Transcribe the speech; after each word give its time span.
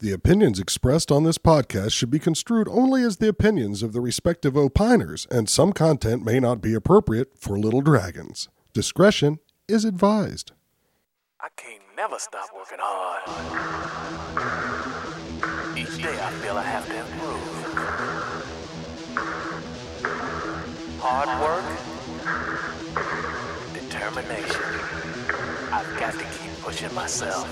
The 0.00 0.12
opinions 0.12 0.60
expressed 0.60 1.10
on 1.10 1.24
this 1.24 1.38
podcast 1.38 1.90
should 1.90 2.08
be 2.10 2.20
construed 2.20 2.68
only 2.68 3.02
as 3.02 3.16
the 3.16 3.26
opinions 3.26 3.82
of 3.82 3.92
the 3.92 4.00
respective 4.00 4.52
opiners, 4.52 5.28
and 5.28 5.48
some 5.48 5.72
content 5.72 6.24
may 6.24 6.38
not 6.38 6.60
be 6.62 6.72
appropriate 6.72 7.36
for 7.36 7.58
Little 7.58 7.80
Dragons. 7.80 8.48
Discretion 8.72 9.40
is 9.66 9.84
advised. 9.84 10.52
I 11.40 11.48
can't 11.56 11.82
never 11.96 12.16
stop 12.20 12.48
working 12.56 12.78
hard. 12.80 13.24
Each 15.76 16.00
day 16.00 16.16
I 16.22 16.30
feel 16.30 16.56
I 16.56 16.62
have 16.62 16.86
to 16.86 16.96
improve. 17.00 17.42
Hard 21.00 21.28
work, 21.42 21.64
determination. 23.74 24.62
I've 25.72 25.98
got 25.98 26.12
to 26.12 26.24
keep 26.38 26.52
pushing 26.60 26.94
myself. 26.94 27.48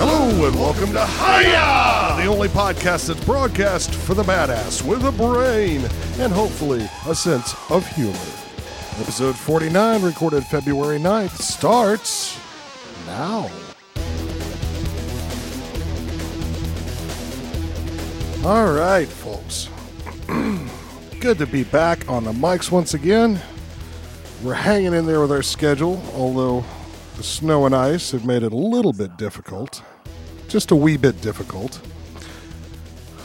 Hello 0.00 0.46
and 0.46 0.54
welcome 0.54 0.92
to 0.92 1.04
Hiya, 1.04 2.22
the 2.22 2.30
only 2.30 2.46
podcast 2.46 3.08
that's 3.08 3.24
broadcast 3.24 3.92
for 3.92 4.14
the 4.14 4.22
badass 4.22 4.86
with 4.86 5.04
a 5.04 5.10
brain 5.10 5.80
and 6.20 6.32
hopefully 6.32 6.88
a 7.08 7.14
sense 7.16 7.56
of 7.68 7.84
humor. 7.96 8.16
Episode 9.00 9.34
49, 9.34 10.02
recorded 10.02 10.44
February 10.44 11.00
9th, 11.00 11.36
starts 11.38 12.38
now. 13.06 13.50
All 18.48 18.72
right, 18.72 19.08
folks. 19.08 19.68
Good 21.18 21.38
to 21.38 21.46
be 21.48 21.64
back 21.64 22.08
on 22.08 22.22
the 22.22 22.30
mics 22.30 22.70
once 22.70 22.94
again. 22.94 23.40
We're 24.44 24.54
hanging 24.54 24.94
in 24.94 25.06
there 25.06 25.20
with 25.20 25.32
our 25.32 25.42
schedule, 25.42 26.00
although 26.14 26.64
the 27.18 27.24
snow 27.24 27.66
and 27.66 27.74
ice 27.74 28.12
have 28.12 28.24
made 28.24 28.44
it 28.44 28.52
a 28.52 28.56
little 28.56 28.92
bit 28.92 29.16
difficult. 29.16 29.82
Just 30.46 30.70
a 30.70 30.76
wee 30.76 30.96
bit 30.96 31.20
difficult. 31.20 31.80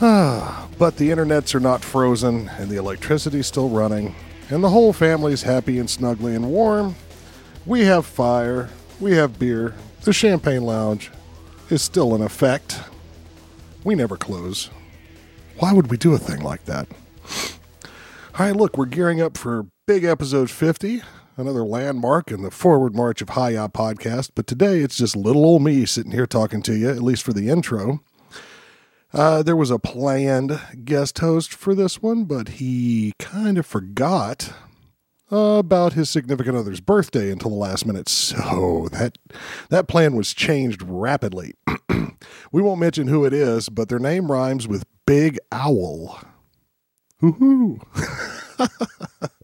but 0.00 0.96
the 0.96 1.10
internets 1.10 1.54
are 1.54 1.60
not 1.60 1.80
frozen, 1.80 2.48
and 2.58 2.68
the 2.68 2.76
electricity's 2.76 3.46
still 3.46 3.68
running, 3.68 4.16
and 4.50 4.64
the 4.64 4.68
whole 4.68 4.92
family's 4.92 5.42
happy 5.42 5.78
and 5.78 5.88
snuggly 5.88 6.34
and 6.34 6.50
warm. 6.50 6.96
We 7.66 7.84
have 7.84 8.04
fire, 8.04 8.68
we 8.98 9.12
have 9.12 9.38
beer, 9.38 9.76
the 10.02 10.12
champagne 10.12 10.62
lounge 10.62 11.12
is 11.70 11.80
still 11.80 12.16
in 12.16 12.20
effect. 12.20 12.80
We 13.84 13.94
never 13.94 14.16
close. 14.16 14.70
Why 15.58 15.72
would 15.72 15.88
we 15.88 15.98
do 15.98 16.14
a 16.14 16.18
thing 16.18 16.40
like 16.40 16.64
that? 16.64 16.88
Right, 18.36 18.56
look, 18.56 18.76
we're 18.76 18.86
gearing 18.86 19.22
up 19.22 19.38
for 19.38 19.66
big 19.86 20.02
episode 20.02 20.50
50 20.50 21.02
another 21.36 21.64
landmark 21.64 22.30
in 22.30 22.42
the 22.42 22.50
forward 22.50 22.94
march 22.94 23.20
of 23.20 23.30
Hiya 23.30 23.68
podcast. 23.68 24.30
But 24.34 24.46
today 24.46 24.80
it's 24.80 24.96
just 24.96 25.16
little 25.16 25.44
old 25.44 25.62
me 25.62 25.86
sitting 25.86 26.12
here 26.12 26.26
talking 26.26 26.62
to 26.62 26.76
you, 26.76 26.90
at 26.90 27.02
least 27.02 27.22
for 27.22 27.32
the 27.32 27.48
intro. 27.48 28.02
Uh, 29.12 29.42
there 29.42 29.56
was 29.56 29.70
a 29.70 29.78
planned 29.78 30.60
guest 30.84 31.18
host 31.20 31.54
for 31.54 31.74
this 31.74 32.02
one, 32.02 32.24
but 32.24 32.48
he 32.48 33.12
kind 33.18 33.58
of 33.58 33.66
forgot 33.66 34.52
about 35.30 35.92
his 35.94 36.10
significant 36.10 36.56
other's 36.56 36.80
birthday 36.80 37.30
until 37.30 37.50
the 37.50 37.56
last 37.56 37.86
minute. 37.86 38.08
So 38.08 38.88
that 38.92 39.18
that 39.70 39.88
plan 39.88 40.16
was 40.16 40.34
changed 40.34 40.82
rapidly. 40.82 41.54
we 42.52 42.62
won't 42.62 42.80
mention 42.80 43.06
who 43.08 43.24
it 43.24 43.32
is, 43.32 43.68
but 43.68 43.88
their 43.88 43.98
name 43.98 44.30
rhymes 44.30 44.66
with 44.66 44.84
Big 45.06 45.38
Owl. 45.52 46.20
Hoo 47.20 47.80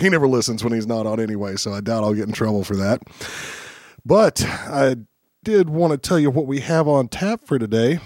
he 0.00 0.08
never 0.08 0.28
listens 0.28 0.62
when 0.62 0.72
he's 0.72 0.86
not 0.86 1.06
on 1.06 1.20
anyway, 1.20 1.56
so 1.56 1.72
I 1.72 1.80
doubt 1.80 2.04
I'll 2.04 2.14
get 2.14 2.26
in 2.26 2.32
trouble 2.32 2.64
for 2.64 2.76
that. 2.76 3.02
But 4.04 4.44
I 4.44 4.96
did 5.44 5.70
want 5.70 5.92
to 5.92 5.98
tell 5.98 6.18
you 6.18 6.30
what 6.30 6.46
we 6.46 6.60
have 6.60 6.88
on 6.88 7.08
tap 7.08 7.44
for 7.44 7.58
today. 7.58 8.00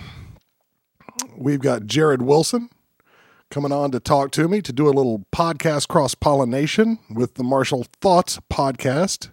We've 1.36 1.61
got 1.61 1.86
Jared 1.86 2.22
Wilson 2.22 2.70
coming 3.50 3.72
on 3.72 3.90
to 3.90 4.00
talk 4.00 4.30
to 4.33 4.48
me 4.48 4.62
to 4.62 4.72
do 4.72 4.89
a 4.89 4.90
little 4.90 5.27
podcast 5.30 5.86
cross 5.89 6.14
pollination 6.14 6.98
with 7.11 7.34
the 7.34 7.44
Martial 7.44 7.84
Thoughts 8.00 8.38
podcast. 8.50 9.30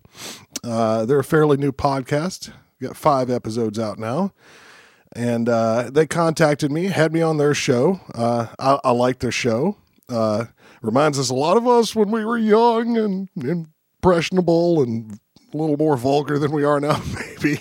Uh, 0.63 1.05
they're 1.05 1.19
a 1.19 1.23
fairly 1.23 1.55
new 1.55 1.71
podcast. 1.71 2.51
Got 2.81 2.97
five 2.97 3.29
episodes 3.29 3.79
out 3.79 3.97
now. 3.97 4.33
And 5.15 5.49
uh, 5.49 5.89
they 5.91 6.05
contacted 6.05 6.71
me, 6.71 6.85
had 6.85 7.13
me 7.13 7.21
on 7.21 7.37
their 7.37 7.53
show. 7.53 8.01
Uh, 8.13 8.47
I, 8.59 8.79
I 8.83 8.91
like 8.91 9.19
their 9.19 9.31
show. 9.31 9.77
Uh, 10.07 10.45
reminds 10.81 11.19
us 11.19 11.29
a 11.29 11.35
lot 11.35 11.57
of 11.57 11.67
us 11.67 11.95
when 11.95 12.11
we 12.11 12.23
were 12.25 12.37
young 12.37 12.97
and 12.97 13.29
impressionable 13.35 14.81
and 14.81 15.19
a 15.53 15.57
little 15.57 15.77
more 15.77 15.97
vulgar 15.97 16.37
than 16.37 16.51
we 16.51 16.63
are 16.63 16.79
now, 16.79 17.01
maybe. 17.43 17.59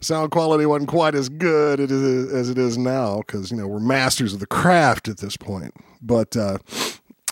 Sound 0.00 0.30
quality 0.30 0.64
wasn't 0.64 0.88
quite 0.88 1.14
as 1.14 1.28
good 1.28 1.80
as 1.80 2.50
it 2.50 2.58
is 2.58 2.78
now 2.78 3.18
because, 3.18 3.50
you 3.50 3.56
know, 3.56 3.66
we're 3.66 3.80
masters 3.80 4.32
of 4.32 4.40
the 4.40 4.46
craft 4.46 5.08
at 5.08 5.18
this 5.18 5.36
point. 5.36 5.74
But, 6.00 6.36
uh, 6.36 6.58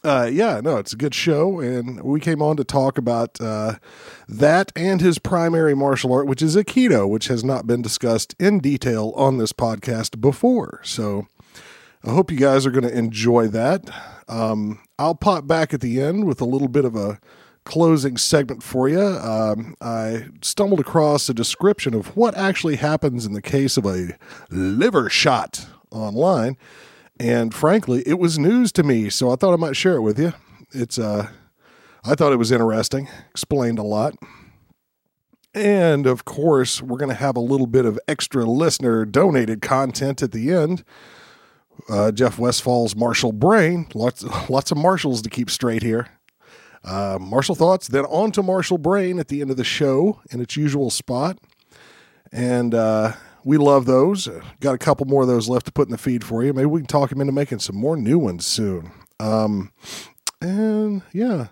uh, 0.03 0.28
yeah, 0.33 0.61
no, 0.63 0.77
it's 0.77 0.93
a 0.93 0.97
good 0.97 1.15
show. 1.15 1.61
And 1.61 2.03
we 2.03 2.21
came 2.21 2.43
on 2.43 2.57
to 2.57 2.65
talk 2.65 2.99
about 2.99 3.41
uh, 3.41 3.75
that 4.28 4.73
and 4.75 5.01
his 5.01 5.19
primary 5.19 5.75
martial 5.75 6.13
art, 6.13 6.27
which 6.27 6.43
is 6.43 6.57
Aikido, 6.57 7.09
which 7.09 7.28
has 7.28 7.45
not 7.45 7.67
been 7.67 7.83
discussed 7.83 8.34
in 8.39 8.59
detail 8.59 9.13
on 9.17 9.39
this 9.39 9.53
podcast 9.53 10.21
before. 10.21 10.81
So, 10.83 11.27
I 12.06 12.11
hope 12.11 12.31
you 12.31 12.37
guys 12.37 12.65
are 12.65 12.71
going 12.71 12.84
to 12.84 12.97
enjoy 12.97 13.49
that. 13.49 13.91
Um, 14.28 14.78
I'll 14.97 15.17
pop 15.17 15.49
back 15.49 15.75
at 15.75 15.81
the 15.81 16.00
end 16.00 16.25
with 16.25 16.41
a 16.41 16.44
little 16.44 16.69
bit 16.69 16.84
of 16.84 16.94
a 16.94 17.19
closing 17.65 18.17
segment 18.17 18.62
for 18.62 18.89
you. 18.89 19.00
Um, 19.00 19.75
I 19.81 20.28
stumbled 20.41 20.78
across 20.78 21.28
a 21.28 21.34
description 21.34 21.95
of 21.95 22.16
what 22.16 22.37
actually 22.37 22.77
happens 22.77 23.27
in 23.27 23.33
the 23.33 23.43
case 23.43 23.77
of 23.77 23.84
a 23.87 24.16
liver 24.50 25.11
shot 25.11 25.66
online, 25.91 26.56
and 27.19 27.53
frankly, 27.53 28.05
it 28.06 28.21
was 28.21 28.39
news 28.39 28.71
to 28.72 28.84
me, 28.84 29.11
so 29.11 29.33
I 29.33 29.34
thought 29.34 29.53
I 29.53 29.56
might 29.56 29.75
share 29.75 29.97
it 29.97 30.03
with 30.03 30.21
you. 30.21 30.33
It's 30.71 31.00
uh, 31.00 31.31
I 32.05 32.15
thought 32.15 32.33
it 32.33 32.37
was 32.37 32.53
interesting, 32.53 33.09
explained 33.31 33.81
a 33.81 33.83
lot. 33.83 34.15
And 35.55 36.06
of 36.06 36.25
course, 36.25 36.81
we're 36.81 36.99
going 36.99 37.09
to 37.09 37.16
have 37.16 37.34
a 37.37 37.41
little 37.41 37.66
bit 37.66 37.84
of 37.84 37.99
extra 38.06 38.45
listener 38.45 39.05
donated 39.05 39.61
content 39.61 40.22
at 40.22 40.31
the 40.31 40.53
end 40.53 40.84
uh, 41.89 42.13
Jeff 42.13 42.39
Westfall's 42.39 42.97
Marshall 42.97 43.33
Brain. 43.33 43.87
Lots, 43.95 44.23
lots 44.51 44.71
of 44.71 44.79
marshals 44.79 45.23
to 45.23 45.31
keep 45.31 45.51
straight 45.51 45.83
here. 45.83 46.09
Uh, 46.85 47.19
martial 47.21 47.57
thoughts, 47.57 47.89
then 47.89 48.05
on 48.05 48.31
to 48.33 48.43
Marshall 48.43 48.79
Brain 48.79 49.19
at 49.19 49.29
the 49.29 49.41
end 49.41 49.51
of 49.51 49.57
the 49.57 49.65
show 49.65 50.21
in 50.31 50.41
its 50.41 50.57
usual 50.57 50.89
spot. 50.89 51.39
And 52.31 52.75
uh, 52.75 53.15
we 53.45 53.57
love 53.57 53.87
those. 53.87 54.29
Got 54.61 54.75
a 54.75 54.79
couple 54.79 55.07
more 55.07 55.23
of 55.23 55.29
those 55.29 55.49
left 55.49 55.67
to 55.67 55.73
put 55.73 55.89
in 55.89 55.93
the 55.93 55.99
feed 55.99 56.23
for 56.23 56.45
you. 56.45 56.53
Maybe 56.53 56.67
we 56.67 56.81
can 56.81 56.87
talk 56.87 57.11
him 57.11 57.21
into 57.21 57.33
making 57.33 57.59
some 57.59 57.77
more 57.77 57.97
new 57.97 58.19
ones 58.19 58.47
soon. 58.47 58.93
Um, 59.19 59.73
and 60.41 61.03
yeah, 61.13 61.49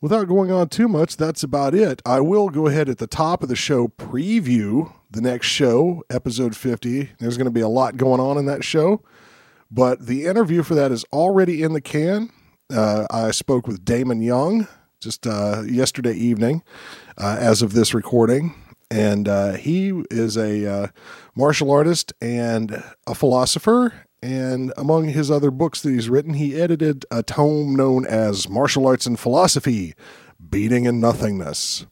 without 0.00 0.28
going 0.28 0.50
on 0.50 0.68
too 0.68 0.88
much, 0.88 1.16
that's 1.16 1.42
about 1.42 1.74
it. 1.74 2.00
I 2.06 2.20
will 2.20 2.48
go 2.48 2.66
ahead 2.66 2.88
at 2.88 2.98
the 2.98 3.06
top 3.06 3.42
of 3.42 3.48
the 3.48 3.56
show 3.56 3.88
preview 3.88 4.92
the 5.10 5.20
next 5.20 5.46
show, 5.46 6.02
episode 6.08 6.56
50. 6.56 7.10
There's 7.18 7.36
going 7.36 7.44
to 7.46 7.50
be 7.50 7.60
a 7.60 7.68
lot 7.68 7.98
going 7.98 8.20
on 8.20 8.38
in 8.38 8.46
that 8.46 8.64
show. 8.64 9.02
But 9.72 10.06
the 10.06 10.26
interview 10.26 10.62
for 10.62 10.74
that 10.74 10.92
is 10.92 11.04
already 11.12 11.62
in 11.62 11.72
the 11.72 11.80
can. 11.80 12.30
Uh, 12.70 13.06
I 13.10 13.30
spoke 13.30 13.66
with 13.66 13.84
Damon 13.84 14.20
Young 14.20 14.68
just 15.02 15.26
uh, 15.26 15.62
yesterday 15.66 16.14
evening, 16.14 16.62
uh, 17.18 17.36
as 17.40 17.60
of 17.60 17.72
this 17.72 17.92
recording. 17.92 18.54
And 18.90 19.26
uh, 19.26 19.54
he 19.54 20.02
is 20.10 20.36
a 20.36 20.66
uh, 20.66 20.86
martial 21.34 21.70
artist 21.70 22.12
and 22.20 22.82
a 23.06 23.14
philosopher. 23.14 23.92
And 24.22 24.72
among 24.76 25.08
his 25.08 25.30
other 25.30 25.50
books 25.50 25.80
that 25.82 25.90
he's 25.90 26.08
written, 26.08 26.34
he 26.34 26.60
edited 26.60 27.04
a 27.10 27.22
tome 27.22 27.74
known 27.74 28.06
as 28.06 28.48
Martial 28.48 28.86
Arts 28.86 29.06
and 29.06 29.18
Philosophy 29.18 29.94
Beating 30.50 30.84
in 30.84 31.00
Nothingness. 31.00 31.86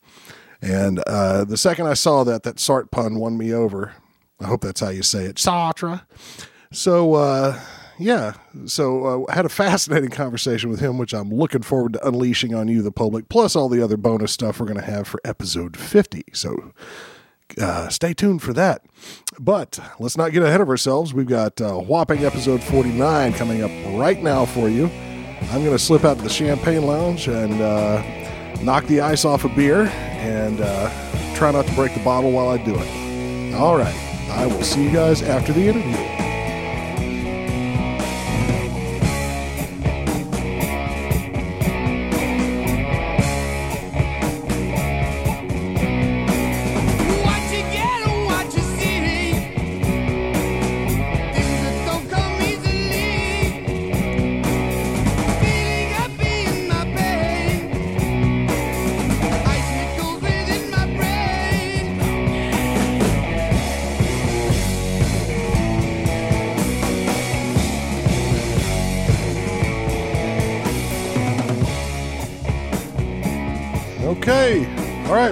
And 0.63 1.01
uh, 1.07 1.45
the 1.45 1.57
second 1.57 1.87
I 1.87 1.95
saw 1.95 2.23
that, 2.25 2.43
that 2.45 2.61
Sart 2.61 2.91
pun 2.91 3.17
won 3.17 3.37
me 3.37 3.53
over. 3.53 3.95
I 4.39 4.47
hope 4.47 4.61
that's 4.61 4.81
how 4.81 4.91
you 4.91 5.03
say 5.03 5.25
it. 5.25 5.37
Sartre. 5.37 6.03
So, 6.73 7.15
uh, 7.15 7.59
yeah, 8.01 8.33
so 8.67 9.07
uh, 9.07 9.25
I 9.31 9.35
had 9.35 9.45
a 9.45 9.51
fascinating 9.51 10.11
conversation 10.11 10.71
with 10.71 10.81
him, 10.81 10.99
which 10.99 11.13
I'm 11.13 11.31
looking 11.31 11.63
forward 11.63 11.93
to 11.95 12.07
unleashing 12.07 12.55
on 12.55 12.69
you, 12.69 12.83
the 12.83 12.91
public, 12.91 13.29
plus 13.29 13.55
all 13.55 13.69
the 13.69 13.83
other 13.83 13.97
bonus 13.97 14.33
stuff 14.33 14.59
we're 14.59 14.67
going 14.67 14.81
to 14.81 14.85
have 14.85 15.07
for 15.07 15.21
episode 15.25 15.77
50. 15.77 16.25
So 16.33 16.73
uh, 17.61 17.89
stay 17.89 18.15
tuned 18.15 18.43
for 18.43 18.53
that. 18.55 18.85
But 19.39 19.79
let's 19.99 20.17
not 20.17 20.33
get 20.33 20.43
ahead 20.43 20.61
of 20.61 20.69
ourselves. 20.69 21.13
We've 21.13 21.27
got 21.27 21.61
uh, 21.61 21.75
whopping 21.75 22.25
episode 22.25 22.63
49 22.63 23.33
coming 23.35 23.63
up 23.63 23.71
right 24.01 24.23
now 24.23 24.47
for 24.47 24.69
you. 24.69 24.87
I'm 24.87 25.65
going 25.65 25.77
to 25.77 25.79
slip 25.79 26.05
out 26.05 26.17
to 26.19 26.23
the 26.23 26.29
Champagne 26.29 26.87
Lounge 26.87 27.29
and 27.29 27.61
uh, 27.61 28.03
knock 28.63 28.87
the 28.87 29.01
ice 29.01 29.25
off 29.25 29.45
a 29.45 29.49
beer 29.49 29.87
and 29.87 30.61
uh, 30.61 31.35
try 31.35 31.51
not 31.51 31.67
to 31.67 31.75
break 31.75 31.95
the 31.95 32.05
bottle 32.05 32.31
while 32.31 32.49
I 32.49 32.59
do 32.59 32.75
it. 32.77 33.55
All 33.55 33.77
right. 33.77 33.95
I 34.31 34.47
will 34.47 34.63
see 34.63 34.85
you 34.85 34.93
guys 34.93 35.23
after 35.23 35.53
the 35.53 35.67
interview. 35.67 36.30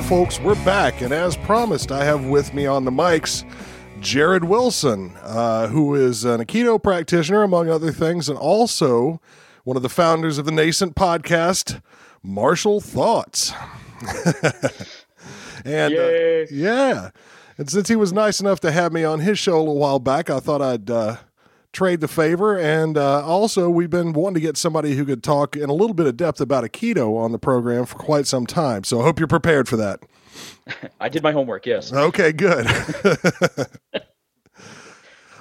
Folks, 0.09 0.41
we're 0.41 0.55
back. 0.65 1.03
And 1.03 1.13
as 1.13 1.37
promised, 1.37 1.93
I 1.93 2.03
have 2.03 2.25
with 2.25 2.55
me 2.55 2.65
on 2.65 2.87
the 2.87 2.91
mics 2.91 3.45
Jared 4.01 4.45
Wilson, 4.45 5.15
uh, 5.23 5.67
who 5.67 5.95
is 5.95 6.25
an 6.25 6.41
Aikido 6.41 6.83
practitioner, 6.83 7.43
among 7.43 7.69
other 7.69 7.93
things, 7.93 8.31
and 8.31 8.39
also 8.39 9.21
one 9.65 9.77
of 9.77 9.83
the 9.83 9.91
founders 9.91 10.39
of 10.39 10.47
the 10.47 10.51
nascent 10.51 10.95
podcast, 10.95 11.83
Martial 12.23 12.81
Thoughts. 12.81 13.53
and 15.67 15.95
uh, 15.95 16.47
yeah. 16.51 17.11
And 17.59 17.69
since 17.69 17.91
he 17.91 17.97
was 17.97 18.11
nice 18.11 18.41
enough 18.41 18.61
to 18.61 18.73
have 18.73 18.95
me 18.95 19.05
on 19.05 19.21
his 19.21 19.39
show 19.39 19.59
a 19.59 19.61
little 19.61 19.77
while 19.77 19.99
back, 19.99 20.31
I 20.31 20.41
thought 20.41 20.63
I'd 20.63 20.91
uh, 20.91 21.17
trade 21.73 22.01
the 22.01 22.09
favor. 22.09 22.59
And 22.59 22.97
uh, 22.97 23.25
also, 23.25 23.69
we've 23.71 23.91
been 23.91 24.13
wanting 24.13 24.35
to 24.35 24.41
get 24.41 24.57
somebody 24.57 24.97
who 24.97 25.05
could 25.05 25.23
talk 25.23 25.57
in 25.57 25.69
a 25.69 25.75
little 25.75 25.95
bit 25.95 26.07
of 26.07 26.17
depth 26.17 26.41
about 26.41 26.65
Aikido 26.65 27.17
on 27.17 27.33
the 27.33 27.39
program 27.39 27.87
for 27.87 27.97
quite 27.97 28.27
some 28.27 28.47
time. 28.47 28.85
So 28.85 29.01
I 29.01 29.05
hope 29.05 29.19
you're 29.19 29.29
prepared 29.29 29.69
for 29.69 29.77
that. 29.77 30.01
I 31.01 31.09
did 31.09 31.23
my 31.23 31.33
homework. 31.33 31.67
Yes. 31.67 31.93
Okay, 31.93 32.33
good. 32.33 32.67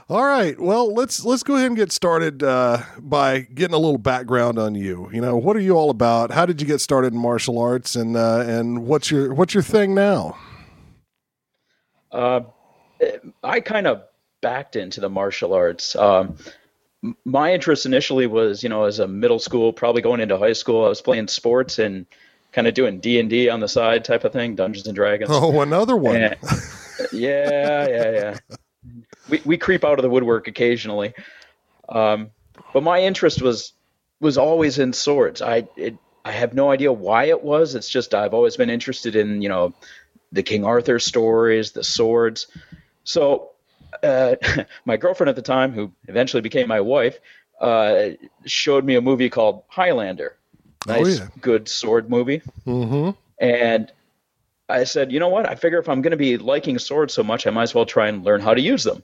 All 0.09 0.23
right. 0.23 0.57
Well, 0.57 0.93
let's 0.93 1.25
let's 1.25 1.43
go 1.43 1.55
ahead 1.55 1.67
and 1.67 1.75
get 1.75 1.91
started 1.91 2.41
uh, 2.41 2.81
by 2.97 3.41
getting 3.41 3.73
a 3.73 3.77
little 3.77 3.97
background 3.97 4.57
on 4.57 4.73
you. 4.73 5.09
You 5.11 5.19
know, 5.19 5.35
what 5.35 5.57
are 5.57 5.59
you 5.59 5.75
all 5.75 5.89
about? 5.89 6.31
How 6.31 6.45
did 6.45 6.61
you 6.61 6.67
get 6.67 6.79
started 6.79 7.11
in 7.11 7.19
martial 7.19 7.59
arts, 7.59 7.97
and 7.97 8.15
uh, 8.15 8.45
and 8.47 8.85
what's 8.85 9.11
your 9.11 9.33
what's 9.33 9.53
your 9.53 9.63
thing 9.63 9.93
now? 9.93 10.37
Uh, 12.09 12.39
I 13.43 13.59
kind 13.59 13.85
of 13.85 14.03
backed 14.41 14.75
into 14.75 15.01
the 15.01 15.09
martial 15.09 15.53
arts. 15.53 15.95
Um, 15.95 16.37
my 17.25 17.53
interest 17.53 17.85
initially 17.85 18.27
was, 18.27 18.63
you 18.63 18.69
know, 18.69 18.85
as 18.85 18.99
a 18.99 19.07
middle 19.07 19.39
school, 19.39 19.71
probably 19.71 20.01
going 20.01 20.19
into 20.19 20.37
high 20.37 20.53
school, 20.53 20.85
I 20.85 20.89
was 20.89 21.01
playing 21.01 21.27
sports 21.27 21.79
and 21.79 22.05
kind 22.51 22.67
of 22.67 22.73
doing 22.73 22.99
D 22.99 23.19
and 23.19 23.29
D 23.29 23.49
on 23.49 23.59
the 23.59 23.67
side 23.67 24.03
type 24.03 24.23
of 24.23 24.33
thing, 24.33 24.55
Dungeons 24.55 24.87
and 24.87 24.95
Dragons. 24.95 25.29
Oh, 25.31 25.61
another 25.61 25.95
one. 25.95 26.15
And- 26.15 26.35
yeah, 27.11 27.87
yeah, 27.87 28.11
yeah. 28.11 28.37
We 29.29 29.41
we 29.45 29.57
creep 29.57 29.83
out 29.83 29.99
of 29.99 30.03
the 30.03 30.09
woodwork 30.09 30.47
occasionally, 30.47 31.13
um, 31.89 32.31
but 32.73 32.81
my 32.81 33.01
interest 33.01 33.41
was 33.41 33.73
was 34.19 34.37
always 34.37 34.79
in 34.79 34.93
swords. 34.93 35.41
I 35.41 35.67
it, 35.75 35.97
I 36.25 36.31
have 36.31 36.53
no 36.53 36.71
idea 36.71 36.91
why 36.91 37.25
it 37.25 37.43
was. 37.43 37.75
It's 37.75 37.89
just 37.89 38.13
I've 38.13 38.33
always 38.33 38.57
been 38.57 38.69
interested 38.69 39.15
in 39.15 39.41
you 39.41 39.49
know 39.49 39.73
the 40.31 40.43
King 40.43 40.65
Arthur 40.65 40.99
stories, 40.99 41.73
the 41.73 41.83
swords. 41.83 42.47
So 43.03 43.51
uh, 44.03 44.35
my 44.85 44.97
girlfriend 44.97 45.29
at 45.29 45.35
the 45.35 45.41
time, 45.41 45.71
who 45.71 45.91
eventually 46.07 46.41
became 46.41 46.67
my 46.67 46.81
wife, 46.81 47.19
uh, 47.59 48.09
showed 48.45 48.85
me 48.85 48.95
a 48.95 49.01
movie 49.01 49.29
called 49.29 49.63
Highlander. 49.67 50.37
Oh, 50.87 51.01
Nice, 51.01 51.19
yeah. 51.19 51.27
good 51.41 51.67
sword 51.67 52.09
movie. 52.09 52.41
Mm-hmm. 52.65 53.11
And 53.39 53.91
I 54.69 54.83
said, 54.83 55.11
you 55.11 55.19
know 55.19 55.29
what? 55.29 55.47
I 55.49 55.55
figure 55.55 55.79
if 55.79 55.89
I'm 55.89 56.01
going 56.01 56.11
to 56.11 56.17
be 56.17 56.37
liking 56.37 56.77
swords 56.79 57.13
so 57.13 57.23
much, 57.23 57.47
I 57.47 57.49
might 57.49 57.63
as 57.63 57.75
well 57.75 57.85
try 57.85 58.07
and 58.07 58.23
learn 58.23 58.41
how 58.41 58.53
to 58.53 58.61
use 58.61 58.83
them. 58.83 59.03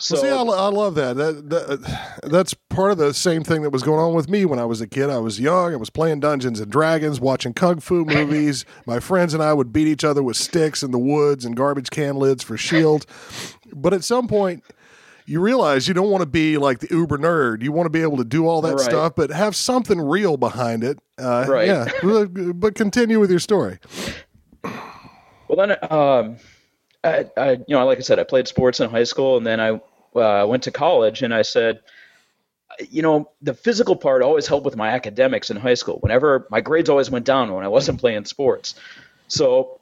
So 0.00 0.14
well, 0.22 0.22
see, 0.22 0.52
I, 0.52 0.66
I 0.66 0.68
love 0.68 0.94
that. 0.94 1.16
That, 1.16 1.50
that. 1.50 2.20
That's 2.22 2.54
part 2.54 2.92
of 2.92 2.98
the 2.98 3.12
same 3.12 3.42
thing 3.42 3.62
that 3.62 3.70
was 3.70 3.82
going 3.82 3.98
on 3.98 4.14
with 4.14 4.28
me 4.28 4.44
when 4.44 4.58
I 4.60 4.64
was 4.64 4.80
a 4.80 4.86
kid. 4.86 5.10
I 5.10 5.18
was 5.18 5.40
young. 5.40 5.72
I 5.72 5.76
was 5.76 5.90
playing 5.90 6.20
Dungeons 6.20 6.60
and 6.60 6.70
Dragons, 6.70 7.20
watching 7.20 7.52
kung 7.52 7.80
fu 7.80 8.04
movies. 8.04 8.64
My 8.86 9.00
friends 9.00 9.34
and 9.34 9.42
I 9.42 9.52
would 9.52 9.72
beat 9.72 9.88
each 9.88 10.04
other 10.04 10.22
with 10.22 10.36
sticks 10.36 10.82
in 10.84 10.92
the 10.92 10.98
woods 10.98 11.44
and 11.44 11.56
garbage 11.56 11.90
can 11.90 12.16
lids 12.16 12.44
for 12.44 12.56
shield. 12.56 13.06
But 13.74 13.92
at 13.92 14.04
some 14.04 14.28
point, 14.28 14.62
you 15.26 15.40
realize 15.40 15.88
you 15.88 15.94
don't 15.94 16.10
want 16.10 16.22
to 16.22 16.28
be 16.28 16.58
like 16.58 16.78
the 16.78 16.88
uber 16.90 17.18
nerd. 17.18 17.62
You 17.62 17.72
want 17.72 17.86
to 17.86 17.90
be 17.90 18.00
able 18.02 18.16
to 18.18 18.24
do 18.24 18.46
all 18.46 18.62
that 18.62 18.74
Right. 18.76 18.80
stuff, 18.80 19.14
but 19.16 19.30
have 19.30 19.56
something 19.56 20.00
real 20.00 20.36
behind 20.36 20.84
it. 20.84 20.98
Uh, 21.18 21.44
Right. 21.48 21.66
Yeah. 21.66 21.88
but 22.54 22.74
continue 22.76 23.18
with 23.18 23.30
your 23.30 23.40
story. 23.40 23.78
well, 24.62 25.56
then, 25.56 25.76
um, 25.90 26.36
I, 27.04 27.26
I, 27.36 27.50
you 27.52 27.64
know, 27.68 27.86
like 27.86 27.98
I 27.98 28.02
said, 28.02 28.18
I 28.18 28.24
played 28.24 28.48
sports 28.48 28.80
in 28.80 28.90
high 28.90 29.04
school, 29.04 29.36
and 29.36 29.46
then 29.46 29.60
I 29.60 29.80
uh, 30.18 30.46
went 30.46 30.64
to 30.64 30.70
college, 30.70 31.22
and 31.22 31.32
I 31.32 31.42
said, 31.42 31.80
you 32.90 33.02
know, 33.02 33.30
the 33.42 33.54
physical 33.54 33.96
part 33.96 34.22
always 34.22 34.46
helped 34.46 34.64
with 34.64 34.76
my 34.76 34.88
academics 34.88 35.50
in 35.50 35.56
high 35.56 35.74
school. 35.74 35.98
Whenever 36.00 36.46
my 36.50 36.60
grades 36.60 36.88
always 36.88 37.10
went 37.10 37.24
down 37.24 37.52
when 37.52 37.64
I 37.64 37.68
wasn't 37.68 38.00
playing 38.00 38.24
sports, 38.24 38.74
so 39.28 39.80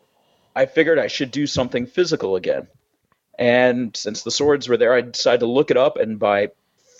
I 0.54 0.66
figured 0.66 0.98
I 0.98 1.08
should 1.08 1.30
do 1.30 1.46
something 1.46 1.86
physical 1.86 2.36
again. 2.36 2.68
And 3.38 3.94
since 3.96 4.22
the 4.22 4.30
swords 4.30 4.68
were 4.68 4.78
there, 4.78 4.94
I 4.94 5.02
decided 5.02 5.40
to 5.40 5.46
look 5.46 5.70
it 5.70 5.76
up, 5.76 5.96
and 5.96 6.18
by 6.18 6.50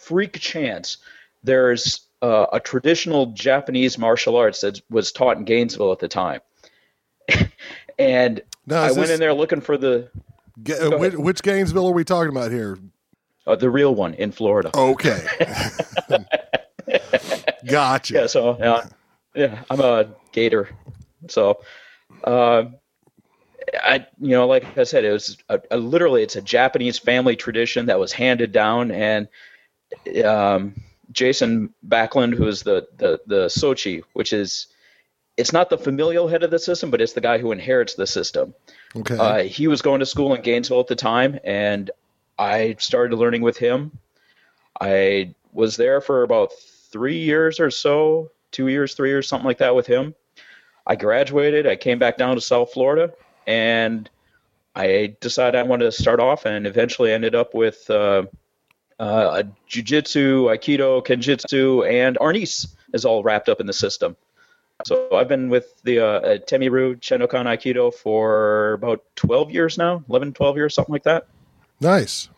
freak 0.03 0.39
chance, 0.39 0.99
there's 1.43 2.07
uh, 2.23 2.47
a 2.53 2.61
traditional 2.61 3.27
Japanese 3.27 3.99
martial 3.99 4.37
arts 4.37 4.63
that 4.63 4.81
was 4.91 5.13
taught 5.13 5.37
in 5.37 5.45
Gainesville 5.45 5.93
at 5.93 5.99
the 5.99 6.09
time. 6.09 6.41
and 7.99 8.43
Now, 8.67 8.83
I 8.83 8.87
went 8.87 8.97
this- 8.97 9.11
in 9.11 9.21
there 9.21 9.35
looking 9.35 9.61
for 9.61 9.77
the 9.77 10.09
Ga- 10.63 10.87
uh, 10.95 10.99
which, 10.99 11.15
which 11.15 11.43
Gainesville 11.43 11.87
are 11.89 11.93
we 11.93 12.05
talking 12.05 12.31
about 12.31 12.51
here? 12.51 12.79
uh, 13.47 13.55
the 13.57 13.71
real 13.71 13.95
one 13.95 14.15
in 14.15 14.33
Florida. 14.33 14.71
Okay. 14.77 15.25
gotcha. 17.67 18.15
Yeah, 18.15 18.27
so 18.27 18.57
yeah, 18.59 18.87
yeah, 19.35 19.63
I'm 19.71 19.81
a 19.81 20.09
Gator. 20.33 20.69
So, 21.29 21.61
uh, 22.25 22.65
I 23.83 24.07
you 24.21 24.31
know, 24.31 24.47
like 24.47 24.77
I 24.79 24.85
said, 24.85 25.05
it 25.05 25.13
was 25.13 25.37
a, 25.49 25.61
a, 25.71 25.77
literally 25.77 26.23
it's 26.23 26.37
a 26.37 26.43
Japanese 26.43 26.99
family 26.99 27.37
tradition 27.37 27.87
that 27.87 27.99
was 27.99 28.13
handed 28.13 28.53
down, 28.53 28.91
and 28.91 29.29
um, 30.25 30.75
Jason 31.13 31.73
Backlund, 31.87 32.35
who 32.35 32.47
is 32.47 32.63
the 32.63 32.87
the 32.97 33.21
the 33.27 33.49
Soke, 33.49 34.05
which 34.15 34.33
is 34.33 34.69
it's 35.37 35.53
not 35.53 35.69
the 35.69 35.79
familial 35.79 36.29
head 36.29 36.43
of 36.43 36.51
the 36.51 36.59
system, 36.59 36.91
but 36.91 37.01
it's 37.01 37.13
the 37.13 37.21
guy 37.21 37.39
who 37.39 37.53
inherits 37.53 37.95
the 37.95 38.07
system. 38.07 38.55
Okay. 38.95 39.17
Uh, 39.17 39.43
he 39.43 39.69
was 39.69 39.83
going 39.83 40.01
to 40.01 40.07
school 40.07 40.35
in 40.35 40.43
Gainesville 40.43 40.81
at 40.81 40.87
the 40.87 40.97
time, 40.97 41.39
and 41.45 41.91
I 42.39 42.77
started 42.79 43.17
learning 43.17 43.43
with 43.43 43.59
him. 43.59 43.99
I 44.81 45.35
was 45.53 45.77
there 45.77 46.01
for 46.01 46.23
about 46.23 46.53
three 46.91 47.19
years 47.19 47.61
or 47.61 47.71
so, 47.71 48.31
two 48.51 48.69
years, 48.69 48.95
three 48.95 49.11
years, 49.11 49.29
something 49.29 49.47
like 49.47 49.59
that 49.59 49.75
with 49.75 49.87
him. 49.87 50.15
I 50.87 50.97
graduated. 50.97 51.67
I 51.67 51.77
came 51.77 51.99
back 51.99 52.17
down 52.17 52.37
to 52.37 52.41
South 52.41 52.73
Florida, 52.73 53.13
and 53.47 54.09
I 54.75 55.17
decided 55.21 55.59
I 55.59 55.65
wanted 55.65 55.87
to 55.87 55.93
start 55.93 56.21
off, 56.21 56.47
and 56.47 56.67
eventually 56.67 57.13
ended 57.13 57.35
up 57.35 57.55
with 57.55 57.89
uh, 57.91 58.25
uh, 58.99 59.43
a 59.43 59.45
jiu-jitsu, 59.67 60.45
aikido, 60.45 61.05
kenjutsu, 61.05 61.91
and 61.91 62.17
arnis 62.19 62.75
is 62.95 63.05
all 63.05 63.23
wrapped 63.23 63.49
up 63.49 63.61
in 63.61 63.67
the 63.67 63.73
system. 63.73 64.17
So 64.85 65.09
I've 65.17 65.29
been 65.29 65.49
with 65.49 65.81
the 65.83 66.01
uh, 66.01 66.05
uh, 66.05 66.39
Temiru 66.39 66.97
Shendokan 67.01 67.47
Aikido 67.47 67.93
for 67.95 68.75
about 68.75 69.03
12 69.17 69.51
years 69.51 69.79
now, 69.79 70.05
11, 70.09 70.35
12 70.35 70.57
years, 70.57 70.75
something 70.75 70.93
like 70.93 71.05
that. 71.05 71.27
nice. 71.81 72.29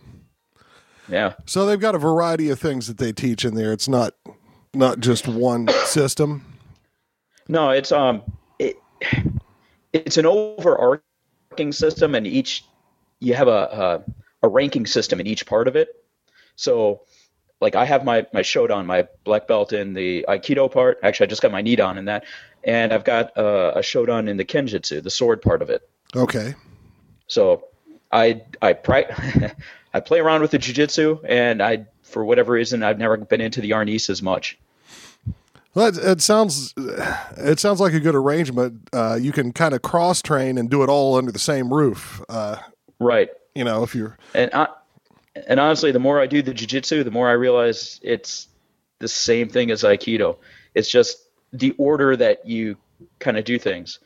Yeah. 1.08 1.32
So 1.46 1.64
they've 1.64 1.80
got 1.80 1.94
a 1.94 1.98
variety 1.98 2.50
of 2.50 2.60
things 2.60 2.86
that 2.86 2.98
they 2.98 3.12
teach 3.12 3.44
in 3.44 3.54
there. 3.54 3.72
It's 3.72 3.88
not 3.88 4.14
not 4.74 5.00
just 5.00 5.26
one 5.26 5.68
system. 5.84 6.44
No, 7.48 7.70
it's 7.70 7.90
um, 7.92 8.22
it, 8.58 8.76
it's 9.94 10.18
an 10.18 10.26
overarching 10.26 11.72
system, 11.72 12.14
and 12.14 12.26
each 12.26 12.64
you 13.20 13.32
have 13.32 13.48
a, 13.48 14.04
a 14.42 14.46
a 14.46 14.48
ranking 14.48 14.86
system 14.86 15.18
in 15.18 15.26
each 15.26 15.46
part 15.46 15.66
of 15.66 15.76
it. 15.76 16.04
So, 16.56 17.02
like 17.60 17.74
I 17.74 17.84
have 17.84 18.04
my 18.04 18.26
my 18.32 18.42
Shodan, 18.42 18.86
my 18.86 19.06
black 19.24 19.46
belt 19.48 19.72
in 19.72 19.94
the 19.94 20.24
Aikido 20.28 20.70
part. 20.70 20.98
Actually, 21.02 21.26
I 21.26 21.30
just 21.30 21.42
got 21.42 21.50
my 21.52 21.62
Nidan 21.62 21.98
in 21.98 22.04
that, 22.06 22.24
and 22.64 22.92
I've 22.92 23.04
got 23.04 23.36
uh, 23.36 23.72
a 23.76 23.80
Shodan 23.80 24.28
in 24.28 24.36
the 24.36 24.44
Kenjutsu, 24.44 25.02
the 25.02 25.10
sword 25.10 25.42
part 25.42 25.62
of 25.62 25.70
it. 25.70 25.88
Okay. 26.14 26.54
So 27.26 27.64
I 28.12 28.42
I 28.62 28.72
pri- 28.72 29.52
I 29.94 30.00
play 30.00 30.20
around 30.20 30.42
with 30.42 30.50
the 30.52 30.58
jujitsu, 30.58 31.20
and 31.28 31.62
I 31.62 31.86
for 32.02 32.24
whatever 32.24 32.52
reason 32.52 32.82
I've 32.82 32.98
never 32.98 33.16
been 33.16 33.40
into 33.40 33.60
the 33.60 33.70
arnis 33.70 34.08
as 34.08 34.22
much. 34.22 34.58
Well, 35.74 35.86
it, 35.88 35.98
it 35.98 36.20
sounds 36.22 36.72
it 37.36 37.58
sounds 37.60 37.80
like 37.80 37.92
a 37.92 38.00
good 38.00 38.14
arrangement. 38.14 38.88
Uh, 38.92 39.18
you 39.20 39.32
can 39.32 39.52
kind 39.52 39.74
of 39.74 39.82
cross 39.82 40.22
train 40.22 40.58
and 40.58 40.70
do 40.70 40.82
it 40.82 40.88
all 40.88 41.16
under 41.16 41.30
the 41.30 41.38
same 41.38 41.72
roof. 41.72 42.22
Uh, 42.28 42.56
Right. 43.00 43.28
you 43.54 43.62
know, 43.62 43.84
if 43.84 43.94
you're 43.94 44.16
And 44.34 44.50
I, 44.54 44.66
and 45.46 45.60
honestly, 45.60 45.92
the 45.92 45.98
more 45.98 46.20
I 46.20 46.26
do 46.26 46.42
the 46.42 46.52
jujitsu, 46.52 47.04
the 47.04 47.10
more 47.10 47.28
I 47.28 47.32
realize 47.32 48.00
it's 48.02 48.48
the 48.98 49.08
same 49.08 49.48
thing 49.48 49.70
as 49.70 49.82
aikido. 49.82 50.36
It's 50.74 50.88
just 50.88 51.18
the 51.52 51.74
order 51.78 52.16
that 52.16 52.46
you 52.46 52.76
kind 53.18 53.36
of 53.36 53.44
do 53.44 53.58
things. 53.58 53.98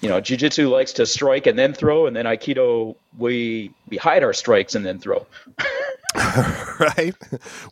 You 0.00 0.08
know, 0.08 0.20
jujitsu 0.20 0.68
likes 0.70 0.94
to 0.94 1.06
strike 1.06 1.46
and 1.46 1.58
then 1.58 1.74
throw, 1.74 2.06
and 2.06 2.16
then 2.16 2.24
aikido 2.24 2.96
we 3.16 3.72
we 3.88 3.96
hide 3.96 4.24
our 4.24 4.32
strikes 4.32 4.74
and 4.74 4.84
then 4.84 4.98
throw. 4.98 5.26
right. 6.16 7.14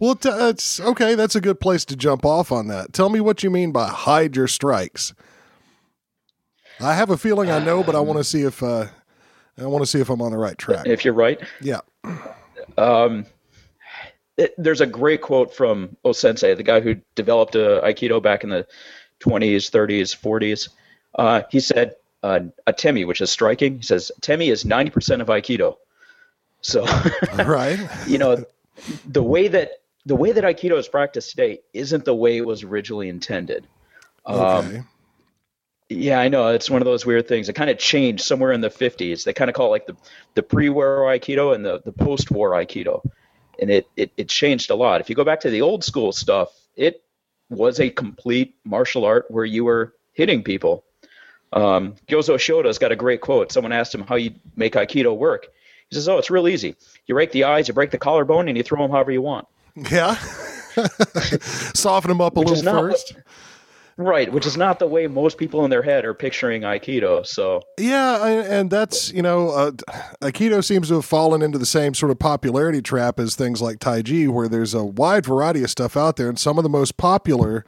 Well, 0.01 0.15
t- 0.15 0.31
that's 0.31 0.81
okay. 0.81 1.15
That's 1.15 1.35
a 1.35 1.41
good 1.41 1.61
place 1.61 1.85
to 1.87 1.97
jump 1.97 2.25
off 2.25 2.53
on 2.53 2.69
that. 2.69 2.93
Tell 2.93 3.09
me 3.09 3.21
what 3.21 3.43
you 3.43 3.51
mean 3.51 3.73
by 3.73 3.89
hide 3.89 4.37
your 4.37 4.49
strikes. 4.49 5.13
I 6.79 6.95
have 6.95 7.11
a 7.11 7.17
feeling 7.19 7.51
I 7.51 7.63
know, 7.63 7.83
but 7.83 7.95
I 7.95 8.01
want 8.01 8.19
to 8.19 8.25
see 8.25 8.43
if 8.43 8.63
uh, 8.63 8.87
I 9.59 9.67
want 9.67 9.83
to 9.83 9.87
see 9.87 10.01
if 10.01 10.09
I'm 10.09 10.23
on 10.23 10.31
the 10.31 10.39
right 10.39 10.57
track. 10.57 10.87
If 10.87 11.05
you're 11.05 11.15
right, 11.15 11.41
Yeah. 11.61 11.81
Um, 12.81 13.27
it, 14.37 14.55
there's 14.57 14.81
a 14.81 14.87
great 14.87 15.21
quote 15.21 15.55
from 15.55 15.97
O 16.05 16.13
Sensei, 16.13 16.55
the 16.55 16.63
guy 16.63 16.81
who 16.81 16.97
developed 17.15 17.55
uh, 17.55 17.83
Aikido 17.83 18.23
back 18.23 18.43
in 18.43 18.51
the 18.51 18.67
20s, 19.21 19.71
30s, 19.71 20.17
40s. 20.19 20.69
Uh, 21.15 21.43
he 21.51 21.61
said 21.61 21.97
uh, 22.23 22.41
atemi, 22.67 23.07
which 23.07 23.21
is 23.21 23.31
striking. 23.31 23.77
He 23.77 23.83
says 23.83 24.13
temi 24.21 24.49
is 24.49 24.65
ninety 24.65 24.91
percent 24.91 25.23
of 25.23 25.29
aikido. 25.29 25.77
So, 26.61 26.85
right. 27.45 27.79
you 28.07 28.19
know, 28.19 28.45
the 29.07 29.23
way 29.23 29.49
that 29.49 29.83
the 30.07 30.17
way 30.17 30.33
that 30.33 30.45
aikido 30.45 30.79
is 30.79 30.89
practiced 30.89 31.31
today 31.31 31.61
isn't 31.73 32.05
the 32.05 32.15
way 32.15 32.37
it 32.37 32.47
was 32.47 32.63
originally 32.63 33.09
intended. 33.09 33.67
Okay. 34.27 34.83
Yeah, 35.93 36.21
I 36.21 36.29
know. 36.29 36.47
It's 36.49 36.71
one 36.71 36.81
of 36.81 36.87
those 36.87 37.05
weird 37.05 37.27
things. 37.27 37.49
It 37.49 37.55
kind 37.55 37.69
of 37.69 37.77
changed 37.77 38.23
somewhere 38.23 38.53
in 38.53 38.61
the 38.61 38.71
50s. 38.71 39.25
They 39.25 39.33
kind 39.33 39.51
of 39.51 39.57
call 39.57 39.67
it 39.67 39.71
like 39.71 39.87
the, 39.87 39.97
the 40.35 40.43
pre-war 40.45 40.99
Aikido 41.01 41.53
and 41.53 41.65
the, 41.65 41.83
the 41.85 41.91
post-war 41.91 42.53
Aikido. 42.53 43.03
And 43.61 43.71
it, 43.71 43.89
it, 43.97 44.13
it 44.17 44.29
changed 44.29 44.71
a 44.71 44.77
lot. 44.77 45.01
If 45.01 45.11
you 45.11 45.17
go 45.17 45.25
back 45.25 45.41
to 45.41 45.51
the 45.51 45.63
old 45.63 45.83
school 45.83 46.13
stuff, 46.13 46.49
it 46.77 47.03
was 47.49 47.81
a 47.81 47.91
complete 47.91 48.55
martial 48.65 49.05
art 49.05 49.27
where 49.31 49.45
you 49.45 49.65
were 49.65 49.93
hitting 50.13 50.45
people. 50.45 50.85
Um, 51.53 51.97
Gozo 52.07 52.37
Shioda's 52.37 52.79
got 52.79 52.93
a 52.93 52.97
great 52.97 53.21
quote. 53.21 53.51
Someone 53.51 53.73
asked 53.73 53.93
him 53.93 54.03
how 54.03 54.15
you 54.15 54.31
make 54.55 54.75
Aikido 54.75 55.17
work. 55.17 55.49
He 55.89 55.97
says, 55.97 56.09
oh, 56.09 56.19
it's 56.19 56.31
real 56.31 56.47
easy. 56.47 56.77
You 57.07 57.17
break 57.17 57.33
the 57.33 57.43
eyes, 57.45 57.67
you 57.67 57.75
break 57.75 57.91
the 57.91 57.99
collarbone, 57.99 58.47
and 58.47 58.57
you 58.57 58.63
throw 58.63 58.81
them 58.81 58.93
however 58.93 59.11
you 59.11 59.23
want. 59.23 59.49
Yeah. 59.91 60.15
Soften 61.75 62.11
them 62.11 62.21
up 62.21 62.37
a 62.37 62.41
Which 62.41 62.49
little 62.51 62.65
not 62.65 62.83
what- 62.85 62.91
first. 62.93 63.15
Right, 64.01 64.33
which 64.33 64.47
is 64.47 64.57
not 64.57 64.79
the 64.79 64.87
way 64.87 65.07
most 65.09 65.37
people 65.37 65.63
in 65.63 65.71
their 65.71 65.83
head 65.83 66.07
are 66.07 66.15
picturing 66.15 66.63
Aikido. 66.63 67.27
So 67.27 67.61
Yeah, 67.79 68.25
and 68.25 68.71
that's 68.71 69.13
you 69.13 69.21
know, 69.21 69.51
uh, 69.51 69.71
Aikido 70.23 70.65
seems 70.65 70.89
to 70.89 70.95
have 70.95 71.05
fallen 71.05 71.43
into 71.43 71.59
the 71.59 71.67
same 71.67 71.93
sort 71.93 72.11
of 72.11 72.19
popularity 72.19 72.81
trap 72.81 73.21
as 73.21 73.35
things 73.35 73.61
like 73.61 73.79
Tai 73.79 74.03
Chi, 74.03 74.27
where 74.27 74.49
there's 74.49 74.73
a 74.73 74.83
wide 74.83 75.27
variety 75.27 75.63
of 75.63 75.69
stuff 75.69 75.99
out 75.99 76.17
there, 76.17 76.31
and 76.31 76.39
some 76.39 76.57
of 76.57 76.63
the 76.63 76.71
most 76.71 76.97
popular 76.97 77.67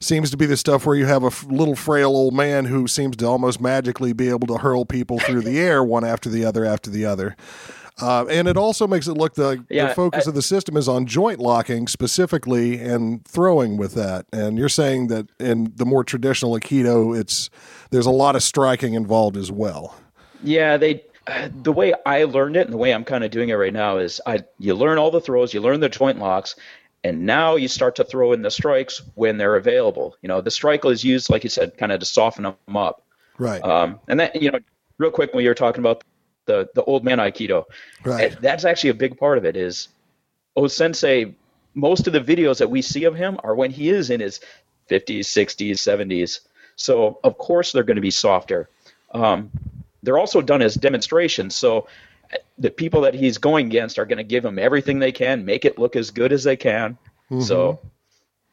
seems 0.00 0.30
to 0.32 0.36
be 0.36 0.46
the 0.46 0.56
stuff 0.56 0.84
where 0.84 0.96
you 0.96 1.06
have 1.06 1.22
a 1.22 1.28
f- 1.28 1.44
little 1.44 1.74
frail 1.74 2.10
old 2.10 2.34
man 2.34 2.64
who 2.64 2.86
seems 2.86 3.16
to 3.16 3.26
almost 3.26 3.60
magically 3.60 4.12
be 4.12 4.28
able 4.28 4.46
to 4.46 4.56
hurl 4.58 4.84
people 4.84 5.18
through 5.18 5.42
the 5.42 5.58
air 5.58 5.82
one 5.82 6.04
after 6.04 6.28
the 6.28 6.44
other 6.44 6.64
after 6.64 6.90
the 6.90 7.04
other. 7.04 7.36
Uh, 8.00 8.24
and 8.30 8.46
it 8.48 8.56
also 8.56 8.86
makes 8.86 9.08
it 9.08 9.14
look 9.14 9.34
the, 9.34 9.64
Yeah, 9.68 9.88
the 9.88 9.94
focus 9.94 10.26
I- 10.26 10.30
of 10.30 10.34
the 10.34 10.42
system 10.42 10.76
is 10.76 10.88
on 10.88 11.06
joint 11.06 11.38
locking 11.40 11.88
specifically 11.88 12.80
and 12.80 13.24
throwing 13.24 13.76
with 13.76 13.94
that. 13.94 14.26
And 14.32 14.58
you're 14.58 14.68
saying 14.68 15.08
that 15.08 15.26
in 15.40 15.72
the 15.76 15.84
more 15.84 16.04
traditional 16.04 16.52
Aikido, 16.58 17.18
it's 17.18 17.50
there's 17.90 18.06
a 18.06 18.10
lot 18.10 18.36
of 18.36 18.42
striking 18.42 18.94
involved 18.94 19.36
as 19.36 19.50
well. 19.50 19.94
Yeah, 20.42 20.76
they. 20.76 21.02
The 21.62 21.72
way 21.72 21.92
I 22.06 22.24
learned 22.24 22.56
it 22.56 22.64
and 22.66 22.72
the 22.72 22.78
way 22.78 22.94
I'm 22.94 23.04
kind 23.04 23.22
of 23.22 23.30
doing 23.30 23.50
it 23.50 23.54
right 23.54 23.72
now 23.72 23.98
is 23.98 24.18
I 24.24 24.44
you 24.58 24.74
learn 24.74 24.96
all 24.96 25.10
the 25.10 25.20
throws, 25.20 25.52
you 25.52 25.60
learn 25.60 25.80
the 25.80 25.88
joint 25.90 26.18
locks, 26.18 26.56
and 27.04 27.26
now 27.26 27.54
you 27.56 27.68
start 27.68 27.96
to 27.96 28.04
throw 28.04 28.32
in 28.32 28.40
the 28.40 28.50
strikes 28.50 29.02
when 29.14 29.36
they're 29.36 29.56
available. 29.56 30.16
You 30.22 30.28
know, 30.28 30.40
the 30.40 30.50
strike 30.50 30.86
is 30.86 31.04
used, 31.04 31.28
like 31.28 31.44
you 31.44 31.50
said, 31.50 31.76
kind 31.76 31.92
of 31.92 32.00
to 32.00 32.06
soften 32.06 32.44
them 32.44 32.76
up. 32.76 33.02
Right. 33.36 33.62
Um, 33.62 34.00
and 34.08 34.18
that 34.20 34.40
you 34.40 34.50
know, 34.50 34.58
real 34.96 35.10
quick 35.10 35.34
when 35.34 35.44
you 35.44 35.50
were 35.50 35.54
talking 35.54 35.80
about 35.80 36.02
the 36.48 36.68
the 36.74 36.82
old 36.82 37.04
man 37.04 37.18
aikido, 37.18 37.64
Right. 38.04 38.32
eh, 38.32 38.36
that's 38.40 38.64
actually 38.64 38.90
a 38.90 38.94
big 38.94 39.16
part 39.16 39.38
of 39.38 39.44
it. 39.44 39.56
Is 39.56 39.88
O 40.56 40.66
Sensei, 40.66 41.32
most 41.74 42.08
of 42.08 42.12
the 42.12 42.20
videos 42.20 42.58
that 42.58 42.68
we 42.70 42.82
see 42.82 43.04
of 43.04 43.14
him 43.14 43.38
are 43.44 43.54
when 43.54 43.70
he 43.70 43.90
is 43.90 44.10
in 44.10 44.18
his 44.18 44.40
50s, 44.90 45.20
60s, 45.20 45.76
70s. 45.76 46.40
So 46.74 47.20
of 47.22 47.38
course 47.38 47.70
they're 47.70 47.84
going 47.84 47.96
to 47.96 48.02
be 48.02 48.10
softer. 48.10 48.68
Um, 49.12 49.50
they're 50.02 50.18
also 50.18 50.40
done 50.40 50.62
as 50.62 50.74
demonstrations. 50.74 51.54
So 51.54 51.86
the 52.58 52.70
people 52.70 53.00
that 53.02 53.14
he's 53.14 53.38
going 53.38 53.66
against 53.66 53.98
are 53.98 54.06
going 54.06 54.18
to 54.18 54.24
give 54.24 54.44
him 54.44 54.58
everything 54.58 54.98
they 54.98 55.12
can, 55.12 55.44
make 55.44 55.64
it 55.64 55.78
look 55.78 55.94
as 55.96 56.10
good 56.10 56.32
as 56.32 56.42
they 56.44 56.56
can. 56.56 56.98
So 57.40 57.78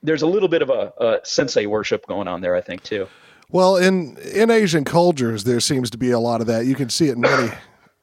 there's 0.03 0.21
a 0.21 0.27
little 0.27 0.49
bit 0.49 0.61
of 0.61 0.69
a, 0.69 0.93
a 0.99 1.19
sensei 1.23 1.65
worship 1.65 2.05
going 2.07 2.27
on 2.27 2.41
there, 2.41 2.55
I 2.55 2.61
think, 2.61 2.83
too. 2.83 3.07
Well, 3.49 3.77
in 3.77 4.17
in 4.17 4.49
Asian 4.51 4.83
cultures, 4.83 5.43
there 5.45 5.59
seems 5.61 5.89
to 5.91 5.97
be 5.97 6.11
a 6.11 6.19
lot 6.19 6.41
of 6.41 6.47
that. 6.47 6.65
You 6.65 6.75
can 6.75 6.89
see 6.89 7.07
it 7.07 7.13
in 7.15 7.21
many 7.21 7.51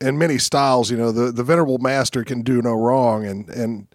in 0.02 0.18
many 0.18 0.38
styles. 0.38 0.90
You 0.90 0.96
know, 0.96 1.12
the 1.12 1.32
the 1.32 1.44
venerable 1.44 1.78
master 1.78 2.24
can 2.24 2.42
do 2.42 2.60
no 2.62 2.72
wrong, 2.74 3.24
and 3.26 3.48
and 3.48 3.86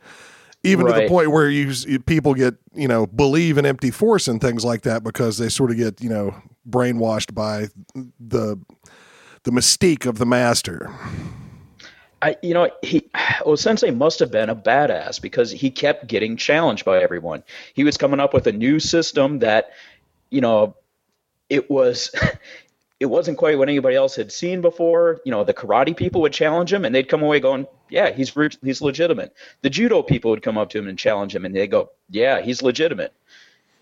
even 0.64 0.86
to 0.88 0.94
the 0.94 1.08
point 1.08 1.32
where 1.32 1.50
you 1.50 1.72
you- 1.88 2.00
people 2.00 2.34
get 2.34 2.56
you 2.74 2.88
know 2.88 3.08
believe 3.08 3.58
in 3.58 3.66
empty 3.66 3.92
force 3.92 4.28
and 4.28 4.42
things 4.42 4.66
like 4.66 4.82
that 4.82 5.04
because 5.04 5.38
they 5.38 5.50
sort 5.50 5.72
of 5.72 5.78
get 5.78 6.02
you 6.02 6.10
know 6.10 6.36
brainwashed 6.70 7.34
by 7.34 7.68
the 8.20 8.58
the 9.44 9.52
mystique 9.52 10.06
of 10.06 10.18
the 10.18 10.26
master. 10.26 10.92
I, 12.22 12.36
you 12.42 12.54
know, 12.54 12.70
he, 12.82 13.10
Sensei 13.56 13.92
must 13.92 14.20
have 14.20 14.32
been 14.32 14.50
a 14.50 14.56
badass 14.56 15.22
because 15.22 15.52
he 15.52 15.70
kept 15.70 16.08
getting 16.08 16.36
challenged 16.36 16.84
by 16.84 17.02
everyone. 17.02 17.44
He 17.74 17.84
was 17.84 17.98
coming 17.98 18.20
up 18.20 18.34
with 18.34 18.48
a 18.48 18.52
new 18.52 18.80
system 18.80 19.40
that, 19.40 19.70
you 20.32 20.42
know, 20.42 20.76
it 21.50 21.70
was, 21.70 22.12
it 23.00 23.06
wasn't 23.06 23.38
quite 23.38 23.58
what 23.58 23.70
anybody 23.70 23.96
else 23.96 24.16
had 24.16 24.32
seen 24.32 24.62
before. 24.62 25.20
You 25.24 25.32
know, 25.32 25.44
the 25.44 25.54
karate 25.54 25.96
people 25.96 26.22
would 26.22 26.34
challenge 26.34 26.74
him, 26.74 26.84
and 26.84 26.94
they'd 26.94 27.10
come 27.10 27.22
away 27.22 27.40
going, 27.40 27.68
"Yeah, 27.90 28.12
he's 28.12 28.36
re- 28.36 28.50
he's 28.64 28.82
legitimate." 28.82 29.34
The 29.62 29.70
judo 29.70 30.02
people 30.02 30.32
would 30.32 30.42
come 30.42 30.58
up 30.58 30.70
to 30.72 30.80
him 30.80 30.88
and 30.88 30.98
challenge 30.98 31.36
him, 31.36 31.46
and 31.46 31.56
they 31.56 31.68
go, 31.68 31.92
"Yeah, 32.10 32.42
he's 32.42 32.62
legitimate." 32.62 33.14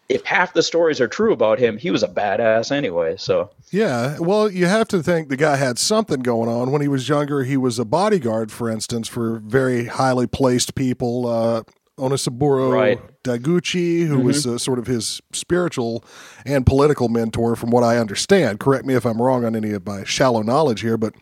If 0.07 0.23
half 0.23 0.53
the 0.53 0.61
stories 0.61 1.01
are 1.01 1.07
true 1.07 1.33
about 1.33 1.57
him, 1.57 1.77
he 1.77 1.89
was 1.89 2.03
a 2.03 2.07
badass 2.07 2.71
anyway. 2.71 3.15
So 3.17 3.49
Yeah, 3.71 4.19
well, 4.19 4.51
you 4.51 4.67
have 4.67 4.87
to 4.89 5.01
think 5.01 5.29
the 5.29 5.37
guy 5.37 5.55
had 5.55 5.79
something 5.79 6.19
going 6.19 6.47
on. 6.47 6.71
When 6.71 6.81
he 6.81 6.87
was 6.87 7.09
younger, 7.09 7.43
he 7.43 7.57
was 7.57 7.79
a 7.79 7.85
bodyguard, 7.85 8.51
for 8.51 8.69
instance, 8.69 9.07
for 9.07 9.39
very 9.39 9.85
highly 9.85 10.27
placed 10.27 10.75
people. 10.75 11.25
Uh, 11.27 11.63
Onisaburo 11.97 12.71
Right. 12.73 12.99
Deguchi, 13.23 14.05
who 14.05 14.19
was 14.19 14.45
uh, 14.45 14.57
sort 14.57 14.79
of 14.79 14.87
his 14.87 15.21
spiritual 15.31 16.03
and 16.45 16.65
political 16.65 17.09
mentor, 17.09 17.55
from 17.55 17.71
what 17.71 17.83
I 17.83 17.97
understand. 17.97 18.59
Correct 18.59 18.85
me 18.85 18.93
if 18.93 19.05
I'm 19.05 19.21
wrong 19.21 19.45
on 19.45 19.55
any 19.55 19.71
of 19.71 19.85
my 19.85 20.03
shallow 20.03 20.41
knowledge 20.41 20.81
here, 20.81 20.97
but 20.97 21.13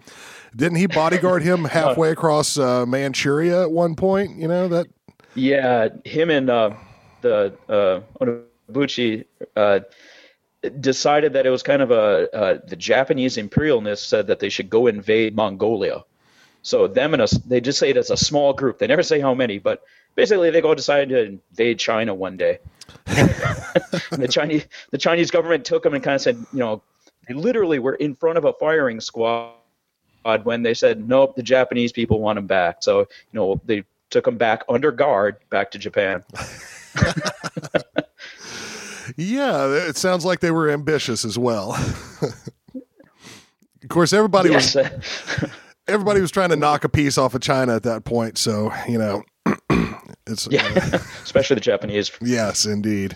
didn't 0.56 0.78
he 0.78 0.88
bodyguard 0.88 1.44
him 1.44 1.66
halfway 1.66 2.12
across 2.12 2.58
uh, 2.58 2.86
Manchuria 2.86 3.64
at 3.64 3.72
one 3.72 3.96
point? 3.96 4.38
You 4.38 4.48
know 4.48 4.68
that. 4.68 4.88
Yeah, 5.36 5.90
him 6.06 6.30
and 6.30 6.50
uh, 6.50 6.72
the 7.22 7.54
uh, 7.70 8.02
Onobuchi 8.20 9.26
uh, 9.56 9.80
decided 10.80 11.34
that 11.34 11.46
it 11.46 11.50
was 11.50 11.64
kind 11.64 11.82
of 11.82 11.92
a 11.92 12.36
uh, 12.36 12.60
the 12.68 12.76
Japanese 12.76 13.38
imperialness 13.38 13.98
said 13.98 14.28
that 14.28 14.40
they 14.40 14.50
should 14.50 14.70
go 14.70 14.88
invade 14.88 15.36
Mongolia. 15.36 16.04
So 16.62 16.88
them 16.88 17.14
and 17.14 17.22
us, 17.22 17.32
they 17.32 17.60
just 17.60 17.78
say 17.78 17.90
it 17.90 17.98
as 17.98 18.10
a 18.10 18.18
small 18.18 18.54
group. 18.54 18.80
They 18.80 18.88
never 18.88 19.04
say 19.04 19.20
how 19.20 19.34
many, 19.34 19.60
but 19.60 19.84
basically 20.16 20.50
they 20.50 20.62
go 20.62 20.74
decide 20.76 21.10
to 21.10 21.24
invade 21.24 21.80
China 21.80 22.14
one 22.14 22.38
day. 22.38 22.60
the 23.06 24.28
Chinese 24.30 24.66
the 24.92 24.98
Chinese 24.98 25.32
government 25.32 25.66
took 25.66 25.84
them 25.84 25.94
and 25.94 26.04
kind 26.04 26.16
of 26.16 26.22
said, 26.22 26.38
you 26.52 26.60
know, 26.60 26.82
they 27.28 27.34
literally 27.34 27.80
were 27.80 27.96
in 27.96 28.16
front 28.16 28.38
of 28.38 28.46
a 28.46 28.54
firing 28.54 29.00
squad 29.00 29.54
when 30.44 30.64
they 30.64 30.74
said, 30.74 31.08
nope, 31.08 31.36
the 31.36 31.44
Japanese 31.44 31.92
people 31.92 32.20
want 32.20 32.38
them 32.38 32.48
back. 32.48 32.78
So 32.82 33.00
you 33.00 33.06
know 33.34 33.62
they 33.66 33.84
took 34.10 34.26
them 34.26 34.38
back 34.38 34.64
under 34.70 34.92
guard 34.92 35.38
back 35.50 35.72
to 35.72 35.80
Japan. 35.80 36.24
Yeah, 39.18 39.68
it 39.68 39.98
sounds 39.98 40.26
like 40.26 40.40
they 40.40 40.52
were 40.52 40.70
ambitious 40.70 41.26
as 41.26 41.38
well. 41.38 41.74
of 42.74 43.90
course, 43.90 44.14
everybody 44.14 44.50
was 44.50 44.76
everybody 45.88 46.22
was 46.22 46.32
trying 46.32 46.50
to 46.50 46.56
knock 46.56 46.84
a 46.84 46.90
piece 46.90 47.18
off 47.18 47.36
of 47.36 47.42
China 47.42 47.76
at 47.76 47.84
that 47.84 48.06
point. 48.06 48.38
So 48.38 48.72
you 48.88 48.98
know, 48.98 49.24
it's 50.28 50.48
yeah, 50.50 50.62
especially 51.24 51.56
the 51.56 51.62
Japanese. 51.62 52.12
yes, 52.22 52.66
indeed. 52.66 53.16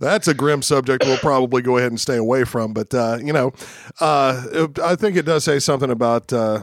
That's 0.00 0.28
a 0.28 0.34
grim 0.34 0.62
subject. 0.62 1.04
We'll 1.04 1.18
probably 1.18 1.62
go 1.62 1.76
ahead 1.76 1.90
and 1.90 2.00
stay 2.00 2.16
away 2.16 2.44
from. 2.44 2.72
But 2.72 2.94
uh, 2.94 3.18
you 3.22 3.32
know, 3.32 3.52
uh, 4.00 4.68
I 4.82 4.94
think 4.94 5.16
it 5.16 5.24
does 5.26 5.44
say 5.44 5.58
something 5.58 5.90
about 5.90 6.32
uh, 6.32 6.62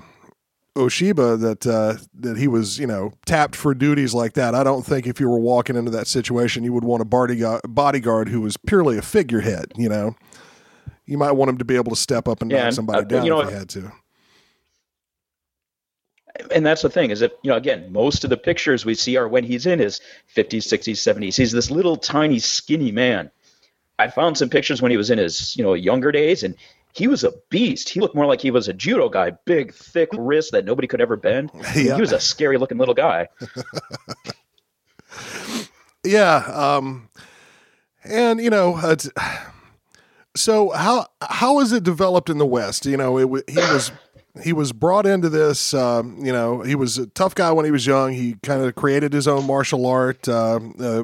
Ueshiba 0.75 1.39
that 1.41 1.67
uh, 1.67 1.95
that 2.19 2.37
he 2.37 2.47
was 2.47 2.79
you 2.79 2.87
know 2.87 3.11
tapped 3.25 3.55
for 3.55 3.73
duties 3.73 4.13
like 4.13 4.33
that. 4.33 4.55
I 4.55 4.63
don't 4.63 4.85
think 4.85 5.07
if 5.07 5.19
you 5.19 5.29
were 5.29 5.39
walking 5.39 5.75
into 5.75 5.91
that 5.91 6.07
situation, 6.07 6.63
you 6.63 6.71
would 6.73 6.85
want 6.85 7.01
a 7.01 7.05
bodyguard, 7.05 7.61
bodyguard 7.67 8.29
who 8.29 8.41
was 8.41 8.55
purely 8.57 8.97
a 8.97 9.01
figurehead. 9.01 9.73
You 9.75 9.89
know, 9.89 10.15
you 11.05 11.17
might 11.17 11.31
want 11.33 11.49
him 11.49 11.57
to 11.57 11.65
be 11.65 11.75
able 11.75 11.91
to 11.91 11.97
step 11.97 12.27
up 12.27 12.41
and 12.41 12.49
Yeah, 12.49 12.65
knock 12.65 12.73
somebody 12.73 12.99
uh, 12.99 13.03
down 13.03 13.23
you 13.25 13.29
know 13.31 13.41
if 13.41 13.49
he 13.49 13.55
had 13.55 13.69
to. 13.69 13.91
And 16.51 16.65
that's 16.65 16.81
the 16.81 16.89
thing 16.89 17.09
is 17.11 17.19
that 17.19 17.37
you 17.41 17.49
know 17.51 17.57
again 17.57 17.91
most 17.91 18.23
of 18.23 18.29
the 18.29 18.37
pictures 18.37 18.85
we 18.85 18.95
see 18.95 19.17
are 19.17 19.27
when 19.27 19.43
he's 19.43 19.65
in 19.65 19.79
his 19.79 20.01
50s, 20.35 20.67
60s, 20.67 20.93
70s. 20.93 21.35
He's 21.35 21.51
this 21.51 21.71
little 21.71 21.97
tiny 21.97 22.39
skinny 22.39 22.91
man. 22.91 23.31
I 23.99 24.09
found 24.09 24.37
some 24.37 24.49
pictures 24.49 24.81
when 24.81 24.91
he 24.91 24.97
was 24.97 25.09
in 25.09 25.17
his 25.17 25.55
you 25.55 25.63
know 25.63 25.73
younger 25.73 26.11
days 26.11 26.43
and 26.43 26.55
he 26.93 27.07
was 27.07 27.23
a 27.23 27.33
beast. 27.49 27.89
He 27.89 27.99
looked 27.99 28.15
more 28.15 28.25
like 28.25 28.41
he 28.41 28.49
was 28.49 28.67
a 28.67 28.73
judo 28.73 29.07
guy, 29.09 29.31
big, 29.45 29.73
thick 29.73 30.09
wrist 30.17 30.51
that 30.51 30.65
nobody 30.65 30.87
could 30.87 31.01
ever 31.01 31.15
bend. 31.15 31.51
Yeah. 31.75 31.95
He 31.95 32.01
was 32.01 32.11
a 32.11 32.19
scary 32.19 32.57
looking 32.57 32.77
little 32.77 32.95
guy. 32.95 33.27
Yeah, 36.07 36.37
um, 36.53 37.09
and 38.03 38.39
you 38.39 38.49
know, 38.49 38.79
so 40.35 40.69
how 40.69 41.07
how 41.21 41.59
is 41.59 41.73
it 41.73 41.83
developed 41.83 42.29
in 42.29 42.37
the 42.37 42.45
West? 42.45 42.85
You 42.85 42.97
know, 42.97 43.17
it, 43.17 43.49
he 43.49 43.57
was 43.57 43.91
he 44.41 44.53
was 44.53 44.71
brought 44.73 45.05
into 45.05 45.29
this. 45.29 45.73
Um, 45.73 46.17
you 46.23 46.31
know, 46.31 46.61
he 46.61 46.75
was 46.75 46.97
a 46.97 47.07
tough 47.07 47.35
guy 47.35 47.51
when 47.51 47.65
he 47.65 47.71
was 47.71 47.85
young. 47.85 48.13
He 48.13 48.35
kind 48.43 48.61
of 48.61 48.75
created 48.75 49.13
his 49.13 49.27
own 49.27 49.45
martial 49.45 49.85
art. 49.85 50.27
Uh, 50.27 50.59
uh, 50.79 51.03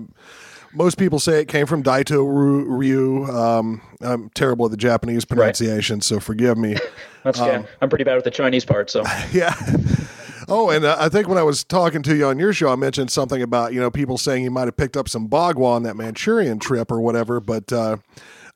most 0.73 0.97
people 0.97 1.19
say 1.19 1.41
it 1.41 1.47
came 1.47 1.65
from 1.65 1.83
Daito 1.83 2.25
Ryu. 2.25 3.25
Um, 3.25 3.81
I'm 4.01 4.29
terrible 4.31 4.65
at 4.65 4.71
the 4.71 4.77
Japanese 4.77 5.23
pronunciation, 5.25 6.01
so 6.01 6.19
forgive 6.19 6.57
me. 6.57 6.77
That's 7.23 7.39
yeah. 7.39 7.63
I'm 7.81 7.89
pretty 7.89 8.03
bad 8.03 8.15
with 8.15 8.25
the 8.25 8.31
Chinese 8.31 8.65
part, 8.65 8.89
so 8.89 9.03
yeah. 9.31 9.55
Oh, 10.49 10.69
and 10.69 10.83
uh, 10.83 10.97
I 10.99 11.09
think 11.09 11.27
when 11.27 11.37
I 11.37 11.43
was 11.43 11.63
talking 11.63 12.01
to 12.03 12.15
you 12.15 12.25
on 12.25 12.37
your 12.37 12.51
show, 12.53 12.69
I 12.69 12.75
mentioned 12.75 13.11
something 13.11 13.41
about 13.41 13.73
you 13.73 13.79
know 13.79 13.89
people 13.89 14.17
saying 14.17 14.43
you 14.43 14.51
might 14.51 14.65
have 14.65 14.75
picked 14.75 14.97
up 14.97 15.07
some 15.07 15.29
bagua 15.29 15.65
on 15.65 15.83
that 15.83 15.95
Manchurian 15.95 16.59
trip 16.59 16.91
or 16.91 16.99
whatever. 16.99 17.39
But 17.39 17.71
uh, 17.71 17.97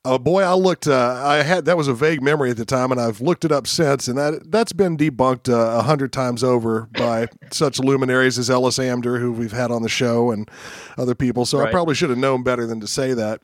uh, 0.08 0.18
boy, 0.18 0.42
I 0.42 0.54
looked. 0.54 0.88
Uh, 0.88 1.22
I 1.24 1.44
had 1.44 1.66
that 1.66 1.78
was 1.78 1.88
a 1.88 1.94
vague 1.94 2.22
memory 2.22 2.50
at 2.50 2.58
the 2.58 2.66
time, 2.66 2.92
and 2.92 3.00
I've 3.00 3.22
looked 3.22 3.46
it 3.46 3.52
up 3.52 3.68
since, 3.68 4.08
and 4.08 4.18
that 4.18 4.52
that's 4.52 4.74
been 4.74 4.98
debunked 4.98 5.50
uh, 5.52 5.78
a 5.80 5.82
hundred 5.82 6.14
times 6.14 6.44
over 6.44 6.88
by 6.98 7.28
such 7.52 7.80
luminaries 7.80 8.40
as 8.40 8.50
Ellis 8.50 8.78
Amdur, 8.78 9.20
who 9.20 9.32
we've 9.32 9.52
had 9.52 9.72
on 9.72 9.82
the 9.82 9.90
show, 9.90 10.32
and 10.32 10.50
other 10.98 11.16
people. 11.16 11.46
So 11.46 11.60
Right. 11.60 11.68
I 11.68 11.72
probably 11.72 11.96
should 11.96 12.10
have 12.10 12.20
known 12.20 12.44
better 12.44 12.66
than 12.66 12.80
to 12.80 12.88
say 12.88 13.14
that. 13.14 13.42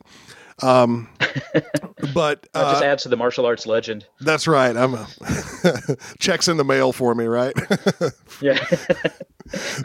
Um, 0.62 1.08
but 2.14 2.42
that 2.52 2.70
just 2.70 2.82
uh, 2.82 2.86
adds 2.86 3.02
to 3.04 3.08
the 3.08 3.16
martial 3.16 3.44
arts 3.44 3.66
legend. 3.66 4.06
that's 4.20 4.46
right. 4.46 4.76
I'm 4.76 4.94
a 4.94 5.06
checks 6.20 6.46
in 6.48 6.56
the 6.58 6.64
mail 6.64 6.92
for 6.92 7.14
me, 7.14 7.24
right? 7.26 7.54
Yeah, 8.40 8.54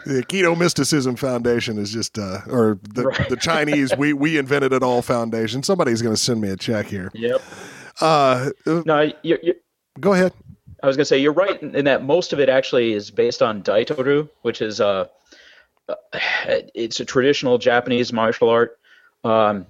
the 0.04 0.24
Keto 0.28 0.58
Mysticism 0.58 1.14
Foundation 1.16 1.78
is 1.78 1.92
just, 1.92 2.18
uh, 2.18 2.40
or 2.48 2.78
the, 2.82 3.04
Right. 3.04 3.28
the 3.28 3.36
Chinese 3.36 3.94
we 3.96 4.12
we 4.12 4.38
invented 4.38 4.72
it 4.72 4.82
all 4.82 5.02
foundation. 5.02 5.62
Somebody's 5.62 6.02
going 6.02 6.14
to 6.14 6.20
send 6.20 6.40
me 6.40 6.48
a 6.50 6.56
check 6.56 6.86
here. 6.86 7.10
yep. 7.14 7.40
Uh, 8.00 8.50
uh, 8.66 8.82
No, 8.86 9.02
you 9.22 9.38
you 9.42 9.54
go 10.00 10.14
ahead. 10.14 10.32
I 10.82 10.86
was 10.86 10.96
gonna 10.96 11.04
say 11.04 11.18
you're 11.18 11.32
right 11.32 11.62
in 11.62 11.74
in 11.76 11.84
that 11.84 12.02
most 12.04 12.32
of 12.32 12.40
it 12.40 12.48
actually 12.48 12.92
is 12.92 13.10
based 13.10 13.40
on 13.42 13.62
Daito 13.62 13.96
Ryu, 14.04 14.28
which 14.42 14.60
is 14.62 14.80
uh, 14.80 15.06
uh, 15.88 15.94
it's 16.74 16.98
a 17.00 17.04
traditional 17.04 17.58
Japanese 17.58 18.12
martial 18.12 18.48
art. 18.48 18.78
Um, 19.24 19.66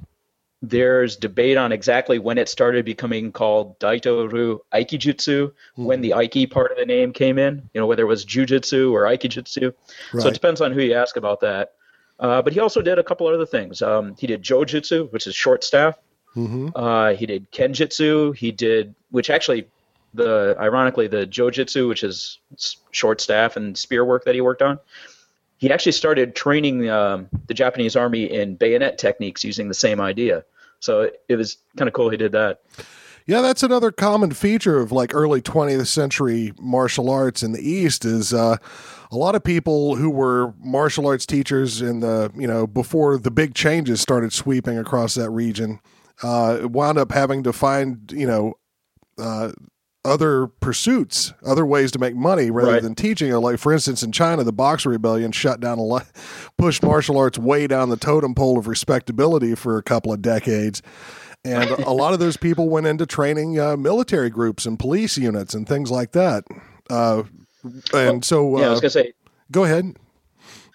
there's 0.63 1.17
debate 1.17 1.57
on 1.57 1.73
exactly 1.73 2.19
when 2.19 2.37
it 2.37 2.49
started 2.49 2.85
becoming 2.85 3.33
called 3.33 3.79
Daito 3.79 4.31
Ryu 4.31 4.61
Aikijutsu, 4.75 5.53
when 5.77 6.01
the 6.03 6.11
Aiki 6.11 6.51
part 6.51 6.71
of 6.71 6.77
the 6.77 6.85
name 6.85 7.13
came 7.13 7.39
in. 7.39 7.69
You 7.73 7.81
know 7.81 7.87
whether 7.87 8.03
it 8.03 8.07
was 8.07 8.25
Jujutsu 8.27 8.93
or 8.93 9.03
Aikijutsu. 9.05 9.73
So 10.23 10.29
it 10.29 10.35
depends 10.35 10.61
on 10.61 10.73
who 10.73 10.83
you 10.83 10.95
ask 10.95 11.17
about 11.17 11.41
that. 11.41 11.73
Uh, 12.19 12.43
but 12.43 12.53
he 12.53 12.61
also 12.61 12.83
did 12.83 12.99
a 12.99 13.03
couple 13.03 13.27
other 13.27 13.47
things. 13.47 13.81
Um, 13.81 14.15
he 14.19 14.27
did 14.27 14.43
Jojutsu, 14.43 15.11
which 15.11 15.27
is 15.27 15.35
short 15.35 15.65
staff. 15.65 15.99
hmm 16.35 16.69
Uh, 16.75 17.15
he 17.15 17.25
did 17.25 17.51
Kenjutsu. 17.51 18.37
He 18.37 18.53
did, 18.53 18.95
which 19.11 19.31
actually, 19.31 19.67
the 20.13 20.55
ironically, 20.61 21.07
the 21.09 21.27
Jojutsu, 21.27 21.89
which 21.89 22.05
is 22.05 22.39
short 22.91 23.23
staff 23.23 23.57
and 23.57 23.79
spear 23.79 24.05
work 24.05 24.25
that 24.27 24.35
he 24.35 24.43
worked 24.43 24.61
on. 24.61 24.79
He 25.61 25.71
actually 25.71 25.93
started 25.93 26.35
training 26.35 26.89
um, 26.89 27.29
the 27.47 27.55
Japanese 27.55 27.95
army 27.95 28.25
in 28.25 28.57
bayonet 28.57 28.97
techniques 28.97 29.45
using 29.45 29.69
the 29.69 29.75
same 29.75 30.01
idea. 30.01 30.43
So 30.81 31.03
it, 31.03 31.23
it 31.29 31.37
was 31.37 31.59
kind 31.77 31.87
of 31.87 31.93
cool 31.93 32.09
he 32.09 32.17
did 32.17 32.33
that. 32.33 32.63
Yeah, 33.27 33.43
that's 33.43 33.63
another 33.63 33.93
common 33.93 34.33
feature 34.33 34.81
of 34.81 34.91
like 34.91 35.15
early 35.15 35.43
20th 35.43 35.87
century 35.87 36.53
martial 36.59 37.11
arts 37.11 37.43
in 37.43 37.53
the 37.53 37.61
East 37.61 38.07
is 38.07 38.33
uh, 38.33 38.57
a 39.11 39.17
lot 39.17 39.35
of 39.35 39.45
people 39.45 39.97
who 39.97 40.09
were 40.09 40.55
martial 40.59 41.07
arts 41.07 41.27
teachers 41.27 41.83
in 41.83 42.01
the, 42.01 42.33
you 42.35 42.47
know, 42.47 42.67
before 42.67 43.19
the 43.19 43.31
big 43.31 43.55
changes 43.55 44.01
started 44.01 44.33
sweeping 44.33 44.79
across 44.79 45.15
that 45.15 45.29
region, 45.29 45.79
uh, 46.23 46.61
wound 46.63 46.99
up 46.99 47.13
having 47.13 47.43
to 47.43 47.53
find, 47.53 48.11
you 48.13 48.27
know, 48.27 48.55
uh, 49.19 49.53
other 50.05 50.47
pursuits, 50.47 51.33
other 51.45 51.67
ways 51.67 51.91
to 51.93 51.99
make 51.99 52.15
money 52.17 52.51
rather 52.51 52.73
Right. 52.73 52.83
than 52.83 52.95
teaching. 52.95 53.33
Like, 53.33 53.59
for 53.59 53.73
instance, 53.73 54.03
in 54.03 54.13
China, 54.13 54.45
the 54.45 54.53
Boxer 54.53 54.89
Rebellion 54.91 55.31
shut 55.33 55.61
down 55.61 55.79
a 55.79 55.83
lot, 55.83 56.07
pushed 56.59 56.83
martial 56.83 57.19
arts 57.19 57.39
way 57.39 57.67
down 57.67 57.91
the 57.91 57.97
totem 57.97 58.35
pole 58.35 58.59
of 58.59 58.67
respectability 58.67 59.55
for 59.55 59.77
a 59.77 59.83
couple 59.83 60.13
of 60.13 60.23
decades. 60.23 60.83
And 61.45 61.71
a 61.71 61.91
lot 61.93 62.13
of 62.13 62.19
those 62.19 62.37
people 62.37 62.69
went 62.69 62.87
into 62.87 63.07
training 63.07 63.59
uh, 63.59 63.77
military 63.77 64.29
groups 64.31 64.67
and 64.67 64.79
police 64.79 65.17
units 65.17 65.55
and 65.55 65.67
things 65.67 65.91
like 65.91 66.13
that. 66.13 66.45
Uh, 66.91 67.23
and 67.95 68.25
so, 68.25 68.59
Yeah, 68.59 68.65
I 68.65 68.69
uh, 68.69 68.71
was 68.73 68.81
gonna 68.81 68.91
say. 68.91 69.13
go 69.51 69.65
ahead. 69.65 69.97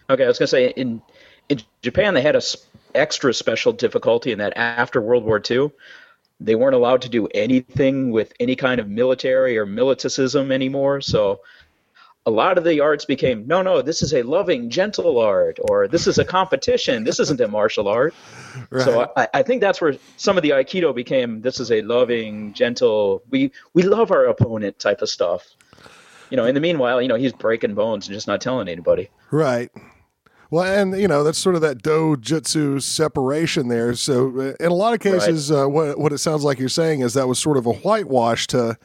Okay, 0.10 0.24
I 0.24 0.28
was 0.28 0.40
gonna 0.40 0.48
say 0.48 0.70
in 0.76 1.02
in 1.50 1.62
Japan 1.84 2.14
they 2.16 2.22
had 2.22 2.34
a 2.36 2.38
s- 2.38 2.58
extra 2.96 3.32
special 3.34 3.74
difficulty 3.74 4.32
in 4.32 4.40
that 4.40 4.54
after 4.56 5.02
World 5.02 5.24
War 5.24 5.40
II, 5.50 5.70
they 6.40 6.56
weren't 6.56 6.76
allowed 6.76 7.02
to 7.04 7.10
do 7.10 7.28
anything 7.28 8.12
with 8.12 8.34
any 8.40 8.56
kind 8.56 8.80
of 8.80 8.90
military 8.90 9.58
or 9.58 9.66
militicism 9.66 10.52
anymore. 10.52 11.02
So 11.02 11.42
a 12.26 12.32
lot 12.32 12.58
of 12.58 12.64
the 12.64 12.80
arts 12.80 13.06
became 13.06 13.46
no, 13.46 13.62
no, 13.62 13.82
this 13.82 14.02
is 14.02 14.14
a 14.14 14.24
loving, 14.24 14.70
gentle 14.70 15.20
art, 15.20 15.60
or 15.70 15.88
this 15.88 16.08
is 16.08 16.18
a 16.18 16.26
competition. 16.26 17.04
This 17.04 17.20
isn't 17.20 17.40
a 17.40 17.48
martial 17.48 17.88
art. 17.88 18.14
So 18.72 19.12
I, 19.16 19.28
I 19.34 19.44
think 19.44 19.62
that's 19.62 19.80
where 19.80 19.96
some 20.18 20.38
of 20.38 20.44
the 20.44 20.52
Aikido 20.52 20.96
became. 20.96 21.42
This 21.42 21.60
is 21.60 21.72
a 21.72 21.82
loving, 21.82 22.54
gentle. 22.54 23.22
We 23.30 23.52
we 23.74 23.84
love 23.84 24.12
our 24.12 24.26
opponent 24.26 24.80
type 24.80 25.02
of 25.02 25.10
stuff. 25.10 25.46
You 26.30 26.38
know. 26.38 26.46
In 26.46 26.56
the 26.56 26.62
meanwhile, 26.62 27.02
you 27.02 27.08
know, 27.08 27.16
he's 27.16 27.34
breaking 27.34 27.76
bones 27.76 28.08
and 28.08 28.14
just 28.14 28.28
not 28.28 28.42
telling 28.42 28.68
anybody. 28.68 29.10
Right. 29.30 29.72
Well, 30.56 30.64
and 30.64 30.98
you 30.98 31.10
know 31.10 31.22
that's 31.26 31.38
sort 31.38 31.56
of 31.56 31.62
that 31.64 31.84
do 31.84 32.16
jutsu 32.16 32.82
separation 32.82 33.68
there. 33.68 33.94
So, 33.94 34.30
uh, 34.40 34.54
in 34.64 34.72
a 34.72 34.74
lot 34.74 34.94
of 34.94 35.02
cases, 35.02 35.52
uh, 35.52 35.66
what 35.66 36.00
what 36.00 36.14
it 36.14 36.20
sounds 36.20 36.46
like 36.46 36.60
you're 36.60 36.70
saying 36.70 37.02
is 37.02 37.14
that 37.16 37.28
was 37.28 37.40
sort 37.40 37.58
of 37.58 37.66
a 37.66 37.74
whitewash 37.74 38.48
to 38.48 38.78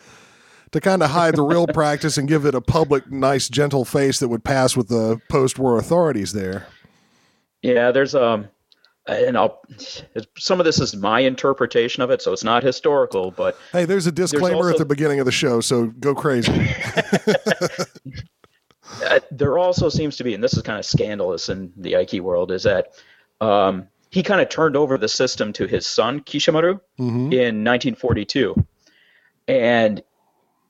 to 0.73 0.81
kind 0.81 1.01
of 1.01 1.11
hide 1.11 1.37
the 1.37 1.45
real 1.45 1.69
practice 1.69 2.19
and 2.19 2.27
give 2.27 2.45
it 2.45 2.57
a 2.57 2.61
public, 2.61 3.09
nice, 3.13 3.49
gentle 3.49 3.85
face 3.85 4.19
that 4.19 4.27
would 4.27 4.43
pass 4.43 4.77
with 4.77 4.89
the 4.89 5.21
post-war 5.29 5.79
authorities 5.79 6.33
there. 6.33 6.67
Yeah, 7.63 7.93
there's 7.93 8.17
um, 8.17 8.49
and 9.07 9.39
I'll 9.39 9.63
some 10.37 10.59
of 10.59 10.67
this 10.67 10.81
is 10.81 10.97
my 10.97 11.21
interpretation 11.21 12.03
of 12.03 12.11
it, 12.11 12.21
so 12.21 12.33
it's 12.33 12.43
not 12.43 12.65
historical, 12.65 13.31
but 13.31 13.57
Hey, 13.71 13.85
there's 13.85 14.09
a 14.09 14.13
disclaimer 14.13 14.57
also- 14.57 14.71
at 14.71 14.79
the 14.79 14.85
beginning 14.87 15.21
of 15.21 15.25
the 15.25 15.31
show, 15.31 15.61
so 15.61 15.87
go 16.01 16.17
crazy. 16.17 16.53
uh, 19.03 19.21
there 19.31 19.59
also 19.59 19.89
seems 19.89 20.17
to 20.17 20.25
be, 20.25 20.35
and 20.35 20.43
this 20.43 20.55
is 20.55 20.63
kind 20.63 20.79
of 20.79 20.85
scandalous 20.85 21.49
in 21.49 21.73
the 21.77 21.93
Aiki 21.93 22.21
world, 22.21 22.51
is 22.51 22.65
that 22.65 22.93
um, 23.41 23.89
he 24.11 24.23
kind 24.23 24.41
of 24.41 24.49
turned 24.49 24.77
over 24.77 24.99
the 24.99 25.09
system 25.09 25.53
to 25.55 25.67
his 25.67 25.87
son 25.87 26.21
Kisshomaru 26.21 26.81
hmm 26.97 27.33
in 27.33 27.65
1942, 27.65 28.67
and 29.49 30.03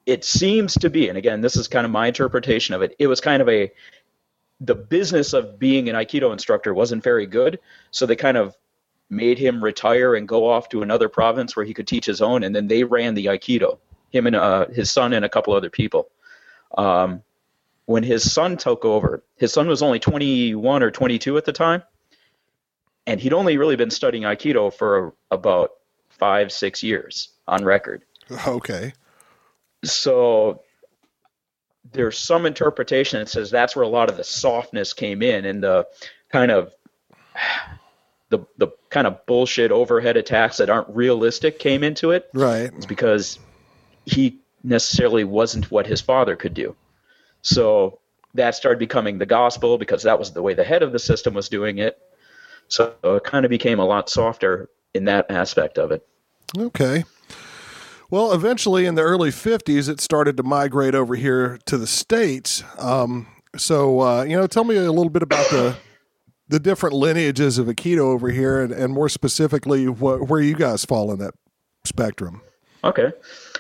it 0.07 0.25
seems 0.25 0.75
to 0.75 0.91
be, 0.91 1.09
and 1.09 1.19
again, 1.19 1.41
this 1.41 1.57
is 1.57 1.69
kind 1.69 1.85
of 1.85 1.93
my 1.93 2.09
interpretation 2.09 2.75
of 2.75 2.83
it. 2.83 2.97
It 2.99 3.07
was 3.07 3.21
kind 3.21 3.43
of 3.43 3.49
a 3.49 3.73
the 4.61 4.75
business 4.75 5.33
of 5.33 5.59
being 5.59 5.89
an 5.89 5.97
Aikido 5.97 6.33
instructor 6.33 6.75
wasn't 6.75 7.03
very 7.03 7.27
good, 7.27 7.61
so 7.91 8.07
they 8.07 8.17
kind 8.17 8.37
of 8.37 8.57
made 9.09 9.39
him 9.39 9.65
retire 9.65 10.15
and 10.15 10.29
go 10.29 10.49
off 10.49 10.69
to 10.69 10.83
another 10.83 11.09
province 11.09 11.57
where 11.57 11.65
he 11.65 11.75
could 11.75 11.87
teach 11.87 12.07
his 12.07 12.21
own, 12.23 12.45
and 12.45 12.55
then 12.55 12.69
they 12.69 12.85
ran 12.85 13.15
the 13.15 13.27
Aikido. 13.27 13.79
Him 14.11 14.27
and 14.27 14.37
uh, 14.37 14.67
his 14.69 14.91
son 14.91 15.13
and 15.13 15.25
a 15.25 15.29
couple 15.29 15.55
other 15.55 15.71
people. 15.71 16.11
Um, 16.77 17.23
when 17.91 18.05
his 18.05 18.33
son 18.33 18.57
took 18.57 18.85
over, 18.85 19.25
his 19.35 19.53
son 19.53 19.67
was 19.67 19.83
only 19.83 19.99
21 19.99 20.85
or 20.85 20.93
22 20.93 21.37
at 21.37 21.45
the 21.45 21.53
time, 21.53 21.83
and 23.05 23.19
he'd 23.19 23.33
only 23.33 23.59
really 23.59 23.75
been 23.75 23.91
studying 23.91 24.23
Aikido 24.23 24.73
for 24.73 25.13
about 25.29 25.73
five, 26.11 26.53
six 26.53 26.85
years 26.85 27.31
on 27.49 27.65
record. 27.65 28.05
Okay. 28.47 28.93
So 29.83 30.63
there's 31.91 32.17
some 32.17 32.47
interpretation 32.47 33.19
that 33.19 33.29
says 33.29 33.51
that's 33.51 33.75
where 33.75 33.85
a 33.85 33.89
lot 33.89 34.09
of 34.09 34.17
the 34.17 34.23
softness 34.23 34.93
came 34.93 35.21
in 35.21 35.45
and 35.45 35.61
the 35.61 35.89
kind 36.29 36.53
of 36.53 36.73
the 38.29 38.39
the 38.57 38.69
kind 38.91 39.09
of 39.09 39.27
bullshit 39.27 39.73
overhead 39.73 40.17
attacks 40.17 40.59
that 40.59 40.71
aren't 40.71 40.91
realistic 40.91 41.59
came 41.59 41.83
into 41.83 42.13
it. 42.13 42.31
Right. 42.35 42.71
It's 42.77 42.87
because 42.87 43.41
he 44.05 44.39
necessarily 44.63 45.25
wasn't 45.25 45.73
what 45.73 45.89
his 45.89 46.01
father 46.01 46.37
could 46.37 46.55
do. 46.55 46.77
So 47.43 48.01
that 48.35 48.55
started 48.55 48.79
becoming 48.79 49.19
the 49.19 49.27
gospel 49.27 49.79
because 49.79 50.03
that 50.03 50.19
was 50.19 50.33
the 50.33 50.43
way 50.43 50.55
the 50.55 50.65
head 50.65 50.83
of 50.83 50.93
the 50.93 50.99
system 50.99 51.35
was 51.35 51.49
doing 51.49 51.79
it. 51.79 51.99
So 52.69 52.95
it 53.03 53.25
kind 53.25 53.45
of 53.45 53.51
became 53.51 53.79
a 53.79 53.85
lot 53.85 54.09
softer 54.09 54.69
in 54.95 55.05
that 55.07 55.31
aspect 55.31 55.79
of 55.79 55.91
it. 55.91 56.07
Okay. 56.57 57.05
Well, 58.11 58.33
eventually 58.33 58.87
in 58.87 58.97
the 58.97 59.03
early 59.03 59.31
50s, 59.31 59.89
it 59.89 60.01
started 60.01 60.37
to 60.37 60.43
migrate 60.43 60.95
over 60.95 61.15
here 61.15 61.59
to 61.67 61.79
the 61.79 61.87
States. 61.87 62.65
Um, 62.79 63.29
so, 63.57 64.01
uh, 64.01 64.23
you 64.25 64.37
know, 64.37 64.47
tell 64.47 64.65
me 64.65 64.77
a 64.77 64.93
little 64.93 65.11
bit 65.11 65.23
about 65.23 65.49
the 65.51 65.77
the 66.51 66.59
different 66.59 66.97
lineages 66.97 67.59
of 67.59 67.69
Aikido 67.69 68.01
over 68.01 68.29
here 68.29 68.61
and, 68.61 68.73
and 68.73 68.93
more 68.93 69.09
specifically, 69.09 69.87
what, 69.87 70.29
where 70.29 70.41
you 70.41 70.57
guys 70.57 70.85
fall 70.85 71.13
in 71.13 71.21
that 71.21 71.33
spectrum. 71.85 72.43
Okay. 72.83 73.13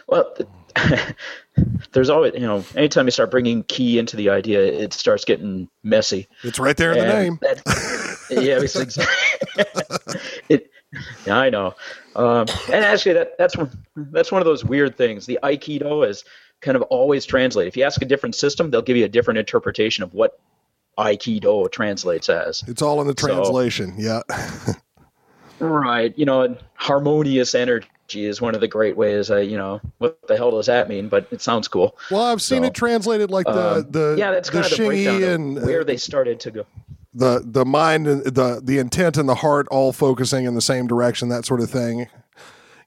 Well, 0.09 0.35
there's 1.93 2.11
always, 2.11 2.35
you 2.35 2.41
know, 2.41 2.65
anytime 2.77 3.07
you 3.07 3.11
start 3.11 3.31
bringing 3.31 3.63
ki 3.65 3.99
into 3.99 4.17
the 4.17 4.31
idea, 4.31 4.61
it 4.63 4.93
starts 4.93 5.25
getting 5.25 5.69
messy. 5.83 6.29
It's 6.43 6.59
right 6.59 6.77
there 6.77 6.93
in 6.93 6.99
the 6.99 7.13
name. 7.13 7.39
that- 7.43 7.63
yeah, 8.31 8.61
it's 8.61 8.77
exactly. 8.77 9.65
it, 10.49 10.71
yeah, 11.27 11.37
I 11.39 11.51
know. 11.51 11.75
Um, 12.17 12.47
and 12.73 12.85
actually, 12.85 13.15
that 13.15 13.39
that's 13.39 13.57
one 13.57 13.71
that's 13.97 14.33
one 14.33 14.41
of 14.43 14.47
those 14.47 14.65
weird 14.65 14.97
things. 14.97 15.27
The 15.27 15.39
Aikido 15.43 16.09
is 16.09 16.25
kind 16.61 16.77
of 16.77 16.83
always 16.83 17.25
translate 17.25 17.69
If 17.69 17.77
you 17.77 17.85
ask 17.85 18.03
a 18.03 18.05
different 18.05 18.35
system, 18.35 18.71
they'll 18.71 18.83
give 18.83 18.97
you 18.97 19.05
a 19.05 19.09
different 19.09 19.39
interpretation 19.39 20.05
of 20.05 20.13
what 20.15 20.39
Aikido 20.99 21.71
translates 21.73 22.29
as. 22.29 22.63
It's 22.67 22.83
all 22.83 23.01
in 23.01 23.07
the 23.07 23.15
So- 23.19 23.27
translation. 23.29 23.95
yeah. 23.97 24.23
Right. 25.59 26.17
You 26.19 26.25
know, 26.27 26.57
harmonious 26.75 27.55
energy 27.55 27.87
is 28.17 28.41
one 28.41 28.55
of 28.55 28.61
the 28.61 28.69
great 28.69 28.97
ways. 28.97 29.31
I, 29.31 29.41
you 29.41 29.57
know, 29.57 29.81
what 29.99 30.19
the 30.29 30.37
hell 30.37 30.51
does 30.51 30.67
that 30.67 30.89
mean? 30.89 31.09
But 31.09 31.27
it 31.31 31.41
sounds 31.41 31.69
cool. 31.69 31.97
Well, 32.11 32.23
I've 32.23 32.43
seen 32.43 32.63
So, 32.63 32.69
it 32.69 32.75
translated 32.75 33.31
like 33.31 33.47
the 33.47 33.73
Um, 33.79 33.87
the 33.91 34.17
yeah, 34.19 34.31
that's 34.31 34.49
the 34.51 34.61
kind 34.61 34.65
of 34.65 34.71
the 34.79 34.87
breakdown 34.87 35.21
shingy 35.21 35.25
of 35.27 35.35
and 35.35 35.59
uh, 35.59 35.61
where 35.63 35.85
they 35.85 35.97
started 35.97 36.41
to 36.41 36.51
go. 36.51 36.67
the 37.15 37.43
the 37.45 37.65
mind 37.65 38.07
and 38.07 38.25
the 38.25 38.61
the 38.63 38.79
intent 38.79 39.17
and 39.17 39.29
the 39.29 39.37
heart 39.37 39.67
all 39.71 39.93
focusing 39.93 40.45
in 40.45 40.55
the 40.55 40.61
same 40.61 40.87
direction, 40.87 41.29
that 41.31 41.45
sort 41.45 41.61
of 41.61 41.71
thing. 41.71 42.09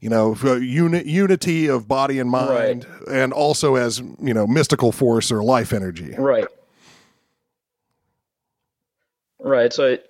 You 0.02 0.10
know, 0.10 0.34
f- 0.34 0.44
uni- 0.62 1.08
unity 1.08 1.68
of 1.68 1.88
body 1.88 2.20
and 2.20 2.30
mind, 2.30 2.86
and 3.10 3.32
also 3.32 3.76
as 3.76 4.00
you 4.22 4.34
know, 4.34 4.46
mystical 4.46 4.92
force 4.92 5.32
or 5.32 5.42
life 5.42 5.72
energy. 5.72 6.14
Right. 6.18 6.48
Right. 9.40 9.72
So, 9.74 9.84
it, 9.86 10.10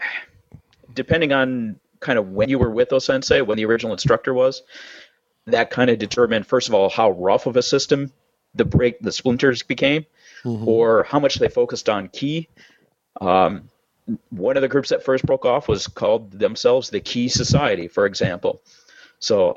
depending 0.93 1.31
on 1.31 1.79
kind 1.99 2.19
of 2.19 2.29
when 2.29 2.49
you 2.49 2.59
were 2.59 2.69
with 2.69 2.89
Osensei, 2.89 3.45
when 3.45 3.57
the 3.57 3.65
original 3.65 3.93
instructor 3.93 4.33
was, 4.33 4.61
that 5.47 5.69
kind 5.69 5.89
of 5.89 5.99
determined, 5.99 6.47
first 6.47 6.69
of 6.69 6.73
all, 6.73 6.89
how 6.89 7.11
rough 7.11 7.45
of 7.45 7.57
a 7.57 7.61
system 7.61 8.11
the 8.55 8.65
break, 8.65 8.99
the 8.99 9.11
splinters 9.11 9.63
became, 9.63 10.05
or 10.65 11.03
how 11.03 11.19
much 11.19 11.35
they 11.35 11.49
focused 11.49 11.89
on 11.89 12.07
ki. 12.09 12.47
Um, 13.19 13.69
one 14.29 14.57
of 14.57 14.61
the 14.61 14.67
groups 14.67 14.89
that 14.89 15.03
first 15.03 15.25
broke 15.25 15.45
off 15.45 15.67
was 15.67 15.87
called 15.87 16.31
themselves 16.31 16.89
the 16.89 16.99
Ki 16.99 17.29
Society, 17.29 17.87
for 17.87 18.05
example. 18.05 18.61
So, 19.19 19.55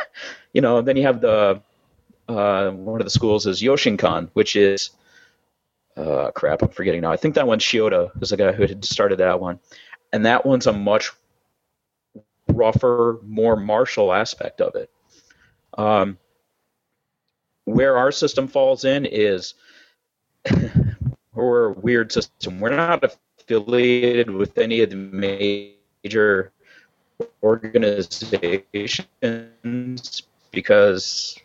you 0.52 0.60
know, 0.60 0.82
then 0.82 0.96
you 0.96 1.04
have 1.04 1.20
the 1.20 1.62
uh, 2.28 2.70
one 2.70 3.00
of 3.00 3.06
the 3.06 3.10
schools 3.10 3.46
is 3.46 3.62
Yoshinkan, 3.62 4.30
which 4.32 4.56
is 4.56 4.90
uh, 5.96 6.30
crap, 6.32 6.62
I'm 6.62 6.70
forgetting 6.70 7.02
now. 7.02 7.12
I 7.12 7.16
think 7.16 7.36
that 7.36 7.46
one's 7.46 7.62
Shioda 7.62 8.10
is 8.20 8.30
the 8.30 8.36
guy 8.36 8.52
who 8.52 8.66
had 8.66 8.84
started 8.84 9.18
that 9.18 9.40
one, 9.40 9.60
and 10.12 10.26
that 10.26 10.44
one's 10.44 10.66
a 10.66 10.72
much 10.72 11.12
rougher, 12.48 13.20
more 13.22 13.56
martial 13.56 14.12
aspect 14.12 14.60
of 14.60 14.74
it. 14.74 14.90
Um, 15.76 16.18
where 17.64 17.96
our 17.96 18.12
system 18.12 18.46
falls 18.46 18.84
in 18.84 19.06
is 19.06 19.54
we're 21.34 21.66
a 21.66 21.72
weird 21.72 22.12
system. 22.12 22.60
We're 22.60 22.76
not 22.76 23.02
affiliated 23.04 24.30
with 24.30 24.58
any 24.58 24.82
of 24.82 24.90
the 24.90 24.96
major 24.96 26.52
organizations 27.42 29.06
because 30.50 31.38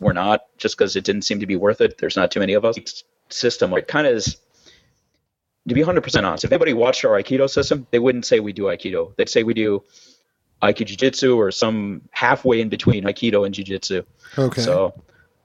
we're 0.00 0.12
not 0.12 0.46
just 0.56 0.76
because 0.76 0.96
it 0.96 1.04
didn't 1.04 1.22
seem 1.22 1.40
to 1.40 1.46
be 1.46 1.56
worth 1.56 1.80
it. 1.80 1.98
There's 1.98 2.16
not 2.16 2.30
too 2.30 2.40
many 2.40 2.54
of 2.54 2.64
us. 2.64 2.76
System 3.28 3.72
it 3.74 3.86
kind 3.86 4.06
of 4.06 4.14
is. 4.14 4.38
To 5.68 5.74
be 5.74 5.82
100% 5.82 6.26
honest, 6.26 6.44
if 6.44 6.50
anybody 6.50 6.72
watched 6.72 7.04
our 7.04 7.22
Aikido 7.22 7.48
system, 7.48 7.86
they 7.90 7.98
wouldn't 7.98 8.24
say 8.24 8.40
we 8.40 8.54
do 8.54 8.62
Aikido. 8.64 9.14
They'd 9.16 9.28
say 9.28 9.42
we 9.42 9.52
do 9.52 9.84
Aikido 10.62 10.86
Jiu-Jitsu 10.86 11.36
or 11.36 11.50
some 11.50 12.02
halfway 12.10 12.60
in 12.60 12.68
between 12.68 13.04
Aikido 13.04 13.46
and 13.46 13.54
Jiu-Jitsu. 13.54 14.02
Okay. 14.38 14.62
So, 14.62 14.94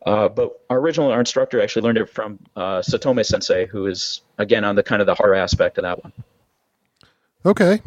uh, 0.06 0.30
but 0.30 0.62
our 0.69 0.80
original 0.80 1.12
our 1.12 1.19
instructor 1.19 1.62
actually 1.62 1.84
learned 1.84 1.97
it 1.97 2.10
from 2.10 2.39
uh, 2.56 2.80
Saotome 2.80 3.25
Sensei, 3.25 3.65
who 3.65 3.88
is 3.88 4.21
again 4.38 4.63
on 4.63 4.75
the 4.75 4.84
kind 4.84 5.01
of 5.01 5.06
the 5.06 5.15
hard 5.15 5.38
aspect 5.38 5.78
of 5.78 5.84
that 5.84 6.04
one. 6.04 6.13
Okay. 7.45 7.82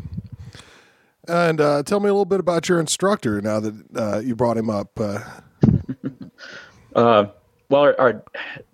And 1.27 1.61
uh, 1.61 1.83
tell 1.83 2.01
me 2.01 2.09
a 2.09 2.13
little 2.13 2.25
bit 2.25 2.41
about 2.41 2.69
your 2.69 2.81
instructor 2.81 3.43
now 3.43 3.61
that 3.61 3.85
uh, 3.95 4.21
you 4.21 4.35
brought 4.35 4.57
him 4.57 4.71
up. 4.71 4.99
Well, 7.71 7.83
our, 7.83 8.01
our 8.01 8.25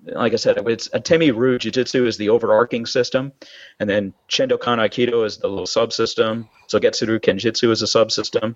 like 0.04 0.33
I 0.33 0.37
said, 0.37 0.57
it's 0.68 0.88
Atemi 0.88 1.35
Ryu 1.35 1.59
Jiu-Jitsu 1.59 2.07
is 2.07 2.16
the 2.16 2.28
overarching 2.28 2.87
system, 2.87 3.33
and 3.80 3.90
then 3.90 4.12
Shendokan 4.28 4.78
Aikido 4.78 5.26
is 5.26 5.38
the 5.38 5.48
little 5.48 5.66
subsystem. 5.66 6.48
So 6.68 6.78
Getsuru 6.78 7.18
Kenjutsu 7.18 7.70
is 7.70 7.83
a 7.83 7.87
subsystem, 7.87 8.54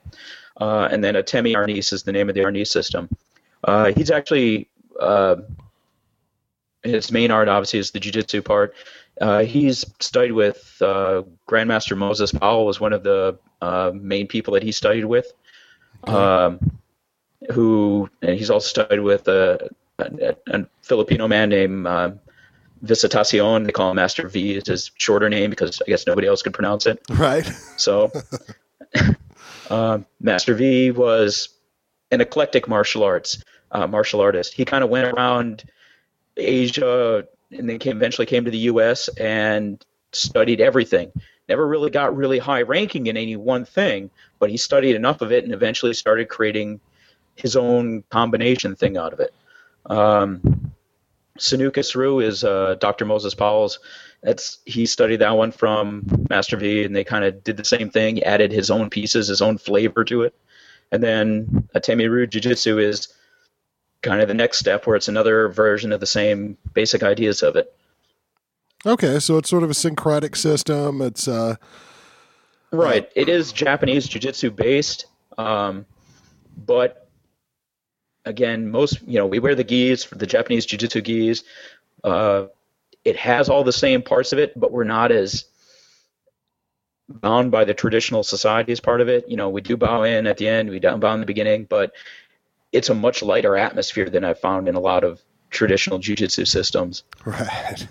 uh, 0.61 0.88
and 0.92 1.03
then 1.03 1.14
Atemi 1.14 1.55
Arnis 1.57 1.92
is 1.92 2.05
the 2.05 2.12
name 2.12 2.29
of 2.29 2.37
the 2.37 2.42
Arnis 2.42 2.68
system. 2.68 3.09
Uh, 3.64 3.92
he's 3.96 4.12
actually 4.12 4.68
uh, 5.01 5.37
his 6.85 7.11
main 7.11 7.33
art 7.33 7.48
obviously 7.48 7.81
is 7.81 7.90
the 7.90 8.01
jiu-jitsu 8.01 8.42
part. 8.42 8.74
Uh, 9.20 9.40
he's 9.40 9.85
studied 9.98 10.33
with 10.33 10.77
uh, 10.81 11.22
Grandmaster 11.48 11.96
Moses 11.96 12.31
Powell 12.31 12.66
was 12.66 12.79
one 12.79 12.92
of 12.92 13.03
the 13.03 13.37
uh, 13.61 13.90
main 13.92 14.29
people 14.29 14.55
that 14.55 14.62
he 14.62 14.70
studied 14.70 15.05
with. 15.05 15.33
Um, 16.05 16.79
who 17.53 18.09
and 18.22 18.38
he's 18.38 18.51
also 18.51 18.68
studied 18.68 19.01
with 19.01 19.27
a, 19.29 19.68
a, 19.99 20.37
a 20.49 20.67
Filipino 20.83 21.29
man 21.29 21.49
named 21.49 21.87
uh, 21.87 22.11
Visitacion. 22.85 23.65
They 23.65 23.73
call 23.73 23.91
him 23.91 23.97
Master 23.97 24.29
V. 24.29 24.55
It's 24.55 24.69
his 24.69 24.91
shorter 24.97 25.29
name 25.29 25.51
because 25.51 25.81
I 25.87 25.91
guess 25.91 26.07
nobody 26.07 26.27
else 26.27 26.43
could 26.43 26.55
pronounce 26.55 26.87
it. 26.87 27.01
right. 27.11 27.47
So, 27.77 28.11
uh, 29.71 29.99
Master 30.21 30.55
V 30.55 30.91
was 30.93 31.49
an 32.11 32.21
eclectic 32.21 32.69
martial 32.69 33.03
arts 33.03 33.43
uh, 33.73 33.87
martial 33.87 34.21
artist. 34.21 34.55
He 34.55 34.65
kind 34.65 34.85
of 34.85 34.91
went 34.91 35.13
around 35.13 35.65
Asia 36.37 37.27
and 37.51 37.69
then 37.69 37.79
came, 37.79 37.97
eventually 37.97 38.27
came 38.27 38.45
to 38.45 38.51
the 38.51 38.59
U.S. 38.59 39.09
and 39.09 39.85
studied 40.13 40.61
everything. 40.61 41.13
Never 41.49 41.67
really 41.67 41.91
got 41.91 42.15
really 42.17 42.39
high 42.39 42.63
ranking 42.63 43.07
in 43.07 43.17
any 43.17 43.37
one 43.37 43.65
thing, 43.65 44.11
but 44.39 44.51
he 44.51 44.57
studied 44.57 44.97
enough 44.97 45.23
of 45.23 45.33
it 45.33 45.45
and 45.45 45.53
eventually 45.53 45.95
started 45.95 46.29
creating 46.29 46.81
his 47.37 47.57
own 47.57 48.05
combination 48.11 48.77
thing 48.77 48.97
out 48.97 49.13
of 49.13 49.21
it. 49.21 49.33
Um, 49.88 50.72
Sanuces 51.38 51.94
Ryu 51.94 52.20
is 52.20 52.44
uh, 52.44 52.77
Dr. 52.81 53.05
Moses 53.05 53.35
Powell's. 53.35 53.79
That's 54.22 54.59
he 54.64 54.87
studied 54.87 55.20
that 55.20 55.37
one 55.37 55.53
from 55.53 56.05
Master 56.29 56.57
V, 56.57 56.85
and 56.85 56.94
they 56.94 57.05
kind 57.05 57.24
of 57.24 57.44
did 57.44 57.57
the 57.57 57.64
same 57.64 57.90
thing, 57.90 58.22
added 58.24 58.51
his 58.51 58.70
own 58.70 58.90
pieces, 58.90 59.29
his 59.29 59.40
own 59.40 59.59
flavor 59.59 60.05
to 60.05 60.22
it. 60.22 60.35
And 60.90 61.03
then 61.03 61.68
Atemi 61.74 62.11
Ryu 62.11 62.27
Jiu 62.27 62.40
Jitsu 62.40 62.79
is 62.79 63.09
kind 64.03 64.20
of 64.20 64.29
the 64.29 64.35
next 64.35 64.59
step, 64.59 64.87
where 64.87 64.96
it's 64.96 65.09
another 65.09 65.48
version 65.48 65.92
of 65.92 66.01
the 66.01 66.07
same 66.07 66.57
basic 66.72 67.03
ideas 67.03 67.42
of 67.42 67.57
it. 67.57 67.72
Okay, 68.87 69.18
so 69.18 69.38
it's 69.38 69.51
sort 69.51 69.62
of 69.62 69.70
a 69.70 69.74
syncretic 69.74 70.35
system. 70.35 71.03
It's 71.03 71.29
uh, 71.29 71.57
Right. 72.70 73.11
It 73.14 73.29
is 73.29 73.53
Japanese 73.53 74.07
jiu-jitsu 74.07 74.51
based, 74.51 75.07
um, 75.38 75.87
but 76.66 77.08
again, 78.29 78.71
most 78.71 79.03
you 79.07 79.19
know 79.19 79.27
we 79.27 79.38
wear 79.38 79.55
the 79.55 79.64
gis 79.64 80.07
the 80.07 80.27
Japanese 80.27 80.67
jiu-jitsu 80.67 81.01
gis. 81.01 81.43
Uh, 82.05 82.47
it 83.05 83.17
has 83.17 83.49
all 83.49 83.64
the 83.64 83.73
same 83.73 84.03
parts 84.03 84.33
of 84.33 84.38
it, 84.38 84.59
but 84.59 84.71
we're 84.71 84.85
not 84.85 85.11
as 85.11 85.45
bound 87.09 87.51
by 87.51 87.64
the 87.64 87.75
traditional 87.75 88.23
society 88.23 88.71
as 88.71 88.81
part 88.81 89.01
of 89.01 89.09
it. 89.09 89.29
You 89.29 89.37
know, 89.37 89.49
we 89.49 89.62
do 89.62 89.77
bow 89.77 90.03
in 90.03 90.27
at 90.27 90.37
the 90.37 90.47
end, 90.47 90.69
we 90.69 90.79
don't 90.79 91.01
bow 91.01 91.14
in 91.14 91.21
the 91.21 91.27
beginning, 91.27 91.64
but 91.64 91.93
it's 92.71 92.91
a 92.91 92.95
much 92.95 93.23
lighter 93.23 93.57
atmosphere 93.57 94.11
than 94.11 94.25
I've 94.25 94.38
found 94.38 94.69
in 94.69 94.75
a 94.75 94.81
lot 94.81 95.05
of 95.05 95.23
traditional 95.51 95.99
jiu-jitsu 95.99 96.45
systems. 96.45 97.05
Right. 97.25 97.88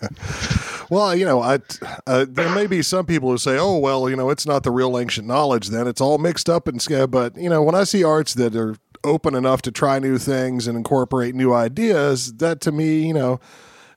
well, 0.90 1.16
you 1.16 1.24
know, 1.24 1.40
I 1.40 1.60
uh, 2.06 2.26
there 2.28 2.54
may 2.54 2.66
be 2.66 2.82
some 2.82 3.06
people 3.06 3.30
who 3.30 3.38
say, 3.38 3.56
"Oh, 3.58 3.78
well, 3.78 4.10
you 4.10 4.16
know, 4.16 4.28
it's 4.28 4.46
not 4.46 4.62
the 4.62 4.70
real 4.70 4.98
ancient 4.98 5.26
knowledge. 5.26 5.68
Then 5.68 5.86
it's 5.86 6.00
all 6.00 6.18
mixed 6.18 6.50
up 6.50 6.68
and 6.68 6.82
sca-" 6.82 7.06
But 7.06 7.36
you 7.36 7.48
know, 7.48 7.62
when 7.62 7.74
I 7.74 7.84
see 7.84 8.04
arts 8.04 8.34
that 8.34 8.54
are 8.54 8.76
open 9.04 9.34
enough 9.34 9.62
to 9.62 9.70
try 9.72 9.98
new 9.98 10.18
things 10.18 10.66
and 10.66 10.76
incorporate 10.76 11.34
new 11.34 11.52
ideas, 11.52 12.34
that 12.34 12.60
to 12.62 12.72
me, 12.72 13.06
you 13.06 13.14
know, 13.14 13.40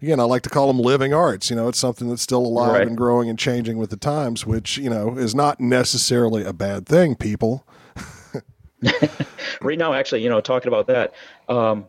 again, 0.01 0.19
I 0.19 0.23
like 0.23 0.41
to 0.43 0.49
call 0.49 0.67
them 0.67 0.79
living 0.79 1.13
arts. 1.13 1.49
You 1.49 1.55
know, 1.55 1.67
it's 1.67 1.79
something 1.79 2.09
that's 2.09 2.21
still 2.21 2.45
alive 2.45 2.73
Right. 2.73 2.87
and 2.87 2.97
growing 2.97 3.29
and 3.29 3.37
changing 3.39 3.77
with 3.77 3.89
the 3.89 3.97
times, 3.97 4.45
which 4.45 4.77
you 4.77 4.89
know 4.89 5.17
is 5.17 5.33
not 5.35 5.59
necessarily 5.59 6.43
a 6.43 6.53
bad 6.53 6.85
thing. 6.85 7.15
People. 7.15 7.65
right 9.61 9.77
now 9.77 9.93
actually 9.93 10.21
you 10.21 10.29
know 10.29 10.41
talking 10.41 10.67
about 10.67 10.87
that 10.87 11.13
um, 11.47 11.85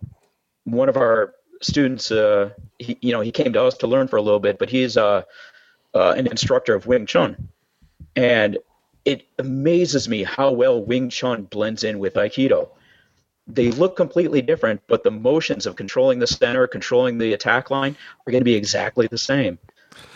one 0.64 0.88
of 0.88 0.96
our 0.96 1.34
students 1.60 2.10
uh, 2.12 2.50
he, 2.78 2.96
you 3.00 3.10
know 3.12 3.20
he 3.20 3.32
came 3.32 3.52
to 3.52 3.60
us 3.62 3.76
to 3.76 3.86
learn 3.88 4.06
for 4.06 4.16
a 4.16 4.22
little 4.22 4.38
bit 4.38 4.58
but 4.60 4.68
he's 4.70 4.96
uh, 4.96 5.22
uh, 5.94 6.14
an 6.16 6.26
instructor 6.28 6.72
of 6.74 6.86
wing 6.86 7.04
chun 7.06 7.48
and 8.14 8.58
it 9.04 9.26
amazes 9.40 10.08
me 10.08 10.22
how 10.22 10.52
well 10.52 10.80
wing 10.84 11.08
chun 11.10 11.42
blends 11.44 11.82
in 11.82 11.98
with 11.98 12.14
aikido 12.14 12.68
they 13.46 13.70
look 13.72 13.96
completely 13.96 14.40
different 14.40 14.80
but 14.86 15.02
the 15.04 15.10
motions 15.10 15.66
of 15.66 15.76
controlling 15.76 16.18
the 16.18 16.26
center 16.26 16.66
controlling 16.66 17.18
the 17.18 17.32
attack 17.32 17.70
line 17.70 17.96
are 18.26 18.30
going 18.30 18.40
to 18.40 18.44
be 18.44 18.54
exactly 18.54 19.06
the 19.06 19.18
same 19.18 19.58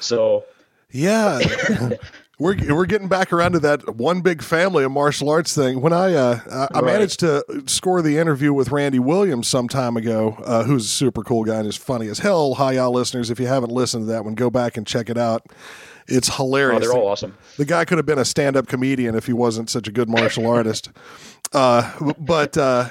so 0.00 0.44
Yeah. 0.90 1.38
We're, 2.40 2.54
we're 2.72 2.86
getting 2.86 3.08
back 3.08 3.32
around 3.32 3.54
to 3.54 3.58
that 3.58 3.96
one 3.96 4.20
big 4.20 4.42
family 4.42 4.84
of 4.84 4.92
martial 4.92 5.28
arts 5.28 5.56
thing. 5.56 5.80
When 5.80 5.92
I 5.92 6.14
uh, 6.14 6.38
I, 6.48 6.78
I 6.78 6.80
Right. 6.82 6.84
managed 6.84 7.18
to 7.18 7.44
score 7.66 8.00
the 8.00 8.16
interview 8.16 8.52
with 8.52 8.70
Randy 8.70 9.00
Williams 9.00 9.48
some 9.48 9.66
time 9.66 9.96
ago, 9.96 10.36
uh, 10.44 10.62
who's 10.62 10.84
a 10.84 10.88
super 10.88 11.24
cool 11.24 11.42
guy 11.42 11.56
and 11.56 11.66
is 11.66 11.74
funny 11.76 12.06
as 12.06 12.20
hell. 12.20 12.54
Hi, 12.54 12.74
y'all 12.74 12.92
listeners. 12.92 13.28
If 13.30 13.40
you 13.40 13.48
haven't 13.48 13.72
listened 13.72 14.04
to 14.06 14.12
that 14.12 14.24
one, 14.24 14.36
go 14.36 14.50
back 14.50 14.76
and 14.76 14.86
check 14.86 15.10
it 15.10 15.18
out. 15.18 15.46
It's 16.06 16.30
oh, 16.30 16.34
hilarious. 16.44 16.80
they're 16.86 16.92
all 16.96 17.08
awesome 17.08 17.36
The 17.56 17.64
guy 17.64 17.84
could 17.84 17.98
have 17.98 18.06
been 18.06 18.20
a 18.20 18.24
stand 18.24 18.56
up 18.56 18.68
comedian 18.68 19.16
if 19.16 19.26
he 19.26 19.32
wasn't 19.32 19.68
such 19.68 19.88
a 19.88 19.92
good 19.92 20.08
martial 20.08 20.46
artist. 20.54 20.90
Uh, 21.52 22.12
but 22.18 22.56
uh, 22.58 22.90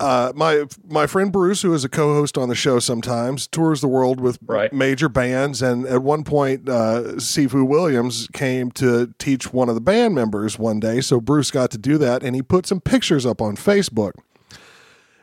uh, 0.00 0.32
my 0.34 0.64
my 0.88 1.06
friend 1.06 1.32
Bruce, 1.32 1.62
who 1.62 1.72
is 1.74 1.84
a 1.84 1.88
co-host 1.88 2.36
on 2.38 2.48
the 2.48 2.54
show, 2.54 2.78
sometimes 2.78 3.46
tours 3.46 3.80
the 3.80 3.88
world 3.88 4.20
with 4.20 4.38
Right. 4.46 4.72
major 4.72 5.08
bands, 5.08 5.62
and 5.62 5.86
at 5.86 6.02
one 6.02 6.22
point, 6.24 6.68
uh, 6.68 7.02
Sifu 7.16 7.66
Williams 7.66 8.28
came 8.32 8.70
to 8.72 9.14
teach 9.18 9.52
one 9.52 9.68
of 9.68 9.74
the 9.74 9.80
band 9.80 10.14
members 10.14 10.58
one 10.58 10.80
day. 10.80 11.00
So 11.00 11.20
Bruce 11.20 11.50
got 11.50 11.70
to 11.72 11.78
do 11.78 11.96
that, 11.98 12.22
and 12.22 12.34
he 12.36 12.42
put 12.42 12.66
some 12.66 12.80
pictures 12.80 13.24
up 13.26 13.40
on 13.40 13.56
Facebook. 13.56 14.12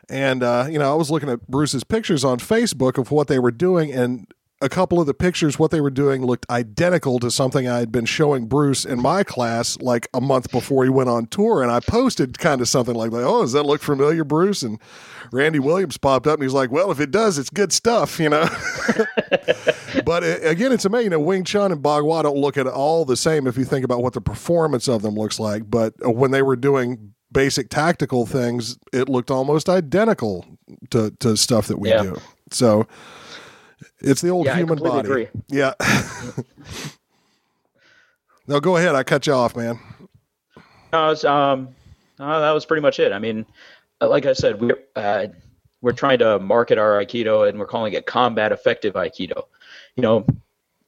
And 0.08 0.42
uh, 0.42 0.66
you 0.70 0.78
know, 0.78 0.90
I 0.92 0.94
was 0.96 1.10
looking 1.10 1.30
at 1.30 1.46
Bruce's 1.48 1.82
pictures 1.84 2.24
on 2.24 2.38
Facebook 2.38 2.98
of 2.98 3.10
what 3.10 3.28
they 3.28 3.38
were 3.38 3.50
doing, 3.52 3.92
and 3.92 4.26
a 4.60 4.68
couple 4.68 5.00
of 5.00 5.06
the 5.06 5.14
pictures, 5.14 5.58
what 5.58 5.70
they 5.70 5.80
were 5.80 5.90
doing, 5.90 6.24
looked 6.24 6.46
identical 6.48 7.18
to 7.18 7.30
something 7.30 7.68
I 7.68 7.80
had 7.80 7.92
been 7.92 8.06
showing 8.06 8.46
Bruce 8.46 8.84
in 8.84 9.02
my 9.02 9.22
class 9.24 9.78
like 9.80 10.08
a 10.14 10.20
month 10.20 10.50
before 10.50 10.84
he 10.84 10.90
went 10.90 11.10
on 11.10 11.26
tour. 11.26 11.62
And 11.62 11.70
I 11.70 11.80
posted 11.80 12.38
kind 12.38 12.60
of 12.60 12.68
something 12.68 12.94
like, 12.94 13.10
like 13.10 13.24
"Oh, 13.24 13.42
does 13.42 13.52
that 13.52 13.64
look 13.64 13.82
familiar, 13.82 14.24
Bruce?" 14.24 14.62
And 14.62 14.78
Randy 15.32 15.58
Williams 15.58 15.98
popped 15.98 16.26
up, 16.26 16.34
and 16.34 16.42
he's 16.42 16.52
like, 16.54 16.70
"Well, 16.70 16.90
if 16.90 17.00
it 17.00 17.10
does, 17.10 17.36
it's 17.36 17.50
good 17.50 17.72
stuff," 17.72 18.18
you 18.18 18.28
know. 18.30 18.48
but 20.04 20.22
uh, 20.24 20.38
again, 20.42 20.72
it's 20.72 20.84
amazing. 20.84 21.04
You 21.04 21.10
know, 21.10 21.20
Wing 21.20 21.44
Chun 21.44 21.72
and 21.72 21.82
Bagua 21.82 22.22
don't 22.22 22.36
look 22.38 22.56
at 22.56 22.66
all 22.66 23.04
the 23.04 23.16
same 23.16 23.46
if 23.46 23.56
you 23.58 23.64
think 23.64 23.84
about 23.84 24.02
what 24.02 24.12
the 24.12 24.20
performance 24.20 24.88
of 24.88 25.02
them 25.02 25.14
looks 25.14 25.38
like. 25.38 25.68
But 25.68 25.94
uh, 26.04 26.10
when 26.10 26.30
they 26.30 26.42
were 26.42 26.56
doing 26.56 27.12
basic 27.32 27.68
tactical 27.68 28.26
things, 28.26 28.78
it 28.92 29.08
looked 29.08 29.30
almost 29.30 29.68
identical 29.68 30.46
to, 30.90 31.10
to 31.20 31.36
stuff 31.36 31.66
that 31.66 31.78
we 31.78 31.88
Yeah. 31.90 32.02
do. 32.04 32.16
So 32.52 32.86
it's 34.10 34.20
the 34.20 34.30
old 34.30 34.46
Yeah, 34.46 34.56
human 34.56 34.78
body. 34.78 35.08
agree. 35.08 35.28
Yeah. 35.48 35.74
no, 38.46 38.60
go 38.60 38.76
ahead. 38.76 38.94
I 38.94 39.02
cut 39.02 39.26
you 39.26 39.32
off, 39.32 39.56
man. 39.56 39.78
No, 40.92 41.10
it's, 41.10 41.24
um, 41.24 41.68
no, 42.18 42.40
that 42.40 42.52
was 42.52 42.64
pretty 42.64 42.82
much 42.82 43.00
it. 43.00 43.12
I 43.12 43.18
mean, 43.18 43.46
uh, 44.00 44.08
like 44.08 44.26
I 44.26 44.32
said, 44.32 44.60
we're 44.60 44.78
uh, 44.94 45.26
we're 45.80 45.92
trying 45.92 46.18
to 46.20 46.38
market 46.38 46.78
our 46.78 47.04
Aikido, 47.04 47.48
and 47.48 47.58
we're 47.58 47.66
calling 47.66 47.92
it 47.94 48.06
combat 48.06 48.52
effective 48.52 48.94
Aikido. 48.94 49.44
You 49.96 50.02
know, 50.02 50.26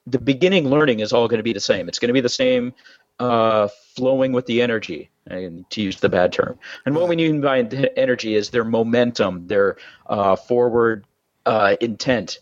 the 0.06 0.18
beginning 0.18 0.70
learning 0.70 1.00
is 1.00 1.12
all 1.12 1.28
going 1.28 1.38
to 1.38 1.42
be 1.44 1.52
the 1.52 1.60
same. 1.60 1.88
It's 1.88 1.98
going 1.98 2.08
to 2.08 2.14
be 2.14 2.20
the 2.20 2.28
same, 2.28 2.72
uh, 3.18 3.68
flowing 3.94 4.32
with 4.32 4.46
the 4.46 4.62
energy, 4.62 5.10
and 5.26 5.68
to 5.70 5.82
use 5.82 6.00
the 6.00 6.08
bad 6.08 6.32
term. 6.32 6.58
And 6.86 6.94
what 6.94 7.08
we 7.08 7.16
mean 7.16 7.40
by 7.40 7.58
en- 7.58 7.88
energy 7.96 8.36
is 8.36 8.50
their 8.50 8.64
momentum, 8.64 9.48
their 9.48 9.76
uh, 10.06 10.36
forward 10.36 11.04
uh, 11.44 11.76
intent. 11.80 12.38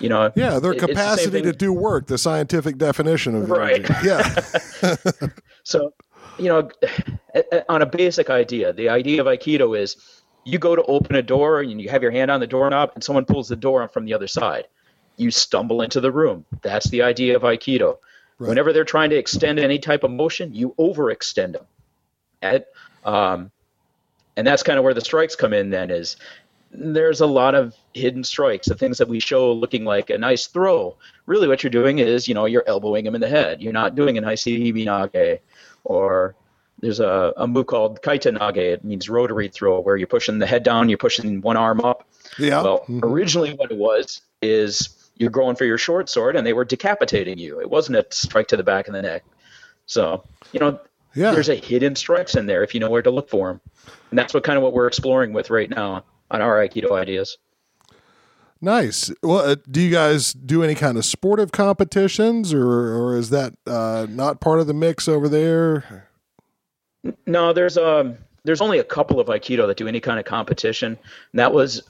You 0.00 0.08
know, 0.08 0.32
Yeah, 0.34 0.58
their 0.58 0.72
it- 0.72 0.76
it's 0.76 0.80
the 0.82 0.88
capacity 0.88 1.42
to 1.42 1.52
do 1.52 1.72
work, 1.72 2.06
the 2.06 2.18
scientific 2.18 2.78
definition 2.78 3.34
of 3.34 3.50
Right. 3.50 3.84
energy. 3.90 4.06
Yeah. 4.06 5.26
So, 5.66 5.94
you 6.38 6.48
know, 6.48 6.68
on 7.70 7.80
a 7.80 7.86
basic 7.86 8.28
idea, 8.28 8.72
the 8.74 8.90
idea 8.90 9.20
of 9.22 9.26
Aikido 9.26 9.78
is 9.78 9.96
you 10.44 10.58
go 10.58 10.76
to 10.76 10.82
open 10.82 11.16
a 11.16 11.22
door 11.22 11.60
and 11.60 11.80
you 11.80 11.88
have 11.88 12.02
your 12.02 12.10
hand 12.10 12.30
on 12.30 12.40
the 12.40 12.46
doorknob 12.46 12.90
and 12.94 13.02
someone 13.02 13.24
pulls 13.24 13.48
the 13.48 13.56
door 13.56 13.88
from 13.88 14.04
the 14.04 14.12
other 14.12 14.26
side. 14.26 14.64
You 15.16 15.30
stumble 15.30 15.80
into 15.80 16.00
the 16.02 16.12
room. 16.12 16.44
That's 16.60 16.88
the 16.90 17.00
idea 17.02 17.36
of 17.36 17.42
Aikido. 17.42 17.96
Right. 18.38 18.48
Whenever 18.48 18.72
they're 18.74 18.84
trying 18.84 19.08
to 19.10 19.16
extend 19.16 19.58
any 19.58 19.78
type 19.78 20.02
of 20.04 20.10
motion, 20.10 20.52
you 20.52 20.74
overextend 20.78 21.52
them. 21.52 21.64
At, 22.42 22.66
um, 23.04 23.50
and 24.36 24.46
that's 24.46 24.62
kind 24.64 24.78
of 24.78 24.84
where 24.84 24.92
the 24.92 25.00
strikes 25.00 25.34
come 25.36 25.54
in 25.54 25.70
then 25.70 25.90
is 25.90 26.16
there's 26.76 27.20
a 27.20 27.26
lot 27.26 27.54
of 27.54 27.74
hidden 27.92 28.24
strikes, 28.24 28.66
the 28.66 28.74
things 28.74 28.98
that 28.98 29.08
we 29.08 29.20
show 29.20 29.52
looking 29.52 29.84
like 29.84 30.10
a 30.10 30.18
nice 30.18 30.46
throw. 30.46 30.96
Really 31.26 31.46
what 31.48 31.62
you're 31.62 31.70
doing 31.70 32.00
is, 32.00 32.26
you 32.26 32.34
know, 32.34 32.46
you're 32.46 32.64
elbowing 32.66 33.06
him 33.06 33.14
in 33.14 33.20
the 33.20 33.28
head. 33.28 33.62
You're 33.62 33.72
not 33.72 33.94
doing 33.94 34.18
a 34.18 34.20
nice 34.20 34.44
nage 34.44 35.38
or 35.84 36.34
there's 36.80 37.00
a, 37.00 37.32
a 37.36 37.46
move 37.46 37.66
called 37.66 38.02
kaiten 38.02 38.36
nage. 38.38 38.56
It 38.56 38.84
means 38.84 39.08
rotary 39.08 39.48
throw 39.48 39.80
where 39.80 39.96
you're 39.96 40.08
pushing 40.08 40.38
the 40.38 40.46
head 40.46 40.64
down, 40.64 40.88
you're 40.88 40.98
pushing 40.98 41.40
one 41.40 41.56
arm 41.56 41.80
up. 41.80 42.08
Yeah. 42.38 42.62
Well, 42.62 42.84
Mhm. 42.88 43.00
originally 43.04 43.52
what 43.54 43.70
it 43.70 43.76
was 43.78 44.22
is 44.42 45.10
you're 45.16 45.30
going 45.30 45.54
for 45.54 45.64
your 45.64 45.78
short 45.78 46.08
sword 46.10 46.34
and 46.34 46.44
they 46.44 46.52
were 46.52 46.64
decapitating 46.64 47.38
you. 47.38 47.60
It 47.60 47.70
wasn't 47.70 47.98
a 47.98 48.06
strike 48.10 48.48
to 48.48 48.56
the 48.56 48.64
back 48.64 48.88
of 48.88 48.94
the 48.94 49.02
neck. 49.02 49.22
So, 49.86 50.24
you 50.52 50.58
know, 50.58 50.80
Yeah. 51.14 51.30
there's 51.30 51.48
a 51.48 51.54
hidden 51.54 51.94
strikes 51.94 52.34
in 52.34 52.46
there 52.46 52.64
if 52.64 52.74
you 52.74 52.80
know 52.80 52.90
where 52.90 53.02
to 53.02 53.10
look 53.12 53.28
for 53.30 53.48
them. 53.48 53.60
And 54.10 54.18
that's 54.18 54.34
what 54.34 54.42
kind 54.42 54.56
of 54.56 54.64
what 54.64 54.72
we're 54.72 54.88
exploring 54.88 55.32
with 55.32 55.50
right 55.50 55.70
now 55.70 56.02
on 56.34 56.42
our 56.42 56.56
Aikido 56.56 56.92
ideas. 56.92 57.38
Nice. 58.60 59.10
Well, 59.22 59.38
uh, 59.38 59.56
do 59.70 59.80
you 59.80 59.90
guys 59.90 60.32
do 60.32 60.62
any 60.62 60.74
kind 60.74 60.96
of 60.96 61.04
sportive 61.04 61.52
competitions, 61.52 62.52
or 62.52 62.96
or 62.96 63.16
is 63.16 63.30
that 63.30 63.54
uh, 63.66 64.06
not 64.08 64.40
part 64.40 64.60
of 64.60 64.66
the 64.66 64.74
mix 64.74 65.06
over 65.06 65.28
there? 65.28 66.08
No, 67.26 67.52
there's 67.52 67.76
um 67.76 68.16
there's 68.44 68.60
only 68.60 68.78
a 68.78 68.84
couple 68.84 69.20
of 69.20 69.28
Aikido 69.28 69.66
that 69.66 69.76
do 69.76 69.88
any 69.88 70.00
kind 70.00 70.18
of 70.18 70.24
competition. 70.24 70.98
And 71.32 71.38
that 71.38 71.52
was 71.52 71.82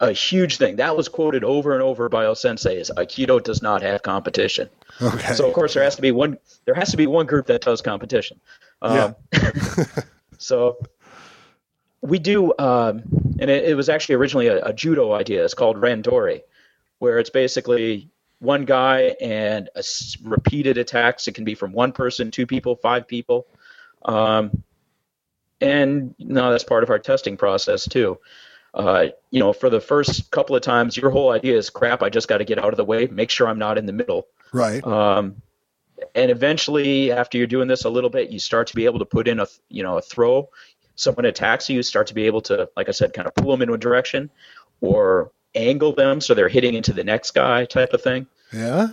a 0.00 0.12
huge 0.12 0.58
thing. 0.58 0.76
That 0.76 0.96
was 0.96 1.08
quoted 1.08 1.44
over 1.44 1.72
and 1.74 1.82
over 1.82 2.08
by 2.08 2.26
O 2.26 2.34
Sensei 2.34 2.76
is 2.76 2.90
Aikido 2.96 3.42
does 3.42 3.62
not 3.62 3.82
have 3.82 4.02
competition. 4.02 4.68
Okay. 5.00 5.34
So 5.34 5.46
of 5.46 5.54
course 5.54 5.74
there 5.74 5.82
has 5.82 5.96
to 5.96 6.02
be 6.02 6.12
one 6.12 6.38
there 6.66 6.74
has 6.74 6.90
to 6.90 6.96
be 6.96 7.06
one 7.06 7.26
group 7.26 7.46
that 7.46 7.62
does 7.62 7.82
competition. 7.82 8.40
Um, 8.80 9.16
so 10.38 10.78
we 12.00 12.18
do 12.18 12.52
um, 12.58 13.02
and 13.38 13.50
it, 13.50 13.64
it 13.64 13.74
was 13.74 13.88
actually 13.88 14.16
originally 14.16 14.48
a, 14.48 14.64
a 14.64 14.72
judo 14.72 15.12
idea. 15.12 15.44
It's 15.44 15.54
called 15.54 15.76
Randori, 15.76 16.42
where 16.98 17.18
it's 17.18 17.30
basically 17.30 18.10
one 18.40 18.64
guy 18.64 19.16
and 19.20 19.68
a 19.74 19.78
s- 19.78 20.16
repeated 20.22 20.78
attacks. 20.78 21.28
It 21.28 21.34
can 21.34 21.44
be 21.44 21.54
from 21.54 21.72
one 21.72 21.92
person, 21.92 22.30
two 22.30 22.46
people, 22.46 22.76
five 22.76 23.06
people. 23.08 23.46
Um, 24.04 24.62
and 25.60 26.14
no, 26.18 26.50
that's 26.50 26.64
part 26.64 26.84
of 26.84 26.90
our 26.90 26.98
testing 26.98 27.36
process 27.36 27.88
too. 27.88 28.18
Uh, 28.74 29.06
you 29.30 29.40
know, 29.40 29.52
for 29.52 29.70
the 29.70 29.80
first 29.80 30.30
couple 30.30 30.54
of 30.54 30.62
times, 30.62 30.96
your 30.96 31.10
whole 31.10 31.30
idea 31.30 31.56
is 31.56 31.70
crap. 31.70 32.02
I 32.02 32.10
just 32.10 32.28
got 32.28 32.38
to 32.38 32.44
get 32.44 32.58
out 32.58 32.72
of 32.72 32.76
the 32.76 32.84
way, 32.84 33.06
make 33.06 33.30
sure 33.30 33.48
I'm 33.48 33.58
not 33.58 33.78
in 33.78 33.86
the 33.86 33.92
middle. 33.92 34.28
right. 34.52 34.84
Um, 34.84 35.42
and 36.14 36.30
eventually, 36.30 37.10
after 37.10 37.38
you're 37.38 37.48
doing 37.48 37.66
this 37.66 37.84
a 37.84 37.90
little 37.90 38.10
bit, 38.10 38.30
you 38.30 38.38
start 38.38 38.68
to 38.68 38.76
be 38.76 38.84
able 38.84 39.00
to 39.00 39.04
put 39.04 39.26
in 39.26 39.40
a 39.40 39.46
you 39.68 39.82
know 39.82 39.98
a 39.98 40.02
throw. 40.02 40.48
Someone 40.98 41.24
attacks 41.26 41.70
you, 41.70 41.80
start 41.84 42.08
to 42.08 42.14
be 42.14 42.24
able 42.24 42.40
to, 42.42 42.68
like 42.76 42.88
I 42.88 42.92
said, 42.92 43.12
kind 43.12 43.28
of 43.28 43.34
pull 43.36 43.52
them 43.52 43.62
in 43.62 43.72
a 43.72 43.78
direction, 43.78 44.30
or 44.80 45.30
angle 45.54 45.94
them 45.94 46.20
so 46.20 46.34
they're 46.34 46.48
hitting 46.48 46.74
into 46.74 46.92
the 46.92 47.04
next 47.04 47.30
guy, 47.30 47.64
type 47.66 47.92
of 47.92 48.02
thing. 48.02 48.26
Yeah. 48.52 48.88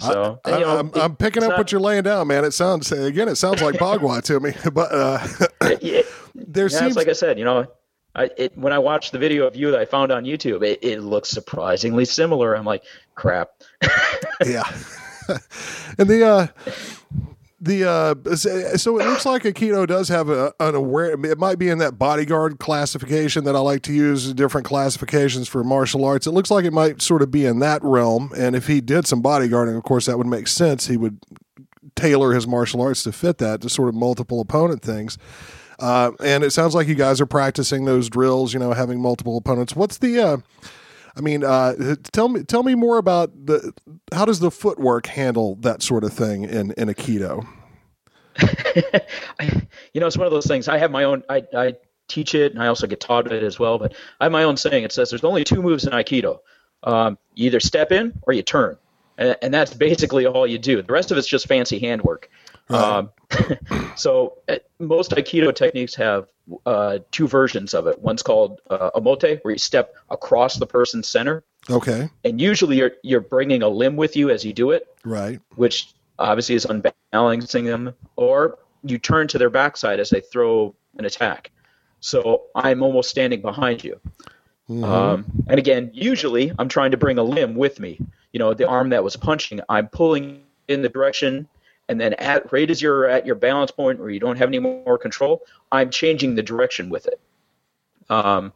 So 0.00 0.40
I, 0.46 0.50
and, 0.50 0.60
you 0.60 0.66
know, 0.66 0.78
I'm, 0.78 0.90
I'm 0.94 1.16
picking 1.16 1.42
up 1.42 1.50
not- 1.50 1.58
what 1.58 1.70
you're 1.70 1.82
laying 1.82 2.04
down, 2.04 2.26
man. 2.28 2.46
It 2.46 2.52
sounds 2.52 2.90
again, 2.92 3.28
it 3.28 3.36
sounds 3.36 3.60
like 3.60 3.74
Bagua 3.74 4.22
to 4.24 4.40
me, 4.40 4.52
but 4.72 4.90
uh, 4.90 5.76
Yeah, 5.82 6.00
there 6.34 6.68
yeah, 6.68 6.78
seems 6.78 6.96
like 6.96 7.08
I 7.08 7.12
said, 7.12 7.38
you 7.38 7.44
know, 7.44 7.66
I, 8.14 8.30
it, 8.38 8.56
when 8.56 8.72
I 8.72 8.78
watched 8.78 9.12
the 9.12 9.18
video 9.18 9.46
of 9.46 9.54
you 9.54 9.70
that 9.70 9.78
I 9.78 9.84
found 9.84 10.10
on 10.10 10.24
YouTube, 10.24 10.64
it, 10.64 10.78
it 10.82 11.00
looks 11.00 11.28
surprisingly 11.28 12.06
similar. 12.06 12.54
I'm 12.56 12.64
like, 12.64 12.82
crap. 13.14 13.50
yeah. 14.44 14.64
and 15.98 16.08
the 16.08 16.26
uh 16.26 16.46
the 17.60 17.84
uh 17.84 18.36
so 18.36 18.98
it 18.98 19.06
looks 19.06 19.26
like 19.26 19.42
Aikido 19.42 19.86
does 19.86 20.08
have 20.08 20.30
a, 20.30 20.52
an 20.60 20.74
aware 20.74 21.10
it 21.10 21.38
might 21.38 21.58
be 21.58 21.68
in 21.68 21.78
that 21.78 21.98
bodyguard 21.98 22.58
classification 22.58 23.44
that 23.44 23.54
I 23.54 23.58
like 23.58 23.82
to 23.82 23.92
use 23.92 24.32
different 24.32 24.66
classifications 24.66 25.46
for 25.46 25.62
martial 25.62 26.04
arts. 26.04 26.26
It 26.26 26.30
looks 26.30 26.50
like 26.50 26.64
it 26.64 26.72
might 26.72 27.02
sort 27.02 27.20
of 27.20 27.30
be 27.30 27.44
in 27.44 27.58
that 27.58 27.82
realm 27.84 28.32
and 28.36 28.56
if 28.56 28.66
he 28.66 28.80
did 28.80 29.06
some 29.06 29.22
bodyguarding 29.22 29.76
of 29.76 29.82
course 29.82 30.06
that 30.06 30.16
would 30.16 30.26
make 30.26 30.48
sense. 30.48 30.86
He 30.86 30.96
would 30.96 31.20
tailor 31.96 32.32
his 32.32 32.46
martial 32.46 32.80
arts 32.80 33.02
to 33.02 33.12
fit 33.12 33.38
that 33.38 33.60
to 33.60 33.68
sort 33.68 33.90
of 33.90 33.94
multiple 33.94 34.40
opponent 34.40 34.80
things. 34.82 35.18
Uh, 35.78 36.12
and 36.22 36.44
it 36.44 36.50
sounds 36.50 36.74
like 36.74 36.88
you 36.88 36.94
guys 36.94 37.20
are 37.20 37.26
practicing 37.26 37.84
those 37.84 38.08
drills, 38.08 38.52
you 38.52 38.60
know, 38.60 38.72
having 38.72 39.00
multiple 39.00 39.36
opponents. 39.36 39.74
What's 39.76 39.98
the 39.98 40.18
uh 40.18 40.36
I 41.16 41.20
mean, 41.20 41.44
uh, 41.44 41.96
tell 42.12 42.28
me 42.28 42.42
tell 42.44 42.62
me 42.62 42.74
more 42.74 42.98
about 42.98 43.46
the 43.46 43.72
how 44.12 44.24
does 44.24 44.40
the 44.40 44.50
footwork 44.50 45.06
handle 45.06 45.56
that 45.56 45.82
sort 45.82 46.04
of 46.04 46.12
thing 46.12 46.44
in 46.44 46.72
in 46.72 46.88
Aikido? 46.88 47.46
You 49.92 50.00
know, 50.00 50.06
it's 50.06 50.16
one 50.16 50.26
of 50.26 50.32
those 50.32 50.46
things. 50.46 50.68
I 50.68 50.78
have 50.78 50.90
my 50.90 51.04
own. 51.04 51.24
I, 51.28 51.42
I 51.56 51.74
teach 52.08 52.34
it, 52.34 52.52
and 52.52 52.62
I 52.62 52.68
also 52.68 52.86
get 52.86 53.00
taught 53.00 53.30
it 53.32 53.42
as 53.42 53.58
well. 53.58 53.78
But 53.78 53.94
I 54.20 54.24
have 54.24 54.32
my 54.32 54.44
own 54.44 54.56
saying. 54.56 54.84
It 54.84 54.92
says 54.92 55.10
there's 55.10 55.24
only 55.24 55.44
two 55.44 55.62
moves 55.62 55.84
in 55.84 55.92
Aikido. 55.92 56.38
Um, 56.84 57.18
you 57.34 57.46
either 57.46 57.60
step 57.60 57.92
in 57.92 58.12
or 58.22 58.32
you 58.32 58.42
turn, 58.42 58.76
and, 59.18 59.36
and 59.42 59.52
that's 59.52 59.74
basically 59.74 60.26
all 60.26 60.46
you 60.46 60.58
do. 60.58 60.80
The 60.80 60.92
rest 60.92 61.10
of 61.10 61.18
it's 61.18 61.26
just 61.26 61.46
fancy 61.46 61.78
handwork. 61.78 62.30
Um, 62.70 63.10
so 63.96 64.38
uh, 64.48 64.56
most 64.78 65.10
Aikido 65.12 65.54
techniques 65.54 65.94
have 65.96 66.26
uh, 66.66 66.98
two 67.10 67.28
versions 67.28 67.74
of 67.74 67.86
it. 67.86 68.00
One's 68.00 68.22
called 68.22 68.60
uh, 68.70 68.90
omote, 68.94 69.42
where 69.42 69.52
you 69.52 69.58
step 69.58 69.94
across 70.10 70.56
the 70.56 70.66
person's 70.66 71.08
center, 71.08 71.44
Okay, 71.68 72.08
and 72.24 72.40
usually 72.40 72.76
you're 72.76 72.92
you're 73.02 73.20
bringing 73.20 73.62
a 73.62 73.68
limb 73.68 73.96
with 73.96 74.16
you 74.16 74.30
as 74.30 74.44
you 74.44 74.52
do 74.52 74.70
it 74.70 74.88
right, 75.04 75.40
which 75.56 75.92
obviously 76.18 76.54
is 76.54 76.64
unbalancing 76.64 77.64
them, 77.64 77.94
or 78.16 78.58
you 78.82 78.98
turn 78.98 79.28
to 79.28 79.38
their 79.38 79.50
backside 79.50 80.00
as 80.00 80.10
they 80.10 80.20
throw 80.20 80.74
an 80.96 81.04
attack. 81.04 81.50
So 82.00 82.44
I'm 82.54 82.82
almost 82.82 83.10
standing 83.10 83.42
behind 83.42 83.84
you. 83.84 84.00
Um, 84.70 85.24
and 85.48 85.58
again, 85.58 85.90
usually 85.92 86.52
I'm 86.58 86.68
trying 86.68 86.92
to 86.92 86.96
bring 86.96 87.18
a 87.18 87.24
limb 87.24 87.56
with 87.56 87.80
me. 87.80 87.98
You 88.32 88.38
know, 88.38 88.54
the 88.54 88.68
arm 88.68 88.90
that 88.90 89.02
was 89.02 89.16
punching, 89.16 89.60
I'm 89.68 89.88
pulling 89.88 90.44
in 90.68 90.82
the 90.82 90.88
direction, 90.88 91.48
and 91.90 92.00
then 92.00 92.14
at 92.14 92.52
right 92.52 92.70
as 92.70 92.80
you're 92.80 93.08
at 93.08 93.26
your 93.26 93.34
balance 93.34 93.72
point 93.72 93.98
where 93.98 94.10
you 94.10 94.20
don't 94.20 94.38
have 94.38 94.48
any 94.48 94.60
more 94.60 94.96
control, 94.96 95.42
I'm 95.72 95.90
changing 95.90 96.36
the 96.36 96.42
direction 96.42 96.88
with 96.88 97.08
it. 97.08 97.20
Um, 98.08 98.52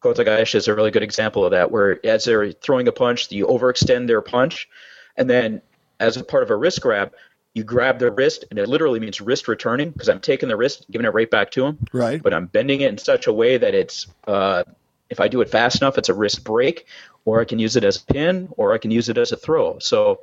Kote 0.00 0.16
Gaeshi 0.16 0.56
is 0.56 0.66
a 0.66 0.74
really 0.74 0.90
good 0.90 1.04
example 1.04 1.44
of 1.44 1.52
that, 1.52 1.70
where 1.70 2.04
as 2.04 2.24
they're 2.24 2.50
throwing 2.50 2.88
a 2.88 2.92
punch, 2.92 3.30
you 3.30 3.46
overextend 3.46 4.08
their 4.08 4.20
punch, 4.20 4.68
and 5.16 5.30
then 5.30 5.62
as 6.00 6.16
a 6.16 6.24
part 6.24 6.42
of 6.42 6.50
a 6.50 6.56
wrist 6.56 6.80
grab, 6.82 7.12
you 7.54 7.62
grab 7.62 8.00
their 8.00 8.10
wrist, 8.10 8.44
and 8.50 8.58
it 8.58 8.68
literally 8.68 8.98
means 8.98 9.20
wrist 9.20 9.46
returning 9.46 9.90
because 9.90 10.08
I'm 10.08 10.20
taking 10.20 10.48
the 10.48 10.56
wrist, 10.56 10.86
giving 10.90 11.06
it 11.06 11.14
right 11.14 11.30
back 11.30 11.52
to 11.52 11.64
him. 11.64 11.78
Right. 11.92 12.20
But 12.20 12.34
I'm 12.34 12.46
bending 12.46 12.80
it 12.80 12.90
in 12.90 12.98
such 12.98 13.28
a 13.28 13.32
way 13.32 13.56
that 13.56 13.74
it's, 13.74 14.08
uh, 14.26 14.64
if 15.10 15.20
I 15.20 15.28
do 15.28 15.40
it 15.42 15.48
fast 15.48 15.80
enough, 15.80 15.96
it's 15.96 16.08
a 16.08 16.14
wrist 16.14 16.42
break, 16.42 16.86
or 17.24 17.40
I 17.40 17.44
can 17.44 17.60
use 17.60 17.76
it 17.76 17.84
as 17.84 17.96
a 18.02 18.04
pin, 18.04 18.48
or 18.56 18.74
I 18.74 18.78
can 18.78 18.90
use 18.90 19.08
it 19.08 19.16
as 19.16 19.30
a 19.30 19.36
throw. 19.36 19.78
So 19.78 20.20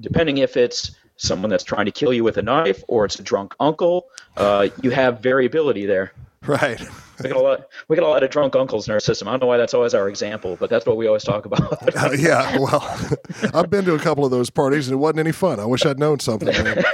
depending 0.00 0.38
if 0.38 0.56
it's 0.56 0.96
someone 1.22 1.50
that's 1.50 1.64
trying 1.64 1.86
to 1.86 1.92
kill 1.92 2.12
you 2.12 2.24
with 2.24 2.36
a 2.36 2.42
knife 2.42 2.82
or 2.88 3.04
it's 3.04 3.18
a 3.18 3.22
drunk 3.22 3.54
uncle, 3.60 4.08
uh, 4.36 4.68
you 4.82 4.90
have 4.90 5.20
variability 5.20 5.86
there. 5.86 6.12
Right. 6.46 6.80
We 7.22 7.28
got 7.28 7.38
a 7.38 7.40
lot. 7.40 7.68
We 7.86 7.94
got 7.94 8.04
a 8.04 8.08
lot 8.08 8.24
of 8.24 8.30
drunk 8.30 8.56
uncles 8.56 8.88
in 8.88 8.92
our 8.92 8.98
system. 8.98 9.28
I 9.28 9.32
don't 9.32 9.40
know 9.42 9.46
why 9.46 9.56
that's 9.56 9.74
always 9.74 9.94
our 9.94 10.08
example, 10.08 10.56
but 10.58 10.70
that's 10.70 10.84
what 10.84 10.96
we 10.96 11.06
always 11.06 11.22
talk 11.22 11.46
about. 11.46 11.62
Uh, 11.94 12.10
yeah, 12.18 12.58
well, 12.58 12.82
I've 13.54 13.70
been 13.70 13.84
to 13.84 13.94
a 13.94 13.98
couple 13.98 14.24
of 14.24 14.30
those 14.30 14.50
parties 14.50 14.88
and 14.88 14.94
it 14.94 14.96
wasn't 14.96 15.20
any 15.20 15.30
fun. 15.30 15.60
I 15.60 15.66
wish 15.66 15.84
I'd 15.84 15.98
known 15.98 16.20
something. 16.20 16.48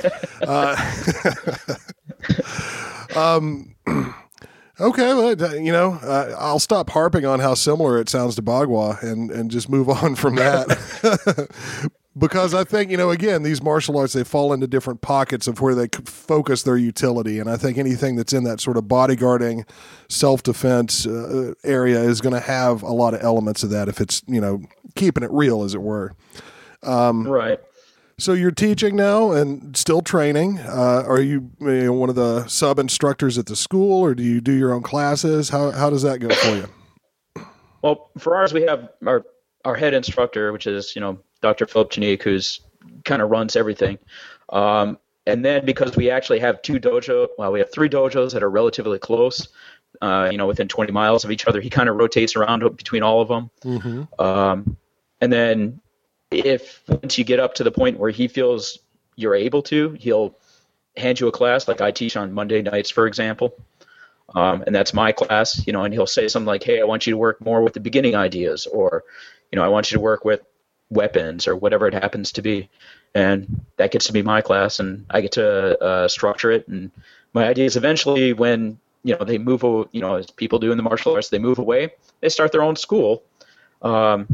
Uh, 0.40 0.76
um, 3.16 3.74
okay, 4.80 5.14
well, 5.14 5.60
you 5.60 5.72
know, 5.72 5.94
uh, 6.02 6.34
I'll 6.38 6.58
stop 6.58 6.90
harping 6.90 7.26
on 7.26 7.40
how 7.40 7.54
similar 7.54 7.98
it 7.98 8.08
sounds 8.08 8.34
to 8.36 8.42
Bagua 8.42 9.02
and 9.02 9.30
and 9.30 9.50
just 9.50 9.68
move 9.68 9.88
on 9.88 10.14
from 10.14 10.36
that. 10.36 11.88
Because 12.18 12.54
I 12.54 12.64
think 12.64 12.90
you 12.90 12.96
know 12.96 13.11
again 13.11 13.42
these 13.42 13.62
martial 13.62 13.96
arts 13.96 14.12
they 14.12 14.24
fall 14.24 14.52
into 14.52 14.66
different 14.66 15.00
pockets 15.00 15.46
of 15.46 15.61
where 15.61 15.74
they 15.74 15.88
focus 16.04 16.62
their 16.62 16.76
utility, 16.76 17.38
and 17.38 17.48
I 17.48 17.57
think 17.57 17.78
anything 17.78 18.16
that's 18.16 18.33
in 18.33 18.44
that 18.44 18.61
sort 18.61 18.76
of 18.76 18.85
bodyguarding, 18.85 19.68
self 20.09 20.42
defense 20.42 21.07
uh, 21.07 21.54
area 21.64 22.00
is 22.00 22.20
going 22.20 22.35
to 22.35 22.40
have 22.40 22.83
a 22.83 22.92
lot 22.92 23.14
of 23.14 23.22
elements 23.22 23.62
of 23.62 23.70
that 23.70 23.88
if 23.88 24.00
it's 24.00 24.22
you 24.26 24.40
know 24.40 24.61
keeping 24.96 25.22
it 25.22 25.31
real 25.31 25.62
as 25.62 25.74
it 25.74 25.83
were. 25.83 26.14
right. 27.26 27.61
So 28.20 28.33
you're 28.33 28.50
teaching 28.50 28.96
now 28.96 29.31
and 29.31 29.76
still 29.76 30.02
training. 30.02 30.59
Uh, 30.59 31.04
are 31.07 31.20
you, 31.20 31.52
you 31.61 31.85
know, 31.85 31.92
one 31.92 32.09
of 32.09 32.16
the 32.16 32.48
sub 32.48 32.81
instructors 32.81 33.38
at 33.38 33.46
the 33.46 33.54
school, 33.54 34.02
or 34.02 34.12
do 34.12 34.24
you 34.24 34.40
do 34.40 34.52
your 34.52 34.72
own 34.72 34.83
classes? 34.83 35.48
How 35.50 35.70
how 35.70 35.88
does 35.88 36.02
that 36.02 36.18
go 36.18 36.28
for 36.31 36.57
you? 36.57 36.68
Well, 37.81 38.11
for 38.18 38.35
ours, 38.35 38.52
we 38.52 38.62
have 38.62 38.88
our 39.07 39.24
our 39.64 39.76
head 39.76 39.94
instructor, 39.94 40.52
which 40.52 40.66
is 40.66 40.96
you 40.96 41.00
know 41.00 41.20
Dr. 41.40 41.66
Philip 41.66 41.90
Chanique, 41.90 42.22
who's 42.22 42.61
kind 43.05 43.22
of 43.22 43.31
runs 43.31 43.57
everything. 43.57 43.98
Um, 44.48 44.98
and 45.27 45.44
then 45.44 45.64
because 45.64 45.94
we 45.94 46.11
actually 46.11 46.38
have 46.40 46.62
two 46.62 46.81
dojo, 46.81 47.29
well, 47.37 47.53
we 47.53 47.59
have 47.59 47.70
three 47.70 47.88
dojos 47.88 48.33
that 48.33 48.42
are 48.42 48.51
relatively 48.51 48.98
close, 48.98 49.48
uh, 50.01 50.29
you 50.33 50.38
know, 50.38 50.46
within 50.46 50.68
20 50.68 50.92
miles 50.92 51.24
of 51.24 51.31
each 51.31 51.46
other. 51.46 51.61
He 51.61 51.68
kind 51.70 51.88
of 51.88 51.96
rotates 51.96 52.35
around 52.35 52.61
between 52.77 53.03
all 53.03 53.20
of 53.20 53.29
them. 53.29 53.51
Um, 54.18 54.77
and 55.20 55.33
then 55.33 55.81
if 56.31 56.83
once 56.88 57.18
you 57.18 57.24
get 57.24 57.40
up 57.40 57.55
to 57.55 57.64
the 57.64 57.70
point 57.70 57.98
where 57.98 58.11
he 58.11 58.29
feels 58.29 58.79
you're 59.16 59.35
able 59.35 59.62
to, 59.62 59.90
he'll 60.01 60.35
hand 60.96 61.20
you 61.20 61.29
a 61.29 61.33
class. 61.33 61.68
Like 61.68 61.81
I 61.81 61.90
teach 61.90 62.16
on 62.16 62.33
Monday 62.33 62.62
nights, 62.62 62.90
for 62.90 63.07
example. 63.07 63.55
Um, 64.35 64.62
and 64.66 64.74
that's 64.74 64.92
my 64.92 65.12
class, 65.12 65.66
you 65.66 65.72
know, 65.72 65.85
and 65.85 65.94
he'll 65.94 66.07
say 66.07 66.29
something 66.29 66.46
like, 66.46 66.62
"Hey, 66.62 66.81
I 66.81 66.85
want 66.85 67.07
you 67.07 67.12
to 67.12 67.16
work 67.16 67.40
more 67.40 67.62
with 67.62 67.72
the 67.72 67.81
beginning 67.81 68.14
ideas," 68.14 68.66
or, 68.66 69.05
you 69.51 69.57
know, 69.57 69.64
"I 69.64 69.68
want 69.68 69.90
you 69.90 69.96
to 69.96 70.03
work 70.03 70.24
with 70.24 70.42
weapons," 70.90 71.46
or 71.46 71.55
whatever 71.57 71.87
it 71.87 71.94
happens 71.94 72.33
to 72.33 72.42
be, 72.42 72.68
and 73.14 73.64
that 73.77 73.90
gets 73.90 74.07
to 74.07 74.12
be 74.12 74.22
my 74.22 74.40
class, 74.40 74.81
and 74.81 75.05
I 75.11 75.20
get 75.20 75.33
to 75.33 75.83
uh, 75.83 76.09
structure 76.09 76.51
it. 76.51 76.66
And 76.68 76.90
my 77.33 77.46
idea 77.46 77.64
is 77.66 77.77
eventually, 77.77 78.33
when 78.33 78.79
you 79.05 79.16
know 79.16 79.24
they 79.24 79.38
move, 79.38 79.62
you 79.92 80.01
know, 80.01 80.16
as 80.16 80.31
people 80.31 80.59
do 80.59 80.70
in 80.70 80.77
the 80.77 80.83
martial 80.83 81.14
arts, 81.14 81.29
they 81.29 81.38
move 81.38 81.59
away, 81.59 81.90
they 82.20 82.29
start 82.29 82.53
their 82.53 82.62
own 82.62 82.77
school, 82.77 83.22
um, 83.83 84.27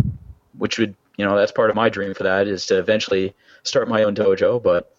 which 0.59 0.79
would, 0.79 0.95
you 1.17 1.25
know, 1.25 1.37
that's 1.37 1.53
part 1.53 1.71
of 1.71 1.77
my 1.77 1.88
dream 1.88 2.14
for 2.14 2.23
that 2.25 2.47
is 2.47 2.67
to 2.67 2.79
eventually 2.79 3.35
start 3.62 3.88
my 3.88 4.03
own 4.05 4.14
dojo, 4.14 4.62
but. 4.62 4.90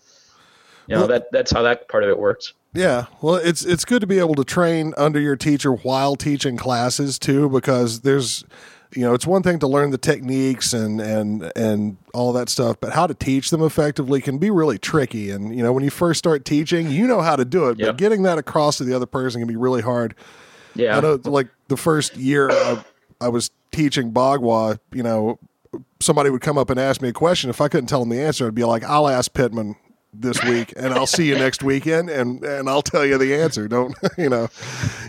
You 0.87 0.93
know 0.93 1.01
Well- 1.01 1.07
that 1.07 1.31
that's 1.31 1.51
how 1.51 1.63
that 1.63 1.87
part 1.87 2.03
of 2.03 2.11
it 2.11 2.19
works. 2.19 2.53
Yeah, 2.75 3.05
well, 3.19 3.37
it's 3.37 3.65
it's 3.65 3.85
good 3.85 4.01
to 4.01 4.05
be 4.07 4.19
able 4.19 4.35
to 4.35 4.43
train 4.43 4.93
under 4.97 5.19
your 5.19 5.35
teacher 5.35 5.71
while 5.71 6.15
teaching 6.15 6.57
classes 6.57 7.17
too, 7.17 7.49
because 7.49 8.01
there's, 8.01 8.43
you 8.93 9.01
know, 9.01 9.13
it's 9.13 9.25
one 9.27 9.43
thing 9.43 9.59
to 9.59 9.67
learn 9.67 9.91
the 9.91 9.97
techniques 9.97 10.73
and 10.73 11.01
and 11.01 11.51
and 11.55 11.97
all 12.13 12.31
that 12.33 12.49
stuff, 12.49 12.77
but 12.79 12.93
how 12.93 13.07
to 13.07 13.13
teach 13.13 13.49
them 13.49 13.61
effectively 13.61 14.21
can 14.21 14.37
be 14.37 14.49
really 14.49 14.77
tricky. 14.77 15.29
And 15.31 15.55
you 15.55 15.63
know, 15.63 15.73
when 15.73 15.83
you 15.83 15.89
first 15.89 16.17
start 16.19 16.45
teaching, 16.45 16.89
you 16.89 17.07
know 17.07 17.21
how 17.21 17.35
to 17.35 17.45
do 17.45 17.69
it, 17.69 17.77
but 17.79 17.97
getting 17.97 18.23
that 18.23 18.37
across 18.37 18.77
to 18.77 18.83
the 18.83 18.93
other 18.95 19.05
person 19.05 19.41
can 19.41 19.47
be 19.47 19.55
really 19.57 19.81
hard. 19.81 20.15
Yeah. 20.75 20.97
I 20.97 20.99
know, 21.01 21.19
like 21.23 21.47
the 21.69 21.77
first 21.77 22.15
year 22.17 22.49
I, 22.51 22.83
I 23.21 23.27
was 23.29 23.49
teaching 23.71 24.11
Bagua, 24.11 24.79
you 24.93 25.03
know, 25.03 25.39
somebody 25.99 26.29
would 26.29 26.41
come 26.41 26.57
up 26.57 26.69
and 26.69 26.79
ask 26.79 27.01
me 27.01 27.09
a 27.09 27.13
question. 27.13 27.49
If 27.49 27.61
I 27.61 27.67
couldn't 27.67 27.87
tell 27.87 27.99
them 28.01 28.09
the 28.09 28.21
answer, 28.21 28.47
I'd 28.47 28.55
be 28.55 28.63
like, 28.65 28.83
"I'll 28.83 29.07
ask 29.07 29.33
Pittman 29.33 29.75
this 30.13 30.41
week, 30.45 30.73
and 30.77 30.93
I'll 30.93 31.07
see 31.07 31.27
you 31.27 31.35
next 31.35 31.63
weekend, 31.63 32.09
and 32.09 32.43
and 32.43 32.69
I'll 32.69 32.81
tell 32.81 33.05
you 33.05 33.17
the 33.17 33.35
answer." 33.35 33.67
Don't 33.67 33.93
you 34.17 34.29
know? 34.29 34.47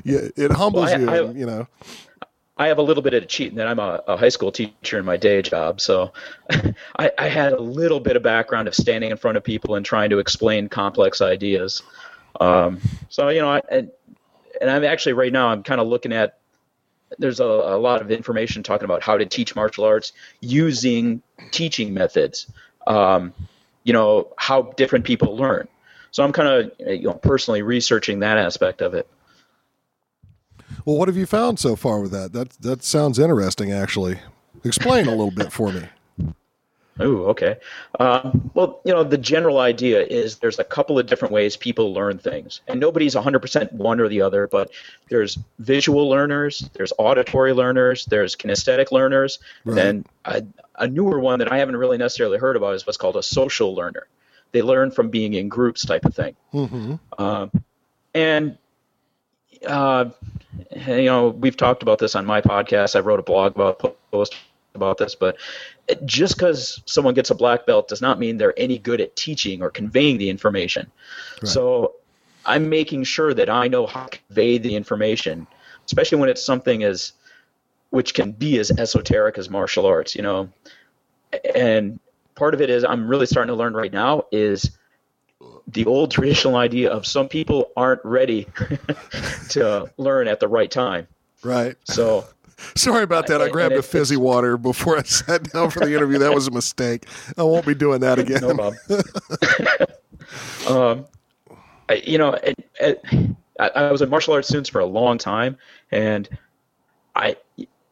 Yeah, 0.05 0.29
it 0.37 0.51
humbles 0.53 0.87
Well, 0.87 0.95
I- 0.95 0.99
you, 0.99 1.11
I- 1.27 1.29
and, 1.31 1.39
you 1.39 1.47
know. 1.47 1.67
I 2.57 2.69
have 2.69 2.79
a 2.79 2.83
little 2.83 3.03
bit 3.03 3.12
of 3.12 3.23
a 3.23 3.27
cheat 3.27 3.51
in 3.51 3.57
that 3.57 3.69
I'm 3.69 3.79
a, 3.79 4.03
a 4.07 4.16
high 4.16 4.31
school 4.31 4.51
teacher 4.51 4.99
in 4.99 5.05
my 5.05 5.16
day 5.19 5.42
job. 5.42 5.81
So 5.81 6.12
I, 6.99 7.11
I 7.19 7.29
had 7.29 7.53
a 7.53 7.61
little 7.61 8.01
bit 8.01 8.16
of 8.16 8.23
background 8.23 8.66
of 8.66 8.75
standing 8.75 9.11
in 9.11 9.16
front 9.19 9.37
of 9.37 9.45
people 9.45 9.75
and 9.75 9.85
trying 9.85 10.11
to 10.11 10.19
explain 10.19 10.69
complex 10.69 11.21
ideas. 11.21 11.83
Um, 12.40 12.81
so, 13.11 13.29
you 13.29 13.40
know, 13.40 13.51
I, 13.51 13.61
and, 13.71 13.90
and 14.61 14.71
I'm 14.71 14.85
actually 14.85 15.12
right 15.12 15.33
now, 15.33 15.49
I'm 15.49 15.62
kind 15.62 15.81
of 15.81 15.87
looking 15.87 16.12
at, 16.12 16.38
there's 17.19 17.40
a, 17.40 17.45
a 17.45 17.79
lot 17.79 18.01
of 18.01 18.11
information 18.11 18.62
talking 18.62 18.85
about 18.85 19.03
how 19.03 19.19
to 19.19 19.27
teach 19.27 19.55
martial 19.55 19.85
arts 19.85 20.12
using 20.40 21.23
teaching 21.51 21.92
methods, 21.92 22.51
um, 22.87 23.35
you 23.85 23.92
know, 23.92 24.33
how 24.37 24.62
different 24.62 25.05
people 25.05 25.37
learn. 25.37 25.69
So 26.11 26.25
I'm 26.25 26.33
kind 26.33 26.49
of, 26.49 26.73
you 26.88 27.03
know, 27.03 27.12
personally 27.12 27.61
researching 27.61 28.21
that 28.21 28.38
aspect 28.38 28.81
of 28.81 28.95
it. 28.95 29.07
Well, 30.87 30.96
what 30.96 31.09
have 31.09 31.16
you 31.16 31.27
found 31.27 31.59
so 31.59 31.77
far 31.77 32.01
with 32.01 32.12
that? 32.12 32.33
That 32.33 32.51
that 32.61 32.83
sounds 32.83 33.18
interesting, 33.18 33.72
actually. 33.72 34.20
Explain 34.64 35.07
a 35.07 35.11
little 35.11 35.31
bit 35.33 35.53
for 35.53 35.70
me. 35.72 35.83
Oh, 36.99 37.25
okay. 37.27 37.57
Um, 38.01 38.51
well, 38.55 38.81
you 38.87 38.92
know, 38.94 39.05
the 39.05 39.18
general 39.18 39.59
idea 39.59 40.03
is 40.03 40.38
there's 40.38 40.59
a 40.59 40.64
couple 40.64 40.99
of 40.99 41.05
different 41.07 41.33
ways 41.33 41.55
people 41.55 41.92
learn 41.92 42.16
things, 42.16 42.62
and 42.68 42.81
nobody's 42.81 43.14
100% 43.14 43.72
one 43.72 44.01
or 44.01 44.09
the 44.09 44.22
other. 44.22 44.46
But 44.46 44.70
there's 45.11 45.37
visual 45.59 46.09
learners, 46.09 46.70
there's 46.72 46.94
auditory 46.96 47.53
learners, 47.53 48.07
there's 48.07 48.35
kinesthetic 48.35 48.92
learners, 48.92 49.40
Right. 49.66 49.85
and 49.85 50.07
a, 50.25 50.42
a 50.77 50.87
newer 50.88 51.18
one 51.20 51.38
that 51.40 51.53
I 51.53 51.59
haven't 51.59 51.77
really 51.77 51.99
necessarily 51.99 52.38
heard 52.38 52.57
about 52.57 52.75
is 52.75 52.87
what's 52.87 52.96
called 52.96 53.16
a 53.16 53.22
social 53.22 53.75
learner. 53.75 54.07
They 54.53 54.62
learn 54.62 54.90
from 54.90 55.11
being 55.11 55.35
in 55.35 55.51
groups, 55.51 55.85
type 55.85 56.07
of 56.07 56.14
thing. 56.14 56.35
hmm 56.53 56.94
Um, 57.18 57.51
and 58.14 58.57
uh, 59.66 60.07
you 60.87 61.05
know, 61.05 61.29
we've 61.29 61.57
talked 61.57 61.83
about 61.83 61.99
this 61.99 62.14
on 62.14 62.27
my 62.27 62.40
podcast. 62.40 62.97
I 62.97 63.01
wrote 63.01 63.21
a 63.21 63.23
blog 63.23 63.55
about 63.55 63.97
post 64.11 64.37
about 64.75 64.99
this, 64.99 65.14
but 65.14 65.37
just 66.05 66.37
because 66.37 66.83
someone 66.87 67.14
gets 67.14 67.31
a 67.31 67.35
black 67.35 67.66
belt 67.66 67.88
does 67.88 68.03
not 68.03 68.19
mean 68.19 68.37
they're 68.37 68.59
any 68.59 68.79
good 68.79 69.00
at 69.00 69.17
teaching 69.17 69.63
or 69.63 69.71
conveying 69.71 70.19
the 70.19 70.29
information. 70.31 70.90
So 71.44 71.94
I'm 72.44 72.69
making 72.69 73.04
sure 73.04 73.35
that 73.35 73.48
I 73.50 73.69
know 73.69 73.87
how 73.87 74.07
to 74.07 74.19
convey 74.19 74.59
the 74.59 74.77
information, 74.77 75.46
especially 75.87 76.19
when 76.19 76.29
it's 76.29 76.42
something 76.42 76.83
as 76.83 77.13
which 77.90 78.15
can 78.15 78.33
be 78.33 78.59
as 78.59 78.71
esoteric 78.71 79.38
as 79.38 79.48
martial 79.48 79.87
arts, 79.87 80.15
you 80.15 80.23
know. 80.23 80.48
And 81.54 81.98
part 82.35 82.54
of 82.54 82.61
it 82.61 82.71
is 82.71 82.85
I'm 82.85 83.09
really 83.09 83.27
starting 83.27 83.48
to 83.48 83.57
learn 83.57 83.75
right 83.75 83.92
now 83.92 84.25
is 84.31 84.77
the 85.69 85.85
old 85.87 86.11
traditional 86.11 86.57
idea 86.57 86.91
of 86.91 87.07
some 87.07 87.29
people 87.29 87.71
aren't 87.77 88.05
ready 88.05 88.47
to 89.51 89.91
learn 89.97 90.29
at 90.29 90.41
the 90.41 90.49
right 90.49 90.71
time. 90.71 91.07
Right. 91.43 91.77
So 91.85 92.25
Sorry 92.75 93.03
about 93.03 93.27
that. 93.27 93.43
I 93.43 93.49
grabbed 93.49 93.75
a 93.75 93.83
fizzy 93.83 94.17
water 94.17 94.57
before 94.57 94.99
I 94.99 95.03
sat 95.05 95.53
down 95.53 95.71
for 95.71 95.81
the 95.81 95.95
interview. 95.95 96.19
That 96.19 96.35
was 96.35 96.49
a 96.49 96.51
mistake. 96.51 97.07
I 97.37 97.43
won't 97.43 97.67
be 97.67 97.75
doing 97.75 98.01
that 98.01 98.19
again. 98.19 98.41
no 98.41 98.55
problem. 98.55 98.77
um, 100.69 101.07
I, 101.89 101.95
you 102.05 102.19
know, 102.19 102.33
it, 102.33 102.69
it, 102.81 103.03
I, 103.61 103.69
I 103.69 103.93
was 103.93 104.03
a 104.03 104.07
martial 104.07 104.35
arts 104.35 104.49
student 104.49 104.69
for 104.71 104.81
a 104.81 104.87
long 104.87 105.19
time, 105.19 105.57
and 105.91 106.29
I, 107.15 107.37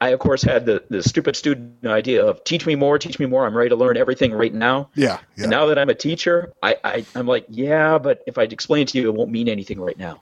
I 0.04 0.10
of 0.10 0.20
course 0.20 0.42
had 0.42 0.66
the, 0.66 0.84
the 0.90 1.02
stupid 1.02 1.34
student 1.34 1.86
idea 1.86 2.22
of 2.22 2.44
teach 2.44 2.66
me 2.66 2.74
more, 2.74 2.98
teach 2.98 3.18
me 3.18 3.24
more. 3.24 3.46
I'm 3.46 3.56
ready 3.56 3.70
to 3.70 3.76
learn 3.76 3.96
everything 3.96 4.34
right 4.34 4.52
now. 4.52 4.90
Yeah. 4.94 5.18
Yeah. 5.36 5.44
And 5.44 5.50
now 5.50 5.64
that 5.66 5.78
I'm 5.78 5.88
a 5.88 5.94
teacher, 5.94 6.52
I, 6.62 6.76
I 6.84 7.06
I'm 7.14 7.26
like, 7.26 7.46
yeah, 7.48 7.96
but 7.96 8.22
if 8.26 8.36
I 8.36 8.42
explain 8.42 8.86
to 8.88 8.98
you, 8.98 9.08
it 9.08 9.14
won't 9.14 9.30
mean 9.30 9.48
anything 9.48 9.80
right 9.80 9.98
now. 9.98 10.20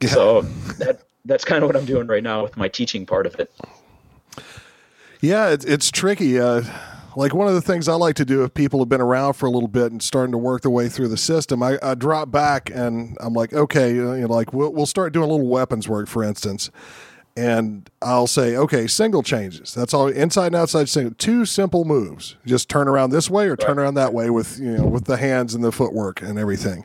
Yeah. 0.00 0.10
So 0.10 0.42
that 0.78 1.02
that's 1.24 1.44
kind 1.44 1.64
of 1.64 1.68
what 1.68 1.76
I'm 1.76 1.84
doing 1.84 2.06
right 2.06 2.22
now 2.22 2.44
with 2.44 2.56
my 2.56 2.68
teaching 2.68 3.06
part 3.06 3.26
of 3.26 3.34
it. 3.40 3.52
Yeah, 5.20 5.48
it's 5.48 5.64
it's 5.64 5.90
tricky. 5.90 6.38
Uh, 6.38 6.62
like 7.16 7.34
one 7.34 7.48
of 7.48 7.54
the 7.54 7.60
things 7.60 7.88
I 7.88 7.94
like 7.94 8.14
to 8.16 8.24
do 8.24 8.44
if 8.44 8.54
people 8.54 8.78
have 8.78 8.88
been 8.88 9.00
around 9.00 9.34
for 9.34 9.46
a 9.46 9.50
little 9.50 9.68
bit 9.68 9.90
and 9.90 10.00
starting 10.00 10.30
to 10.30 10.38
work 10.38 10.62
their 10.62 10.70
way 10.70 10.88
through 10.88 11.08
the 11.08 11.16
system, 11.16 11.60
I, 11.60 11.76
I 11.82 11.96
drop 11.96 12.30
back 12.30 12.70
and 12.72 13.16
I'm 13.18 13.34
like, 13.34 13.52
okay, 13.52 13.92
you 13.92 14.04
know, 14.04 14.28
like 14.28 14.52
we'll 14.52 14.72
we'll 14.72 14.86
start 14.86 15.12
doing 15.12 15.28
a 15.28 15.32
little 15.32 15.48
weapons 15.48 15.88
work, 15.88 16.06
for 16.06 16.22
instance. 16.22 16.70
And 17.38 17.88
I'll 18.02 18.26
say, 18.26 18.56
okay, 18.56 18.88
single 18.88 19.22
changes. 19.22 19.72
That's 19.72 19.94
all. 19.94 20.08
Inside 20.08 20.48
and 20.48 20.56
outside 20.56 20.88
single. 20.88 21.14
Two 21.14 21.44
simple 21.44 21.84
moves. 21.84 22.34
Just 22.44 22.68
turn 22.68 22.88
around 22.88 23.10
this 23.10 23.30
way 23.30 23.46
or 23.48 23.56
turn 23.56 23.78
around 23.78 23.94
that 23.94 24.12
way 24.12 24.28
with 24.28 24.58
you 24.58 24.76
know 24.76 24.84
with 24.84 25.04
the 25.04 25.16
hands 25.16 25.54
and 25.54 25.62
the 25.62 25.70
footwork 25.70 26.20
and 26.20 26.36
everything. 26.36 26.84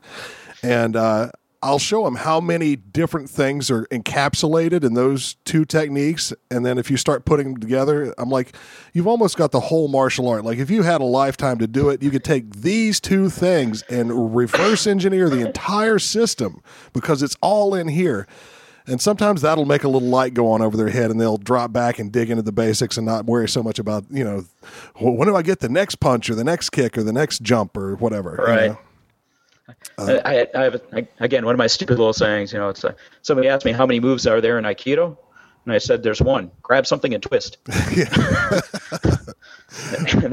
And 0.61 0.95
uh, 0.95 1.31
I'll 1.63 1.79
show 1.79 2.03
them 2.03 2.15
how 2.15 2.39
many 2.39 2.75
different 2.75 3.31
things 3.31 3.71
are 3.71 3.85
encapsulated 3.87 4.83
in 4.83 4.93
those 4.93 5.37
two 5.43 5.65
techniques. 5.65 6.31
And 6.51 6.63
then 6.63 6.77
if 6.77 6.91
you 6.91 6.97
start 6.97 7.25
putting 7.25 7.53
them 7.53 7.57
together, 7.59 8.13
I'm 8.19 8.29
like, 8.29 8.55
you've 8.93 9.07
almost 9.07 9.37
got 9.37 9.51
the 9.51 9.59
whole 9.59 9.87
martial 9.87 10.27
art. 10.27 10.45
Like 10.45 10.59
if 10.59 10.69
you 10.69 10.83
had 10.83 11.01
a 11.01 11.05
lifetime 11.05 11.57
to 11.59 11.67
do 11.67 11.89
it, 11.89 12.03
you 12.03 12.11
could 12.11 12.23
take 12.23 12.53
these 12.57 12.99
two 12.99 13.29
things 13.29 13.81
and 13.89 14.35
reverse 14.35 14.85
engineer 14.85 15.29
the 15.29 15.45
entire 15.45 15.97
system 15.97 16.61
because 16.93 17.23
it's 17.23 17.37
all 17.41 17.73
in 17.73 17.87
here. 17.87 18.27
And 18.85 18.99
sometimes 18.99 19.41
that'll 19.41 19.65
make 19.65 19.83
a 19.83 19.87
little 19.87 20.09
light 20.09 20.33
go 20.33 20.51
on 20.51 20.61
over 20.61 20.75
their 20.75 20.89
head 20.89 21.09
and 21.09 21.19
they'll 21.19 21.37
drop 21.37 21.71
back 21.71 21.99
and 21.99 22.11
dig 22.11 22.29
into 22.29 22.43
the 22.43 22.51
basics 22.51 22.97
and 22.97 23.05
not 23.05 23.25
worry 23.25 23.47
so 23.47 23.63
much 23.63 23.79
about, 23.79 24.03
you 24.09 24.23
know, 24.23 24.43
well, 24.99 25.13
when 25.15 25.27
do 25.27 25.35
I 25.35 25.41
get 25.41 25.59
the 25.61 25.69
next 25.69 25.95
punch 25.95 26.29
or 26.29 26.35
the 26.35 26.43
next 26.43 26.71
kick 26.71 26.97
or 26.97 27.03
the 27.03 27.13
next 27.13 27.41
jump 27.41 27.77
or 27.77 27.95
whatever. 27.95 28.35
you 28.39 28.43
Right. 28.45 28.71
know? 28.71 28.77
I, 29.97 30.21
I, 30.25 30.47
I 30.55 30.63
have 30.63 30.81
I, 30.91 31.07
again 31.21 31.45
one 31.45 31.55
of 31.55 31.57
my 31.57 31.67
stupid 31.67 31.97
little 31.97 32.11
sayings. 32.13 32.51
You 32.51 32.59
know, 32.59 32.69
it's 32.69 32.83
uh, 32.83 32.93
somebody 33.21 33.47
asked 33.47 33.63
me 33.63 33.71
how 33.71 33.85
many 33.85 34.01
moves 34.01 34.27
are 34.27 34.41
there 34.41 34.57
in 34.59 34.65
Aikido, 34.65 35.15
and 35.63 35.73
I 35.73 35.77
said 35.77 36.03
there's 36.03 36.21
one: 36.21 36.51
grab 36.61 36.85
something 36.85 37.13
and 37.13 37.23
twist. 37.23 37.57
and 37.67 37.71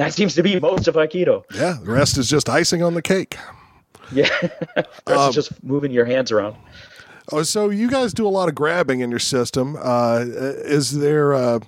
that 0.01 0.13
seems 0.13 0.35
to 0.35 0.43
be 0.43 0.59
most 0.59 0.89
of 0.89 0.97
Aikido. 0.97 1.45
Yeah. 1.55 1.79
The 1.83 1.93
rest 1.93 2.19
is 2.19 2.29
just 2.29 2.49
icing 2.49 2.83
on 2.83 2.95
the 2.95 3.03
cake. 3.03 3.37
Yeah, 4.13 4.29
That's 5.07 5.35
just 5.35 5.63
moving 5.63 5.93
your 5.93 6.05
hands 6.05 6.33
around. 6.33 6.57
Oh, 7.33 7.43
so 7.43 7.71
you 7.71 7.89
guys 7.91 8.13
do 8.13 8.27
a 8.27 8.29
lot 8.29 8.49
of 8.49 8.55
grabbing 8.55 9.01
in 9.01 9.11
your 9.11 9.21
system. 9.21 9.77
Uh, 9.81 10.25
is 10.27 10.99
there? 10.99 11.33
Uh, 11.33 11.61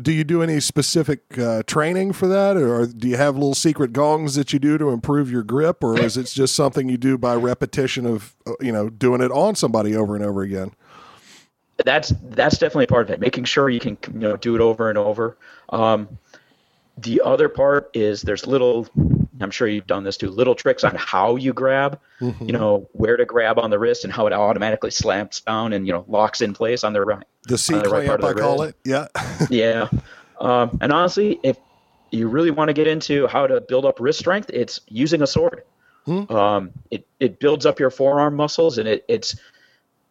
do 0.00 0.10
you 0.10 0.24
do 0.24 0.42
any 0.42 0.58
specific 0.60 1.38
uh, 1.38 1.62
training 1.64 2.12
for 2.12 2.26
that, 2.28 2.56
or 2.56 2.86
do 2.86 3.08
you 3.08 3.16
have 3.16 3.34
little 3.34 3.54
secret 3.54 3.92
gongs 3.92 4.36
that 4.36 4.52
you 4.52 4.58
do 4.58 4.78
to 4.78 4.88
improve 4.90 5.30
your 5.30 5.42
grip, 5.42 5.84
or 5.84 5.98
is 5.98 6.16
it 6.16 6.26
just 6.26 6.54
something 6.54 6.88
you 6.88 6.96
do 6.96 7.18
by 7.18 7.34
repetition 7.34 8.06
of 8.06 8.34
uh, 8.46 8.52
you 8.60 8.72
know 8.72 8.88
doing 8.88 9.20
it 9.20 9.30
on 9.30 9.54
somebody 9.54 9.94
over 9.94 10.14
and 10.16 10.24
over 10.24 10.42
again? 10.42 10.72
that's 11.84 12.12
that's 12.22 12.58
definitely 12.58 12.86
part 12.86 13.08
of 13.08 13.10
it. 13.10 13.20
Making 13.20 13.44
sure 13.44 13.68
you 13.68 13.80
can 13.80 13.96
you 14.12 14.20
know 14.20 14.36
do 14.36 14.54
it 14.54 14.60
over 14.60 14.88
and 14.88 14.98
over. 14.98 15.36
Um, 15.70 16.18
the 16.98 17.22
other 17.24 17.48
part 17.48 17.90
is 17.94 18.22
there's 18.22 18.46
little. 18.46 18.88
I'm 19.42 19.50
sure 19.50 19.68
you've 19.68 19.86
done 19.86 20.04
this 20.04 20.16
too. 20.16 20.30
Little 20.30 20.54
tricks 20.54 20.84
on 20.84 20.94
how 20.96 21.36
you 21.36 21.52
grab. 21.52 22.00
You 22.20 22.52
know 22.52 22.88
where 22.92 23.16
to 23.16 23.24
grab 23.24 23.58
on 23.58 23.70
the 23.70 23.78
wrist 23.78 24.04
and 24.04 24.12
how 24.12 24.26
it 24.26 24.32
automatically 24.32 24.90
slams 24.90 25.40
down 25.40 25.72
and 25.72 25.86
you 25.86 25.92
know 25.92 26.04
locks 26.06 26.40
in 26.40 26.54
place 26.54 26.84
on 26.84 26.92
the 26.92 27.02
right. 27.02 27.26
The 27.44 27.58
C 27.58 27.74
the 27.74 27.88
right 27.88 28.06
clamp, 28.06 28.22
I 28.24 28.32
call 28.32 28.62
wrist. 28.62 28.76
it. 28.84 28.88
Yeah, 28.88 29.06
Yeah. 29.50 29.88
Um, 30.40 30.78
and 30.80 30.92
honestly, 30.92 31.38
if 31.42 31.56
you 32.10 32.28
really 32.28 32.50
want 32.50 32.68
to 32.68 32.74
get 32.74 32.86
into 32.86 33.26
how 33.26 33.46
to 33.46 33.60
build 33.60 33.84
up 33.84 33.98
wrist 34.00 34.18
strength, 34.18 34.50
it's 34.52 34.80
using 34.88 35.22
a 35.22 35.26
sword. 35.26 35.64
Um, 36.06 36.72
it, 36.90 37.06
it 37.20 37.38
builds 37.38 37.64
up 37.64 37.78
your 37.78 37.90
forearm 37.90 38.34
muscles 38.34 38.78
and 38.78 38.88
it, 38.88 39.04
it's 39.08 39.36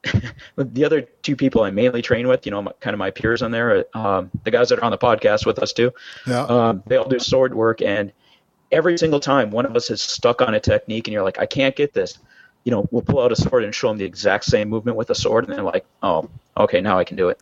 the 0.55 0.85
other 0.85 1.01
two 1.01 1.35
people 1.35 1.63
I 1.63 1.71
mainly 1.71 2.01
train 2.01 2.27
with, 2.27 2.45
you 2.45 2.51
know, 2.51 2.61
my, 2.61 2.71
kind 2.79 2.93
of 2.93 2.97
my 2.97 3.11
peers 3.11 3.41
on 3.41 3.51
there, 3.51 3.85
um, 3.93 4.31
the 4.43 4.51
guys 4.51 4.69
that 4.69 4.79
are 4.79 4.83
on 4.85 4.91
the 4.91 4.97
podcast 4.97 5.45
with 5.45 5.59
us 5.59 5.73
too, 5.73 5.91
yeah. 6.25 6.43
um, 6.45 6.83
they 6.87 6.95
all 6.95 7.07
do 7.07 7.19
sword 7.19 7.53
work. 7.53 7.81
And 7.81 8.13
every 8.71 8.97
single 8.97 9.19
time 9.19 9.51
one 9.51 9.65
of 9.65 9.75
us 9.75 9.89
is 9.89 10.01
stuck 10.01 10.41
on 10.41 10.53
a 10.53 10.59
technique 10.59 11.07
and 11.07 11.13
you're 11.13 11.23
like, 11.23 11.39
I 11.39 11.45
can't 11.45 11.75
get 11.75 11.93
this, 11.93 12.17
you 12.63 12.71
know, 12.71 12.87
we'll 12.91 13.01
pull 13.01 13.19
out 13.21 13.31
a 13.31 13.35
sword 13.35 13.63
and 13.63 13.73
show 13.73 13.87
them 13.89 13.97
the 13.97 14.05
exact 14.05 14.45
same 14.45 14.69
movement 14.69 14.97
with 14.97 15.09
a 15.09 15.15
sword. 15.15 15.45
And 15.47 15.53
they're 15.53 15.63
like, 15.63 15.85
oh, 16.03 16.29
okay, 16.57 16.81
now 16.81 16.97
I 16.99 17.03
can 17.03 17.17
do 17.17 17.29
it. 17.29 17.39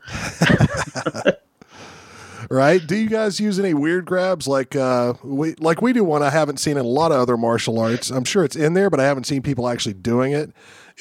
right? 2.49 2.85
Do 2.85 2.95
you 2.95 3.09
guys 3.09 3.39
use 3.39 3.59
any 3.59 3.73
weird 3.73 4.05
grabs 4.05 4.47
like 4.47 4.75
uh, 4.75 5.13
we 5.23 5.55
like 5.55 5.81
we 5.81 5.93
do 5.93 6.03
one 6.03 6.23
I 6.23 6.29
haven't 6.29 6.57
seen 6.57 6.77
in 6.77 6.85
a 6.85 6.87
lot 6.89 7.11
of 7.11 7.19
other 7.19 7.37
martial 7.37 7.79
arts. 7.79 8.09
I'm 8.09 8.23
sure 8.23 8.43
it's 8.43 8.55
in 8.55 8.73
there, 8.73 8.89
but 8.89 8.99
I 8.99 9.03
haven't 9.05 9.25
seen 9.25 9.41
people 9.41 9.67
actually 9.67 9.93
doing 9.93 10.31
it. 10.33 10.51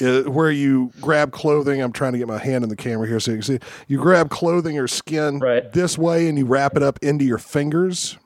Uh, 0.01 0.23
where 0.31 0.51
you 0.51 0.93
grab 1.01 1.33
clothing, 1.33 1.83
I'm 1.83 1.91
trying 1.93 2.13
to 2.13 2.19
get 2.19 2.29
my 2.29 2.39
hand 2.39 2.63
in 2.63 2.71
the 2.71 2.77
camera 2.77 3.09
here 3.09 3.19
so 3.19 3.33
you 3.33 3.39
can 3.39 3.43
see. 3.43 3.59
You 3.89 3.99
grab 3.99 4.31
clothing 4.31 4.79
or 4.79 4.87
skin 4.87 5.41
Right. 5.41 5.73
this 5.73 5.99
way, 5.99 6.29
and 6.29 6.39
you 6.39 6.47
wrap 6.47 6.77
it 6.77 6.85
up 6.85 7.01
into 7.03 7.25
your 7.25 7.39
fingers, 7.39 8.17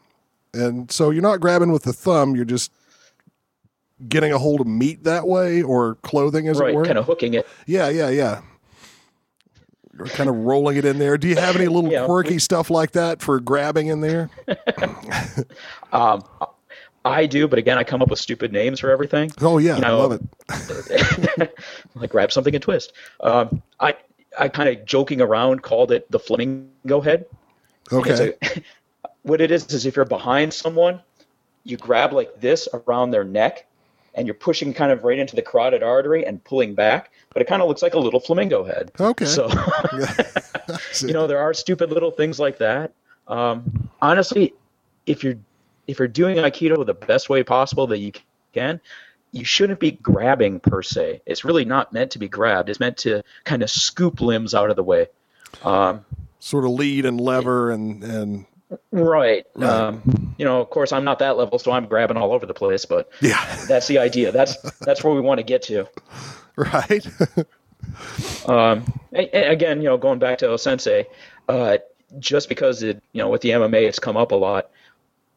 and 0.54 0.90
so 0.90 1.10
you're 1.10 1.22
not 1.22 1.40
grabbing 1.40 1.72
with 1.72 1.82
the 1.84 1.92
thumb. 1.92 2.34
You're 2.36 2.44
just 2.44 2.72
getting 4.08 4.32
a 4.32 4.38
hold 4.38 4.60
of 4.60 4.66
meat 4.66 5.04
that 5.04 5.26
way 5.26 5.62
or 5.62 5.96
clothing, 5.96 6.48
as 6.48 6.58
it 6.60 6.62
right. 6.64 6.74
were. 6.74 6.84
Kind 6.84 6.98
of 6.98 7.04
hooking 7.06 7.34
it. 7.34 7.46
Yeah, 7.66 7.88
yeah, 7.88 8.08
yeah. 8.08 8.42
Or 9.98 10.06
kind 10.06 10.28
of 10.28 10.36
rolling 10.36 10.76
it 10.76 10.84
in 10.84 10.98
there. 10.98 11.16
Do 11.18 11.28
you 11.28 11.36
have 11.36 11.54
any 11.56 11.68
little 11.68 11.90
Yeah. 11.92 12.06
quirky 12.06 12.38
stuff 12.38 12.70
like 12.70 12.92
that 12.92 13.20
for 13.22 13.40
grabbing 13.40 13.88
in 13.88 14.00
there? 14.00 14.30
Um, 15.92 16.24
I 17.04 17.26
do, 17.26 17.46
but 17.46 17.58
again, 17.58 17.76
I 17.76 17.84
come 17.84 18.00
up 18.00 18.08
with 18.08 18.18
stupid 18.18 18.50
names 18.50 18.80
for 18.80 18.90
everything. 18.90 19.30
Oh 19.42 19.58
yeah, 19.58 19.76
You 19.76 19.82
I 19.84 19.90
love 19.90 20.12
it. 20.12 21.52
like 21.94 22.10
grab 22.10 22.32
something 22.32 22.54
and 22.54 22.62
twist. 22.62 22.94
Um, 23.20 23.62
I 23.80 23.94
I 24.38 24.48
kind 24.48 24.70
of 24.70 24.86
joking 24.86 25.20
around 25.20 25.62
called 25.62 25.92
it 25.92 26.10
the 26.10 26.18
flamingo 26.18 27.02
head. 27.02 27.26
Okay. 27.92 28.34
What 29.22 29.40
it 29.40 29.50
is 29.50 29.66
is 29.72 29.86
if 29.86 29.96
you're 29.96 30.04
behind 30.04 30.52
someone, 30.52 31.00
you 31.64 31.76
grab 31.76 32.12
like 32.12 32.40
this 32.40 32.68
around 32.72 33.10
their 33.10 33.24
neck, 33.24 33.66
and 34.14 34.26
you're 34.26 34.34
pushing 34.34 34.74
kind 34.74 34.92
of 34.92 35.04
right 35.04 35.18
into 35.18 35.36
the 35.36 35.42
carotid 35.42 35.82
artery 35.82 36.26
and 36.26 36.42
pulling 36.44 36.74
back. 36.74 37.12
But 37.32 37.42
it 37.42 37.46
kind 37.46 37.62
of 37.62 37.68
looks 37.68 37.82
like 37.82 37.94
a 37.94 37.98
little 37.98 38.20
flamingo 38.20 38.64
head. 38.64 38.92
Okay. 38.98 39.24
So 39.24 39.48
you 41.00 41.12
know 41.12 41.26
there 41.26 41.38
are 41.38 41.54
stupid 41.54 41.90
little 41.90 42.10
things 42.10 42.38
like 42.38 42.58
that. 42.58 42.92
Um, 43.28 43.88
honestly, 44.00 44.54
if 45.06 45.24
you're 45.24 45.36
if 45.86 45.98
you're 45.98 46.08
doing 46.08 46.36
aikido 46.36 46.84
the 46.84 46.94
best 46.94 47.28
way 47.28 47.42
possible 47.42 47.86
that 47.88 47.98
you 47.98 48.12
can, 48.52 48.80
you 49.32 49.44
shouldn't 49.44 49.80
be 49.80 49.92
grabbing 49.92 50.60
per 50.60 50.82
se. 50.82 51.22
It's 51.26 51.44
really 51.44 51.64
not 51.64 51.92
meant 51.92 52.12
to 52.12 52.18
be 52.18 52.28
grabbed. 52.28 52.68
It's 52.68 52.80
meant 52.80 52.98
to 52.98 53.22
kind 53.44 53.62
of 53.62 53.70
scoop 53.70 54.20
limbs 54.20 54.54
out 54.54 54.70
of 54.70 54.76
the 54.76 54.82
way. 54.82 55.06
Um, 55.64 56.04
sort 56.38 56.64
of 56.64 56.70
lead 56.70 57.06
and 57.06 57.20
lever 57.20 57.70
and 57.70 58.02
and 58.02 58.46
right. 58.90 59.44
Um, 59.56 60.34
you 60.38 60.44
know, 60.44 60.60
of 60.60 60.70
course, 60.70 60.92
I'm 60.92 61.04
not 61.04 61.18
that 61.20 61.36
level, 61.36 61.58
so 61.58 61.72
I'm 61.72 61.86
grabbing 61.86 62.16
all 62.16 62.32
over 62.32 62.46
the 62.46 62.54
place. 62.54 62.84
But 62.84 63.10
yeah, 63.20 63.44
that's 63.68 63.86
the 63.88 63.98
idea. 63.98 64.32
That's 64.32 64.56
that's 64.80 65.02
where 65.04 65.14
we 65.14 65.20
want 65.20 65.38
to 65.38 65.44
get 65.44 65.62
to. 65.64 65.88
right. 66.56 67.06
Um, 68.46 68.84
a- 69.12 69.36
a- 69.36 69.50
again, 69.52 69.78
you 69.82 69.88
know, 69.88 69.96
going 69.98 70.18
back 70.18 70.38
to 70.38 70.56
Sensei, 70.56 71.06
uh, 71.48 71.78
just 72.18 72.48
because 72.48 72.82
it, 72.82 73.02
you 73.12 73.20
know, 73.22 73.28
with 73.28 73.42
the 73.42 73.50
MMA, 73.50 73.86
it's 73.88 73.98
come 73.98 74.16
up 74.16 74.32
a 74.32 74.36
lot. 74.36 74.70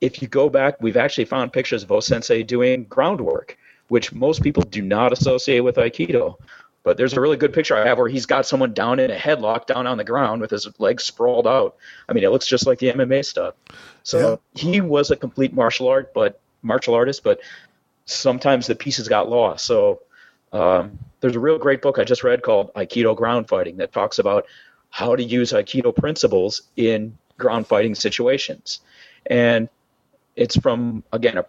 If 0.02 0.22
you 0.22 0.28
go 0.28 0.50
back, 0.50 0.82
we've 0.82 0.98
actually 0.98 1.26
found 1.26 1.54
pictures 1.54 1.84
of 1.84 2.04
Sensei 2.04 2.44
doing 2.44 2.86
groundwork, 2.86 3.58
which 3.90 4.14
most 4.14 4.42
people 4.44 4.64
do 4.64 4.82
not 4.82 5.12
associate 5.12 5.62
with 5.62 5.76
Aikido. 5.76 6.36
But 6.86 6.98
there's 6.98 7.14
a 7.14 7.20
really 7.20 7.36
good 7.36 7.52
picture 7.52 7.76
I 7.76 7.86
have 7.88 7.98
where 7.98 8.08
he's 8.08 8.28
got 8.28 8.46
someone 8.46 8.72
down 8.72 9.00
in 9.00 9.10
a 9.10 9.16
headlock 9.16 9.66
down 9.66 9.88
on 9.88 9.98
the 9.98 10.04
ground 10.04 10.40
with 10.40 10.52
his 10.52 10.70
legs 10.80 11.04
sprawled 11.04 11.48
out. 11.48 11.76
I 12.08 12.14
mean, 12.14 12.24
it 12.24 12.30
looks 12.30 12.46
just 12.46 12.68
like 12.68 12.78
the 12.78 12.92
MMA 12.92 13.26
stuff. 13.26 13.56
So 14.04 14.40
he 14.54 14.82
was 14.82 15.10
a 15.10 15.16
complete 15.16 15.52
martial 15.52 15.88
art, 15.88 16.14
but 16.14 16.40
martial 16.62 16.94
artist, 16.94 17.24
but 17.24 17.40
sometimes 18.06 18.68
the 18.68 18.76
pieces 18.76 19.08
got 19.08 19.28
lost. 19.28 19.66
So 19.66 20.02
um, 20.54 21.00
there's 21.22 21.36
a 21.36 21.40
real 21.40 21.58
great 21.58 21.82
book 21.82 21.98
I 21.98 22.04
just 22.04 22.24
read 22.24 22.44
called 22.44 22.72
Aikido 22.76 23.18
Ground 23.18 23.48
Fighting 23.48 23.78
that 23.78 23.92
talks 23.92 24.20
about 24.20 24.46
how 24.92 25.16
to 25.16 25.24
use 25.24 25.54
Aikido 25.54 25.94
principles 25.94 26.62
in 26.78 27.18
ground 27.40 27.66
fighting 27.66 27.96
situations. 27.96 28.82
And 29.26 29.70
it's 30.36 30.56
from, 30.56 31.04
again, 31.12 31.40
a, 31.40 31.46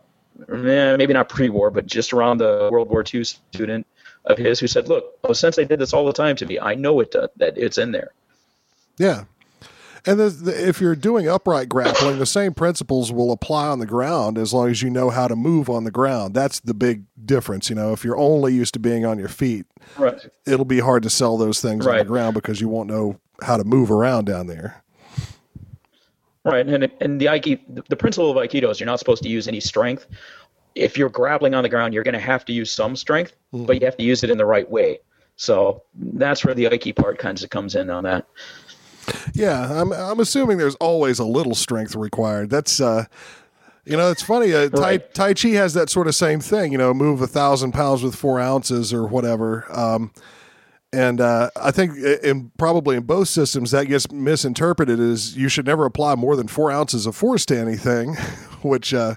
eh, 0.50 0.96
maybe 0.96 1.12
not 1.12 1.28
pre 1.28 1.50
war, 1.50 1.70
but 1.70 1.84
just 1.84 2.14
around 2.14 2.38
the 2.38 2.70
World 2.72 2.88
War 2.88 3.04
II 3.12 3.22
student 3.22 3.86
of 4.26 4.38
his 4.38 4.60
who 4.60 4.66
said, 4.66 4.88
Look, 4.88 5.18
oh, 5.24 5.32
since 5.32 5.56
they 5.56 5.64
did 5.64 5.78
this 5.78 5.92
all 5.92 6.04
the 6.06 6.12
time 6.12 6.36
to 6.36 6.46
me, 6.46 6.58
I 6.58 6.74
know 6.74 7.00
it 7.00 7.14
uh, 7.14 7.28
that 7.36 7.56
it's 7.56 7.78
in 7.78 7.92
there. 7.92 8.12
Yeah. 8.98 9.24
And 10.08 10.20
the, 10.20 10.28
the, 10.28 10.68
if 10.68 10.80
you're 10.80 10.94
doing 10.94 11.28
upright 11.28 11.68
grappling, 11.68 12.20
the 12.20 12.26
same 12.26 12.54
principles 12.54 13.10
will 13.10 13.32
apply 13.32 13.66
on 13.66 13.80
the 13.80 13.86
ground 13.86 14.38
as 14.38 14.54
long 14.54 14.70
as 14.70 14.80
you 14.80 14.88
know 14.88 15.10
how 15.10 15.26
to 15.26 15.34
move 15.34 15.68
on 15.68 15.82
the 15.82 15.90
ground. 15.90 16.32
That's 16.32 16.60
the 16.60 16.74
big 16.74 17.02
difference. 17.24 17.68
You 17.68 17.74
know, 17.74 17.92
if 17.92 18.04
you're 18.04 18.16
only 18.16 18.54
used 18.54 18.74
to 18.74 18.78
being 18.78 19.04
on 19.04 19.18
your 19.18 19.28
feet, 19.28 19.66
Right. 19.98 20.18
it'll 20.46 20.64
be 20.64 20.78
hard 20.78 21.02
to 21.02 21.10
sell 21.10 21.36
those 21.36 21.60
things 21.60 21.86
on 21.86 21.98
the 21.98 22.04
ground 22.04 22.34
because 22.34 22.60
you 22.60 22.68
won't 22.68 22.88
know 22.88 23.18
how 23.42 23.56
to 23.56 23.64
move 23.64 23.90
around 23.90 24.26
down 24.26 24.46
there. 24.46 24.82
Right, 26.44 26.64
and 26.64 26.88
and 27.00 27.20
the 27.20 27.26
Aikido, 27.26 27.84
the 27.88 27.96
principle 27.96 28.30
of 28.30 28.36
Aikido 28.36 28.70
is 28.70 28.78
you're 28.78 28.86
not 28.86 29.00
supposed 29.00 29.24
to 29.24 29.28
use 29.28 29.48
any 29.48 29.58
strength. 29.58 30.06
If 30.76 30.96
you're 30.96 31.08
grappling 31.08 31.54
on 31.54 31.62
the 31.62 31.68
ground, 31.68 31.94
you're 31.94 32.04
going 32.04 32.14
to 32.14 32.20
have 32.20 32.44
to 32.44 32.52
use 32.52 32.70
some 32.70 32.94
strength, 32.94 33.34
but 33.52 33.80
you 33.80 33.86
have 33.86 33.96
to 33.96 34.04
use 34.04 34.22
it 34.22 34.30
in 34.30 34.38
the 34.38 34.46
right 34.46 34.70
way. 34.70 35.00
So 35.36 35.82
that's 35.94 36.44
where 36.44 36.54
the 36.54 36.64
Aiki 36.64 36.94
part 36.94 37.18
kind 37.18 37.42
of 37.42 37.50
comes 37.50 37.74
in 37.74 37.90
on 37.90 38.04
that. 38.04 38.26
Yeah, 39.34 39.80
I'm 39.80 39.92
I'm 39.92 40.20
assuming 40.20 40.58
there's 40.58 40.74
always 40.76 41.18
a 41.18 41.24
little 41.24 41.54
strength 41.54 41.94
required. 41.94 42.50
That's 42.50 42.80
uh 42.80 43.04
you 43.84 43.96
know, 43.96 44.10
it's 44.10 44.22
funny. 44.22 44.52
Uh, 44.52 44.68
tai, 44.68 44.96
tai 44.96 45.32
Chi 45.32 45.50
has 45.50 45.72
that 45.74 45.88
sort 45.88 46.08
of 46.08 46.14
same 46.16 46.40
thing. 46.40 46.72
You 46.72 46.78
know, 46.78 46.92
move 46.92 47.22
a 47.22 47.26
thousand 47.28 47.70
pounds 47.70 48.02
with 48.02 48.16
four 48.16 48.40
ounces 48.40 48.92
or 48.92 49.06
whatever. 49.06 49.64
Um, 49.70 50.10
And 50.96 51.20
uh, 51.20 51.50
I 51.56 51.72
think 51.72 51.94
in 51.98 52.50
probably 52.56 52.96
in 52.96 53.02
both 53.02 53.28
systems 53.28 53.70
that 53.72 53.84
gets 53.86 54.10
misinterpreted 54.10 54.98
as 54.98 55.36
you 55.36 55.50
should 55.50 55.66
never 55.66 55.84
apply 55.84 56.14
more 56.14 56.36
than 56.36 56.48
four 56.48 56.70
ounces 56.70 57.04
of 57.04 57.14
force 57.14 57.44
to 57.46 57.58
anything, 57.58 58.14
which, 58.62 58.94
uh, 58.94 59.14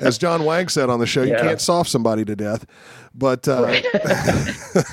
as 0.00 0.18
John 0.24 0.44
Wang 0.44 0.68
said 0.68 0.90
on 0.90 0.98
the 1.00 1.06
show, 1.06 1.22
Yeah. 1.22 1.36
you 1.36 1.42
can't 1.48 1.60
soft 1.60 1.88
somebody 1.88 2.26
to 2.26 2.36
death. 2.36 2.66
But 3.14 3.48
uh, 3.48 3.80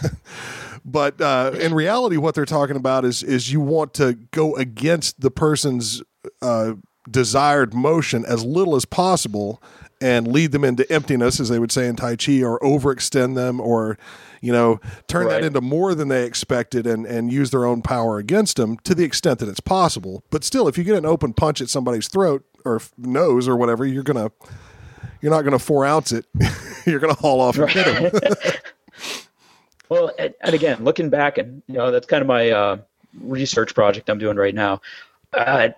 but 0.86 1.20
uh, 1.20 1.52
in 1.60 1.74
reality, 1.74 2.18
what 2.18 2.36
they're 2.36 2.46
talking 2.46 2.76
about 2.76 3.06
is 3.06 3.22
is 3.24 3.52
you 3.52 3.60
want 3.60 3.94
to 3.96 4.14
go 4.32 4.56
against 4.56 5.20
the 5.20 5.32
person's 5.32 6.02
uh, 6.42 6.74
desired 7.10 7.74
motion 7.74 8.24
as 8.26 8.46
little 8.46 8.76
as 8.76 8.86
possible 8.86 9.62
and 10.02 10.28
lead 10.28 10.52
them 10.52 10.64
into 10.64 10.90
emptiness, 10.92 11.40
as 11.40 11.50
they 11.50 11.60
would 11.60 11.72
say 11.72 11.88
in 11.88 11.96
Tai 11.96 12.16
Chi, 12.18 12.42
or 12.44 12.60
overextend 12.60 13.36
them, 13.36 13.60
or 13.62 13.98
you 14.44 14.52
know, 14.52 14.82
turn 15.08 15.30
that 15.30 15.42
into 15.42 15.62
more 15.62 15.96
than 15.96 16.10
they 16.10 16.26
expected 16.26 16.86
and 16.86 17.06
and 17.06 17.32
use 17.32 17.52
their 17.52 17.64
own 17.64 17.82
power 17.82 18.18
against 18.18 18.58
them 18.58 18.78
to 18.80 18.94
the 18.94 19.06
extent 19.06 19.40
that 19.40 19.48
it's 19.48 19.62
possible. 19.62 20.22
But 20.32 20.44
still, 20.44 20.68
if 20.68 20.78
you 20.78 20.84
get 20.84 20.98
an 20.98 21.06
open 21.06 21.32
punch 21.32 21.62
at 21.62 21.70
somebody's 21.70 22.10
throat 22.10 22.44
or 22.66 22.82
nose 22.98 23.48
or 23.48 23.56
whatever, 23.56 23.86
you're 23.86 24.04
gonna 24.04 24.32
you're 25.22 25.32
not 25.32 25.44
gonna 25.44 25.60
four 25.60 25.86
ounce 25.86 26.12
it. 26.12 26.26
you're 26.86 27.00
gonna 27.00 27.14
haul 27.14 27.40
off 27.40 27.58
and 27.58 27.70
hit 27.70 28.12
them. 28.12 28.32
Well, 29.90 30.12
and, 30.18 30.34
and 30.42 30.56
again, 30.56 30.84
looking 30.84 31.10
back, 31.10 31.38
and 31.38 31.62
you 31.68 31.76
know, 31.76 31.92
that's 31.92 32.08
kind 32.08 32.22
of 32.22 32.28
my 32.28 32.50
uh, 32.50 32.78
research 33.22 33.76
project 33.76 34.10
I'm 34.10 34.18
doing 34.18 34.38
right 34.38 34.56
now. 34.56 34.82
Uh, 35.32 35.70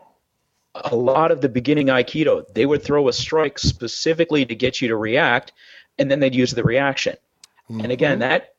a 0.76 0.96
lot 0.96 1.32
of 1.32 1.42
the 1.42 1.50
beginning 1.50 1.88
Aikido, 1.88 2.46
they 2.54 2.66
would 2.66 2.82
throw 2.82 3.10
a 3.10 3.14
strike 3.14 3.60
specifically 3.60 4.46
to 4.46 4.56
get 4.56 4.80
you 4.80 4.88
to 4.88 4.96
react, 4.96 5.52
and 6.00 6.10
then 6.10 6.22
they'd 6.22 6.36
use 6.36 6.52
the 6.52 6.64
reaction. 6.64 7.18
And 7.68 7.92
again, 7.92 8.20
that 8.20 8.55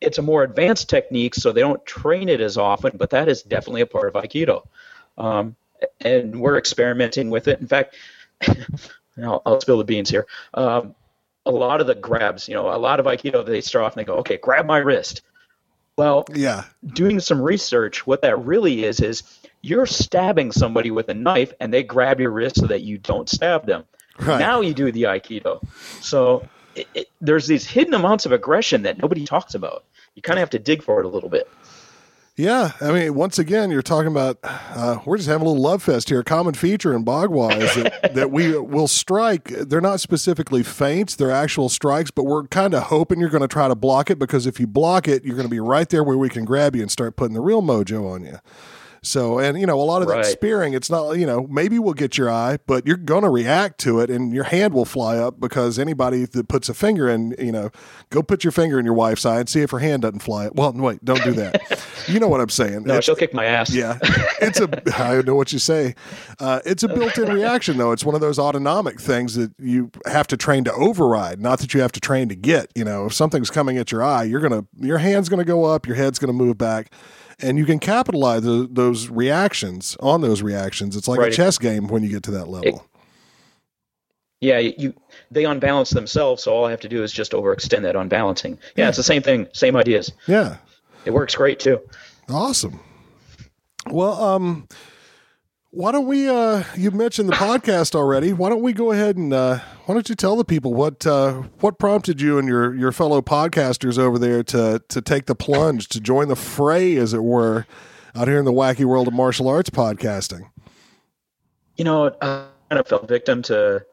it's 0.00 0.18
a 0.18 0.22
more 0.22 0.42
advanced 0.42 0.88
technique, 0.88 1.34
so 1.34 1.52
they 1.52 1.60
don't 1.60 1.84
train 1.84 2.28
it 2.28 2.40
as 2.40 2.56
often, 2.56 2.96
but 2.96 3.10
that 3.10 3.28
is 3.28 3.42
definitely 3.42 3.82
a 3.82 3.86
part 3.86 4.08
of 4.08 4.22
Aikido. 4.22 4.66
Um, 5.18 5.56
and 6.00 6.40
we're 6.40 6.58
experimenting 6.58 7.30
with 7.30 7.48
it. 7.48 7.60
In 7.60 7.66
fact, 7.66 7.94
I'll, 9.22 9.42
I'll 9.44 9.60
spill 9.60 9.78
the 9.78 9.84
beans 9.84 10.08
here. 10.08 10.26
Um, 10.54 10.94
a 11.46 11.50
lot 11.50 11.80
of 11.80 11.86
the 11.86 11.94
grabs, 11.94 12.48
you 12.48 12.54
know, 12.54 12.74
a 12.74 12.76
lot 12.76 13.00
of 13.00 13.06
Aikido, 13.06 13.44
they 13.44 13.60
start 13.60 13.84
off 13.84 13.96
and 13.96 14.00
they 14.00 14.06
go, 14.06 14.16
okay, 14.18 14.36
grab 14.36 14.66
my 14.66 14.78
wrist. 14.78 15.22
Well, 15.96 16.24
yeah, 16.34 16.64
doing 16.86 17.20
some 17.20 17.42
research, 17.42 18.06
what 18.06 18.22
that 18.22 18.38
really 18.38 18.84
is, 18.84 19.00
is 19.00 19.22
you're 19.60 19.86
stabbing 19.86 20.52
somebody 20.52 20.90
with 20.90 21.08
a 21.08 21.14
knife 21.14 21.52
and 21.60 21.72
they 21.72 21.82
grab 21.82 22.20
your 22.20 22.30
wrist 22.30 22.56
so 22.56 22.66
that 22.66 22.80
you 22.80 22.96
don't 22.96 23.28
stab 23.28 23.66
them. 23.66 23.84
Right. 24.18 24.38
Now 24.38 24.60
you 24.60 24.72
do 24.72 24.90
the 24.92 25.04
Aikido. 25.04 25.62
So 26.00 26.48
it, 26.74 26.88
it, 26.94 27.10
there's 27.20 27.46
these 27.46 27.66
hidden 27.66 27.94
amounts 27.94 28.26
of 28.26 28.32
aggression 28.32 28.82
that 28.82 28.98
nobody 28.98 29.24
talks 29.24 29.54
about. 29.54 29.84
You 30.14 30.22
kind 30.22 30.38
of 30.38 30.42
have 30.42 30.50
to 30.50 30.58
dig 30.58 30.82
for 30.82 31.00
it 31.00 31.06
a 31.06 31.08
little 31.08 31.28
bit. 31.28 31.48
Yeah, 32.40 32.72
I 32.80 32.90
mean, 32.90 33.14
once 33.14 33.38
again, 33.38 33.70
you're 33.70 33.82
talking 33.82 34.10
about 34.10 34.38
uh, 34.42 35.00
we're 35.04 35.18
just 35.18 35.28
having 35.28 35.46
a 35.46 35.50
little 35.50 35.62
love 35.62 35.82
fest 35.82 36.08
here. 36.08 36.22
Common 36.22 36.54
feature 36.54 36.94
in 36.94 37.04
Bagua 37.04 37.60
is 37.60 37.74
that, 37.74 38.14
that 38.14 38.30
we 38.30 38.56
will 38.58 38.88
strike. 38.88 39.44
They're 39.44 39.82
not 39.82 40.00
specifically 40.00 40.62
feints; 40.62 41.16
they're 41.16 41.30
actual 41.30 41.68
strikes. 41.68 42.10
But 42.10 42.24
we're 42.24 42.44
kind 42.44 42.72
of 42.72 42.84
hoping 42.84 43.20
you're 43.20 43.28
going 43.28 43.42
to 43.42 43.48
try 43.48 43.68
to 43.68 43.74
block 43.74 44.10
it 44.10 44.18
because 44.18 44.46
if 44.46 44.58
you 44.58 44.66
block 44.66 45.06
it, 45.06 45.22
you're 45.22 45.36
going 45.36 45.48
to 45.48 45.50
be 45.50 45.60
right 45.60 45.88
there 45.90 46.02
where 46.02 46.16
we 46.16 46.30
can 46.30 46.46
grab 46.46 46.74
you 46.74 46.80
and 46.80 46.90
start 46.90 47.16
putting 47.16 47.34
the 47.34 47.42
real 47.42 47.60
mojo 47.60 48.10
on 48.10 48.24
you. 48.24 48.38
So, 49.02 49.38
and 49.38 49.58
you 49.58 49.66
know, 49.66 49.80
a 49.80 49.82
lot 49.82 50.02
of 50.02 50.08
that 50.08 50.26
spearing, 50.26 50.74
it's 50.74 50.90
not, 50.90 51.12
you 51.12 51.24
know, 51.26 51.46
maybe 51.48 51.78
we'll 51.78 51.94
get 51.94 52.18
your 52.18 52.30
eye, 52.30 52.58
but 52.66 52.86
you're 52.86 52.98
going 52.98 53.22
to 53.22 53.30
react 53.30 53.78
to 53.80 54.00
it 54.00 54.10
and 54.10 54.32
your 54.34 54.44
hand 54.44 54.74
will 54.74 54.84
fly 54.84 55.16
up 55.16 55.40
because 55.40 55.78
anybody 55.78 56.26
that 56.26 56.48
puts 56.48 56.68
a 56.68 56.74
finger 56.74 57.08
in, 57.08 57.34
you 57.38 57.50
know, 57.52 57.70
go 58.10 58.22
put 58.22 58.44
your 58.44 58.50
finger 58.50 58.78
in 58.78 58.84
your 58.84 58.92
wife's 58.94 59.24
eye 59.24 59.40
and 59.40 59.48
see 59.48 59.62
if 59.62 59.70
her 59.70 59.78
hand 59.78 60.02
doesn't 60.02 60.20
fly 60.20 60.46
up. 60.46 60.54
Well, 60.54 60.72
wait, 60.74 61.02
don't 61.04 61.22
do 61.24 61.32
that. 61.32 61.82
you 62.08 62.20
know 62.20 62.28
what 62.28 62.40
I'm 62.42 62.50
saying. 62.50 62.82
No, 62.84 62.94
It's- 62.94 63.04
she'll 63.04 63.16
kick 63.16 63.32
my 63.32 63.46
ass. 63.46 63.72
yeah, 63.72 63.98
it's 64.42 64.60
a. 64.60 64.68
I 65.02 65.22
know 65.22 65.34
what 65.34 65.52
you 65.52 65.58
say. 65.58 65.94
Uh, 66.38 66.60
it's 66.66 66.82
a 66.82 66.88
built-in 66.88 67.32
reaction, 67.32 67.78
though. 67.78 67.92
It's 67.92 68.04
one 68.04 68.14
of 68.14 68.20
those 68.20 68.38
autonomic 68.38 69.00
things 69.00 69.34
that 69.36 69.52
you 69.58 69.90
have 70.06 70.26
to 70.28 70.36
train 70.36 70.64
to 70.64 70.72
override, 70.74 71.40
not 71.40 71.58
that 71.60 71.72
you 71.72 71.80
have 71.80 71.92
to 71.92 72.00
train 72.00 72.28
to 72.28 72.34
get. 72.34 72.70
You 72.74 72.84
know, 72.84 73.06
if 73.06 73.14
something's 73.14 73.50
coming 73.50 73.78
at 73.78 73.90
your 73.92 74.02
eye, 74.02 74.24
you're 74.24 74.40
gonna, 74.40 74.66
your 74.78 74.98
hand's 74.98 75.28
gonna 75.30 75.44
go 75.44 75.64
up, 75.64 75.86
your 75.86 75.96
head's 75.96 76.18
gonna 76.18 76.32
move 76.32 76.58
back, 76.58 76.92
and 77.42 77.58
you 77.58 77.64
can 77.66 77.78
capitalize 77.78 78.42
tho- 78.42 78.66
those 78.66 79.08
reactions 79.08 79.96
on 80.00 80.20
those 80.20 80.42
reactions. 80.42 80.96
It's 80.96 81.08
like 81.08 81.20
a 81.20 81.30
chess 81.30 81.58
game 81.58 81.88
when 81.88 82.02
you 82.02 82.08
get 82.10 82.22
to 82.24 82.30
that 82.32 82.48
level. 82.48 82.86
Yeah, 84.40 84.58
you 84.58 84.94
they 85.30 85.44
unbalance 85.44 85.90
themselves, 85.90 86.42
so 86.42 86.52
all 86.54 86.64
I 86.64 86.70
have 86.70 86.80
to 86.80 86.88
do 86.88 87.02
is 87.02 87.12
just 87.12 87.32
overextend 87.32 87.82
that 87.82 87.94
unbalancing. 87.96 88.58
Yeah, 88.74 88.88
it's 88.88 88.96
the 88.96 89.02
same 89.02 89.20
thing, 89.22 89.46
same 89.52 89.76
ideas. 89.76 90.12
yeah, 90.26 90.56
It 91.04 91.10
works 91.12 91.34
great 91.34 91.60
too. 91.60 91.78
awesome. 92.30 92.80
Well, 93.90 94.12
um, 94.22 94.66
why 95.72 95.92
don't 95.92 96.06
we? 96.06 96.28
Uh, 96.28 96.64
you 96.76 96.90
mentioned 96.90 97.28
the 97.28 97.34
podcast 97.34 97.94
already. 97.94 98.32
Why 98.32 98.48
don't 98.48 98.62
we 98.62 98.72
go 98.72 98.90
ahead 98.90 99.16
and 99.16 99.32
uh, 99.32 99.58
why 99.86 99.94
don't 99.94 100.08
you 100.08 100.16
tell 100.16 100.36
the 100.36 100.44
people 100.44 100.74
what 100.74 101.06
uh, 101.06 101.42
what 101.60 101.78
prompted 101.78 102.20
you 102.20 102.38
and 102.38 102.48
your 102.48 102.74
your 102.74 102.90
fellow 102.92 103.22
podcasters 103.22 103.96
over 103.98 104.18
there 104.18 104.42
to 104.44 104.82
to 104.88 105.00
take 105.00 105.26
the 105.26 105.34
plunge 105.34 105.88
to 105.90 106.00
join 106.00 106.28
the 106.28 106.36
fray, 106.36 106.96
as 106.96 107.14
it 107.14 107.22
were, 107.22 107.66
out 108.16 108.26
here 108.26 108.38
in 108.38 108.44
the 108.44 108.52
wacky 108.52 108.84
world 108.84 109.06
of 109.06 109.14
martial 109.14 109.48
arts 109.48 109.70
podcasting? 109.70 110.50
You 111.76 111.84
know, 111.84 112.06
I 112.20 112.46
kind 112.68 112.80
of 112.80 112.88
fell 112.88 113.06
victim 113.06 113.42
to 113.42 113.84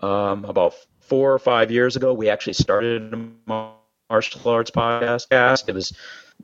um, 0.00 0.44
about 0.46 0.74
four 1.00 1.32
or 1.32 1.38
five 1.38 1.70
years 1.70 1.96
ago. 1.96 2.14
We 2.14 2.30
actually 2.30 2.54
started 2.54 3.12
a 3.12 3.28
martial 3.46 4.40
arts 4.50 4.70
podcast. 4.70 5.68
It 5.68 5.74
was 5.74 5.92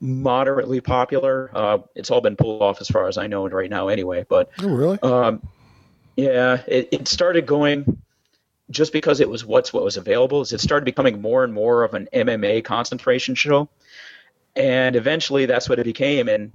moderately 0.01 0.81
popular. 0.81 1.51
Uh, 1.55 1.79
it's 1.95 2.11
all 2.11 2.21
been 2.21 2.37
pulled 2.37 2.63
off 2.63 2.81
as 2.81 2.89
far 2.89 3.09
as 3.09 3.19
I 3.19 3.27
know 3.27 3.49
right 3.49 3.71
now, 3.71 3.89
anyway. 3.89 4.25
But 4.29 4.51
Oh, 4.63 4.69
really? 4.69 4.99
um, 5.03 5.43
yeah, 6.17 6.63
it, 6.67 6.89
it 6.93 7.09
started 7.09 7.47
going 7.47 8.03
just 8.71 8.93
because 8.93 9.21
it 9.21 9.29
was 9.29 9.45
what's 9.45 9.73
what 9.73 9.85
was 9.85 9.97
available. 9.97 10.41
Is 10.41 10.53
it 10.53 10.61
started 10.61 10.85
becoming 10.85 11.21
more 11.21 11.45
and 11.45 11.53
more 11.53 11.85
of 11.85 11.95
an 11.95 12.09
MMA 12.13 12.65
concentration 12.65 13.35
show, 13.35 13.69
and 14.57 14.97
eventually 14.97 15.47
that's 15.47 15.69
what 15.69 15.79
it 15.79 15.85
became. 15.85 16.29
And 16.29 16.53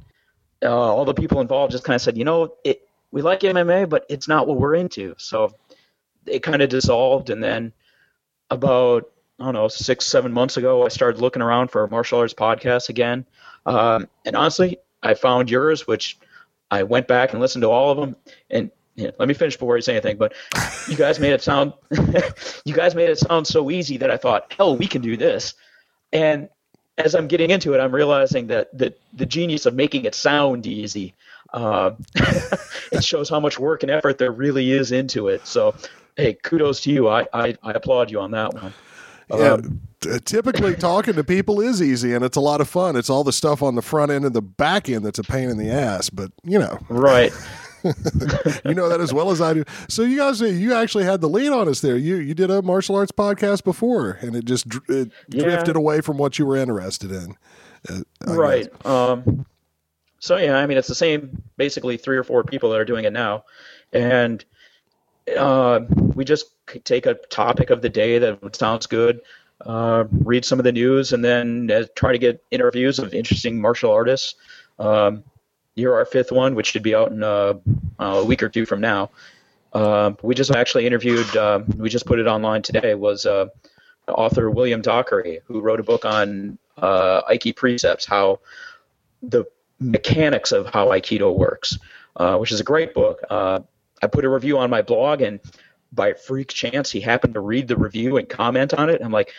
uh, 0.63 0.69
all 0.69 1.05
the 1.05 1.13
people 1.13 1.41
involved 1.41 1.71
just 1.71 1.83
kind 1.83 1.95
of 1.95 2.01
said, 2.01 2.17
you 2.17 2.25
know, 2.25 2.53
it 2.63 2.81
we 3.11 3.21
like 3.21 3.41
MMA, 3.41 3.87
but 3.89 4.05
it's 4.09 4.27
not 4.27 4.47
what 4.47 4.57
we're 4.59 4.75
into. 4.75 5.15
So 5.17 5.53
it 6.25 6.43
kind 6.43 6.61
of 6.61 6.69
dissolved, 6.69 7.29
and 7.29 7.41
then 7.43 7.73
about 8.49 9.09
I 9.39 9.45
don't 9.45 9.53
know 9.53 9.67
six 9.67 10.05
seven 10.05 10.31
months 10.33 10.57
ago, 10.57 10.85
I 10.85 10.89
started 10.89 11.21
looking 11.21 11.41
around 11.41 11.69
for 11.69 11.87
martial 11.87 12.19
arts 12.19 12.33
podcasts 12.33 12.89
again, 12.89 13.25
um, 13.65 14.07
and 14.25 14.35
honestly, 14.35 14.77
I 15.03 15.13
found 15.13 15.49
yours, 15.49 15.85
which 15.85 16.17
I 16.71 16.83
went 16.83 17.07
back 17.07 17.31
and 17.31 17.39
listened 17.39 17.61
to 17.61 17.69
all 17.69 17.91
of 17.91 17.97
them, 17.97 18.15
and 18.49 18.71
let 18.97 19.27
me 19.27 19.33
finish 19.33 19.55
before 19.55 19.75
you 19.75 19.81
say 19.81 19.93
anything. 19.93 20.17
But 20.17 20.33
you 20.89 20.95
guys 20.95 21.19
made 21.19 21.33
it 21.33 21.41
sound, 21.41 21.73
you 22.65 22.73
guys 22.73 22.95
made 22.95 23.09
it 23.09 23.19
sound 23.19 23.45
so 23.47 23.69
easy 23.69 23.97
that 23.97 24.09
I 24.09 24.17
thought, 24.17 24.53
hell, 24.57 24.75
we 24.75 24.87
can 24.87 25.01
do 25.01 25.15
this. 25.15 25.53
And 26.11 26.49
as 26.97 27.13
I'm 27.13 27.27
getting 27.27 27.51
into 27.51 27.73
it, 27.73 27.79
I'm 27.79 27.93
realizing 27.93 28.47
that 28.47 28.75
the 28.75 28.93
the 29.13 29.25
genius 29.25 29.65
of 29.65 29.75
making 29.75 30.05
it 30.05 30.15
sound 30.15 30.65
easy. 30.65 31.13
Uh, 31.53 31.91
it 32.91 33.03
shows 33.03 33.29
how 33.29 33.39
much 33.39 33.59
work 33.59 33.83
and 33.83 33.91
effort 33.91 34.17
there 34.17 34.31
really 34.31 34.71
is 34.71 34.91
into 34.91 35.27
it. 35.27 35.45
So, 35.45 35.75
hey, 36.15 36.33
kudos 36.33 36.81
to 36.81 36.91
you. 36.91 37.07
I 37.07 37.27
I, 37.33 37.55
I 37.61 37.71
applaud 37.71 38.09
you 38.09 38.19
on 38.19 38.31
that 38.31 38.53
one. 38.53 38.73
Yeah, 39.29 39.57
typically 40.25 40.75
talking 40.75 41.15
to 41.15 41.23
people 41.23 41.59
is 41.59 41.81
easy 41.81 42.13
and 42.13 42.23
it's 42.23 42.37
a 42.37 42.41
lot 42.41 42.61
of 42.61 42.69
fun. 42.69 42.95
It's 42.95 43.09
all 43.09 43.23
the 43.23 43.33
stuff 43.33 43.61
on 43.61 43.75
the 43.75 43.81
front 43.81 44.11
end 44.11 44.23
and 44.25 44.33
the 44.33 44.41
back 44.41 44.87
end 44.89 45.05
that's 45.05 45.19
a 45.19 45.23
pain 45.23 45.49
in 45.49 45.57
the 45.57 45.69
ass, 45.69 46.09
but 46.09 46.31
you 46.43 46.57
know, 46.59 46.77
Right. 46.89 47.33
you 47.83 48.73
know 48.73 48.89
that 48.89 48.99
as 49.01 49.13
well 49.13 49.29
as 49.31 49.39
I 49.41 49.53
do. 49.53 49.63
So 49.87 50.01
you 50.03 50.17
guys, 50.17 50.41
you 50.41 50.73
actually 50.73 51.03
had 51.05 51.21
the 51.21 51.29
lead 51.29 51.51
on 51.51 51.67
us 51.69 51.81
there. 51.81 51.95
You 51.97 52.15
you 52.17 52.33
did 52.33 52.49
a 52.51 52.61
martial 52.61 52.95
arts 52.95 53.11
podcast 53.11 53.63
before, 53.63 54.17
and 54.21 54.35
it 54.35 54.45
just 54.45 54.67
dr- 54.67 54.89
it 54.89 55.11
Yeah. 55.29 55.43
drifted 55.43 55.75
away 55.75 56.01
from 56.01 56.17
what 56.17 56.39
you 56.39 56.45
were 56.45 56.55
interested 56.57 57.11
in. 57.11 57.35
Uh, 57.89 58.01
right. 58.33 58.85
Um, 58.85 59.45
so 60.19 60.37
yeah, 60.37 60.57
I 60.57 60.65
mean, 60.65 60.77
it's 60.77 60.87
the 60.87 60.95
same, 60.95 61.43
basically 61.57 61.97
three 61.97 62.17
or 62.17 62.23
four 62.23 62.43
people 62.43 62.71
that 62.71 62.79
are 62.79 62.85
doing 62.85 63.05
it 63.05 63.13
now, 63.13 63.43
and 63.93 64.43
uh, 65.35 65.81
we 66.15 66.23
just 66.25 66.51
take 66.83 67.05
a 67.05 67.15
topic 67.15 67.69
of 67.69 67.81
the 67.81 67.89
day 67.89 68.19
that 68.19 68.55
sounds 68.55 68.85
good, 68.85 69.21
uh, 69.65 70.05
read 70.11 70.45
some 70.45 70.59
of 70.59 70.63
the 70.63 70.71
news, 70.71 71.13
and 71.13 71.23
then 71.23 71.69
uh, 71.71 71.85
try 71.95 72.11
to 72.11 72.17
get 72.17 72.43
interviews 72.51 72.99
of 72.99 73.13
interesting 73.13 73.59
martial 73.59 73.91
artists. 73.91 74.35
Um, 74.79 75.23
you're 75.75 75.95
our 75.95 76.05
fifth 76.05 76.31
one, 76.31 76.55
which 76.55 76.67
should 76.67 76.83
be 76.83 76.95
out 76.95 77.11
in 77.11 77.23
uh, 77.23 77.53
a 77.99 78.23
week 78.23 78.41
or 78.41 78.49
two 78.49 78.65
from 78.65 78.81
now. 78.81 79.09
Uh, 79.73 80.13
we 80.23 80.33
just 80.33 80.51
actually 80.51 80.87
interviewed. 80.87 81.35
Uh, 81.35 81.61
we 81.77 81.89
just 81.89 82.05
put 82.05 82.19
it 82.19 82.27
online 82.27 82.61
today. 82.61 82.95
Was 82.95 83.25
uh, 83.25 83.47
author 84.07 84.49
William 84.49 84.81
Dockery, 84.81 85.41
who 85.45 85.59
wrote 85.59 85.79
a 85.79 85.83
book 85.83 86.05
on 86.05 86.57
uh, 86.77 87.21
Aiki 87.29 87.55
precepts, 87.55 88.05
how 88.05 88.39
the 89.21 89.45
mechanics 89.79 90.51
of 90.51 90.67
how 90.67 90.87
Aikido 90.87 91.35
works, 91.35 91.77
which 92.17 92.51
is 92.51 92.59
a 92.59 92.63
great 92.63 92.93
book. 92.93 93.19
I 94.01 94.07
put 94.07 94.25
a 94.25 94.29
review 94.29 94.57
on 94.57 94.69
my 94.69 94.81
blog, 94.81 95.21
and 95.21 95.39
by 95.91 96.13
freak 96.13 96.49
chance, 96.49 96.91
he 96.91 96.99
happened 97.01 97.33
to 97.35 97.39
read 97.39 97.67
the 97.67 97.77
review 97.77 98.17
and 98.17 98.27
comment 98.27 98.73
on 98.73 98.89
it. 98.89 99.01
I'm 99.03 99.11
like, 99.11 99.31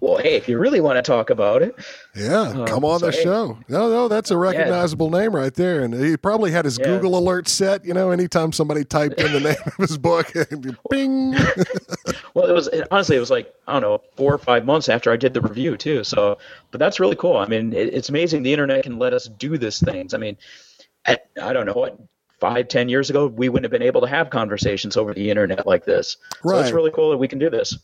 well, 0.00 0.16
hey, 0.18 0.34
if 0.34 0.48
you 0.48 0.58
really 0.58 0.80
want 0.80 0.96
to 0.96 1.02
talk 1.02 1.30
about 1.30 1.62
it, 1.62 1.76
Yeah, 2.16 2.40
um, 2.40 2.66
come 2.66 2.84
on 2.84 2.98
so, 2.98 3.06
the 3.06 3.12
hey. 3.12 3.22
show. 3.22 3.56
No, 3.68 3.88
no, 3.88 4.08
that's 4.08 4.32
a 4.32 4.36
recognizable 4.36 5.10
name 5.10 5.32
right 5.32 5.54
there. 5.54 5.84
And 5.84 5.94
he 5.94 6.16
probably 6.16 6.50
had 6.50 6.64
his 6.64 6.76
Yeah. 6.76 6.86
Google 6.86 7.16
alert 7.16 7.46
set. 7.46 7.84
You 7.84 7.94
know, 7.94 8.10
anytime 8.10 8.50
somebody 8.50 8.84
typed 8.84 9.20
in 9.20 9.32
the 9.32 9.38
name 9.50 9.54
of 9.64 9.74
his 9.76 9.96
book, 9.96 10.34
and 10.50 10.76
bing. 10.90 11.30
well, 12.34 12.46
it 12.46 12.52
was 12.52 12.68
honestly, 12.90 13.14
it 13.16 13.20
was 13.20 13.30
like 13.30 13.54
I 13.68 13.74
don't 13.74 13.82
know, 13.82 14.02
four 14.16 14.34
or 14.34 14.38
five 14.38 14.64
months 14.64 14.88
after 14.88 15.12
I 15.12 15.16
did 15.16 15.34
the 15.34 15.40
review 15.40 15.76
too. 15.76 16.02
So, 16.02 16.36
but 16.72 16.80
that's 16.80 16.98
really 16.98 17.16
cool. 17.16 17.36
I 17.36 17.46
mean, 17.46 17.72
it, 17.72 17.94
it's 17.94 18.08
amazing 18.08 18.42
the 18.42 18.52
internet 18.52 18.82
can 18.82 18.98
let 18.98 19.14
us 19.14 19.28
do 19.28 19.56
these 19.56 19.78
things. 19.78 20.14
I 20.14 20.18
mean, 20.18 20.36
at, 21.04 21.28
I 21.40 21.52
don't 21.52 21.64
know 21.64 21.74
what 21.74 21.96
five, 22.42 22.66
ten 22.66 22.88
years 22.88 23.08
ago, 23.08 23.28
we 23.28 23.48
wouldn't 23.48 23.64
have 23.64 23.70
been 23.70 23.86
able 23.86 24.00
to 24.00 24.08
have 24.08 24.30
conversations 24.30 24.96
over 24.96 25.14
the 25.14 25.30
internet 25.30 25.64
like 25.64 25.84
this. 25.84 26.16
Right. 26.42 26.56
So 26.56 26.60
it's 26.62 26.72
really 26.72 26.90
cool 26.90 27.10
that 27.10 27.18
we 27.18 27.28
can 27.28 27.38
do 27.38 27.48
this. 27.48 27.78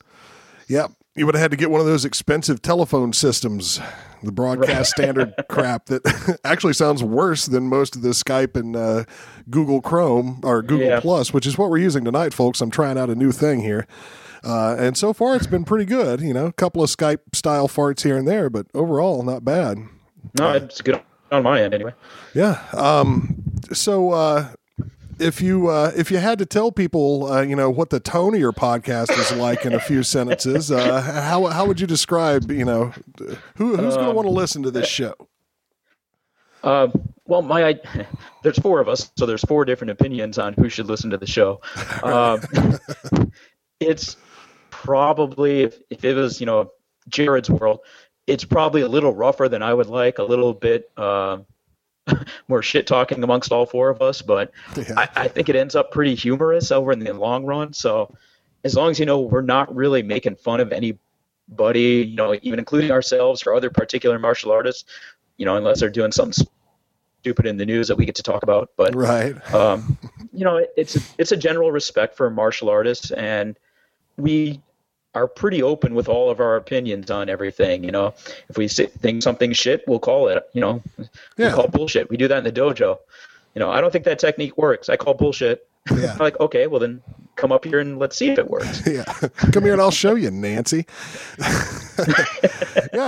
Yep. 0.66 0.90
You 1.14 1.26
would 1.26 1.36
have 1.36 1.42
had 1.42 1.50
to 1.52 1.56
get 1.56 1.70
one 1.70 1.80
of 1.80 1.86
those 1.86 2.04
expensive 2.04 2.60
telephone 2.60 3.12
systems, 3.12 3.78
the 4.20 4.32
broadcast 4.32 4.90
standard 4.96 5.32
crap 5.48 5.86
that 5.86 6.40
actually 6.44 6.72
sounds 6.72 7.04
worse 7.04 7.46
than 7.46 7.68
most 7.68 7.94
of 7.94 8.02
the 8.02 8.08
Skype 8.08 8.56
and 8.56 8.74
uh, 8.74 9.04
Google 9.48 9.80
Chrome 9.80 10.40
or 10.42 10.60
Google 10.62 10.88
Yeah. 10.88 11.00
Plus, 11.00 11.32
which 11.32 11.46
is 11.46 11.56
what 11.56 11.70
we're 11.70 11.78
using 11.78 12.04
tonight, 12.04 12.34
folks. 12.34 12.60
I'm 12.60 12.70
trying 12.70 12.98
out 12.98 13.10
a 13.10 13.14
new 13.14 13.30
thing 13.30 13.60
here. 13.60 13.86
Uh, 14.42 14.74
and 14.76 14.96
so 14.96 15.12
far, 15.12 15.36
it's 15.36 15.46
been 15.46 15.64
pretty 15.64 15.84
good. 15.84 16.20
You 16.20 16.34
know, 16.34 16.46
a 16.46 16.52
couple 16.52 16.82
of 16.82 16.90
Skype 16.90 17.20
style 17.32 17.68
farts 17.68 18.02
here 18.02 18.16
and 18.16 18.26
there, 18.26 18.50
but 18.50 18.66
overall, 18.74 19.22
not 19.22 19.44
bad. 19.44 19.78
No, 20.36 20.50
it's 20.50 20.80
good 20.80 21.00
on 21.30 21.42
my 21.42 21.62
end 21.62 21.74
anyway. 21.74 21.92
Yeah. 22.34 22.62
Um, 22.72 23.42
so, 23.72 24.12
uh, 24.12 24.48
if 25.18 25.40
you 25.40 25.68
uh, 25.68 25.92
if 25.96 26.10
you 26.10 26.18
had 26.18 26.38
to 26.38 26.46
tell 26.46 26.70
people, 26.70 27.30
uh, 27.30 27.42
you 27.42 27.56
know, 27.56 27.70
what 27.70 27.90
the 27.90 28.00
tone 28.00 28.34
of 28.34 28.40
your 28.40 28.52
podcast 28.52 29.10
is 29.18 29.32
like 29.32 29.64
in 29.66 29.72
a 29.74 29.80
few 29.80 30.02
sentences, 30.02 30.70
uh, 30.70 31.00
how 31.00 31.46
how 31.46 31.66
would 31.66 31.80
you 31.80 31.86
describe, 31.86 32.50
you 32.50 32.64
know, 32.64 32.92
who 33.56 33.76
who's 33.76 33.94
going 33.94 34.08
to 34.08 34.12
want 34.12 34.26
to 34.26 34.32
listen 34.32 34.62
to 34.62 34.70
this 34.70 34.88
show? 34.88 35.14
Uh, 36.62 36.88
well, 37.26 37.42
my 37.42 37.68
I, 37.68 37.80
there's 38.42 38.58
four 38.58 38.80
of 38.80 38.88
us, 38.88 39.10
so 39.16 39.26
there's 39.26 39.42
four 39.42 39.64
different 39.64 39.90
opinions 39.90 40.38
on 40.38 40.54
who 40.54 40.68
should 40.68 40.86
listen 40.86 41.10
to 41.10 41.18
the 41.18 41.26
show. 41.26 41.60
Um, 42.02 42.40
it's 43.80 44.16
probably 44.70 45.62
if, 45.62 45.78
if 45.90 46.04
it 46.04 46.14
was 46.14 46.40
you 46.40 46.46
know 46.46 46.70
Jared's 47.08 47.50
world, 47.50 47.80
it's 48.28 48.44
probably 48.44 48.82
a 48.82 48.88
little 48.88 49.14
rougher 49.14 49.48
than 49.48 49.62
I 49.62 49.72
would 49.74 49.86
like, 49.88 50.18
a 50.18 50.22
little 50.22 50.52
bit 50.52 50.90
uh, 50.96 51.38
more 52.48 52.62
shit 52.62 52.86
talking 52.86 53.22
amongst 53.24 53.50
all 53.52 53.64
four 53.66 53.88
of 53.88 54.02
us, 54.02 54.22
but 54.22 54.52
Yeah. 54.76 54.94
I, 54.96 55.08
I 55.16 55.28
think 55.28 55.48
it 55.48 55.56
ends 55.56 55.74
up 55.74 55.90
pretty 55.90 56.14
humorous 56.14 56.70
over 56.70 56.92
in 56.92 56.98
the 57.00 57.12
long 57.14 57.44
run. 57.46 57.72
So 57.72 58.14
as 58.64 58.76
long 58.76 58.90
as 58.90 59.00
you 59.00 59.06
know 59.06 59.20
we're 59.20 59.40
not 59.40 59.74
really 59.74 60.02
making 60.02 60.36
fun 60.36 60.60
of 60.60 60.72
anybody, 60.72 62.06
you 62.06 62.16
know, 62.16 62.38
even 62.42 62.58
including 62.58 62.90
ourselves 62.90 63.44
or 63.46 63.54
other 63.54 63.70
particular 63.70 64.18
martial 64.18 64.52
artists, 64.52 64.84
you 65.38 65.46
know, 65.46 65.56
unless 65.56 65.80
they're 65.80 65.88
doing 65.90 66.12
something 66.12 66.46
stupid 67.22 67.46
in 67.46 67.56
the 67.56 67.64
news 67.66 67.88
that 67.88 67.96
we 67.96 68.04
get 68.04 68.14
to 68.16 68.22
talk 68.22 68.42
about. 68.42 68.70
But 68.76 68.94
Right. 68.94 69.34
um, 69.54 69.96
you 70.34 70.44
know, 70.44 70.58
it- 70.58 70.72
it's 70.76 70.96
it's 71.16 71.32
a 71.32 71.36
general 71.36 71.72
respect 71.72 72.14
for 72.16 72.28
martial 72.28 72.68
artists, 72.68 73.10
and 73.10 73.56
we 74.18 74.60
are 75.14 75.26
pretty 75.26 75.62
open 75.62 75.94
with 75.94 76.08
all 76.08 76.30
of 76.30 76.38
our 76.40 76.56
opinions 76.56 77.10
on 77.10 77.28
everything. 77.28 77.82
You 77.84 77.90
know, 77.90 78.14
if 78.48 78.56
we 78.56 78.68
think 78.68 79.22
something 79.22 79.52
shit, 79.52 79.82
we'll 79.86 79.98
call 79.98 80.28
it. 80.28 80.44
You 80.52 80.60
know, 80.60 80.82
Yeah. 80.98 81.06
we'll 81.38 81.52
call 81.54 81.68
bullshit. 81.68 82.10
We 82.10 82.16
do 82.16 82.28
that 82.28 82.38
in 82.38 82.44
the 82.44 82.52
dojo. 82.52 82.98
You 83.54 83.60
know, 83.60 83.70
I 83.70 83.80
don't 83.80 83.90
think 83.92 84.04
that 84.04 84.18
technique 84.18 84.56
works. 84.58 84.88
I 84.88 84.96
call 84.96 85.14
bullshit. 85.14 85.66
Yeah. 85.90 86.12
I'm 86.12 86.18
like, 86.28 86.38
okay, 86.40 86.66
well 86.66 86.80
then 86.80 87.02
come 87.36 87.52
up 87.52 87.64
here 87.64 87.78
and 87.78 87.98
let's 87.98 88.16
see 88.16 88.30
if 88.30 88.38
it 88.38 88.50
works. 88.50 88.82
Yeah. 88.86 89.04
Come 89.52 89.64
here 89.64 89.72
and 89.72 89.80
I'll 89.80 89.90
show 89.90 90.14
you, 90.14 90.30
Nancy. 90.30 90.86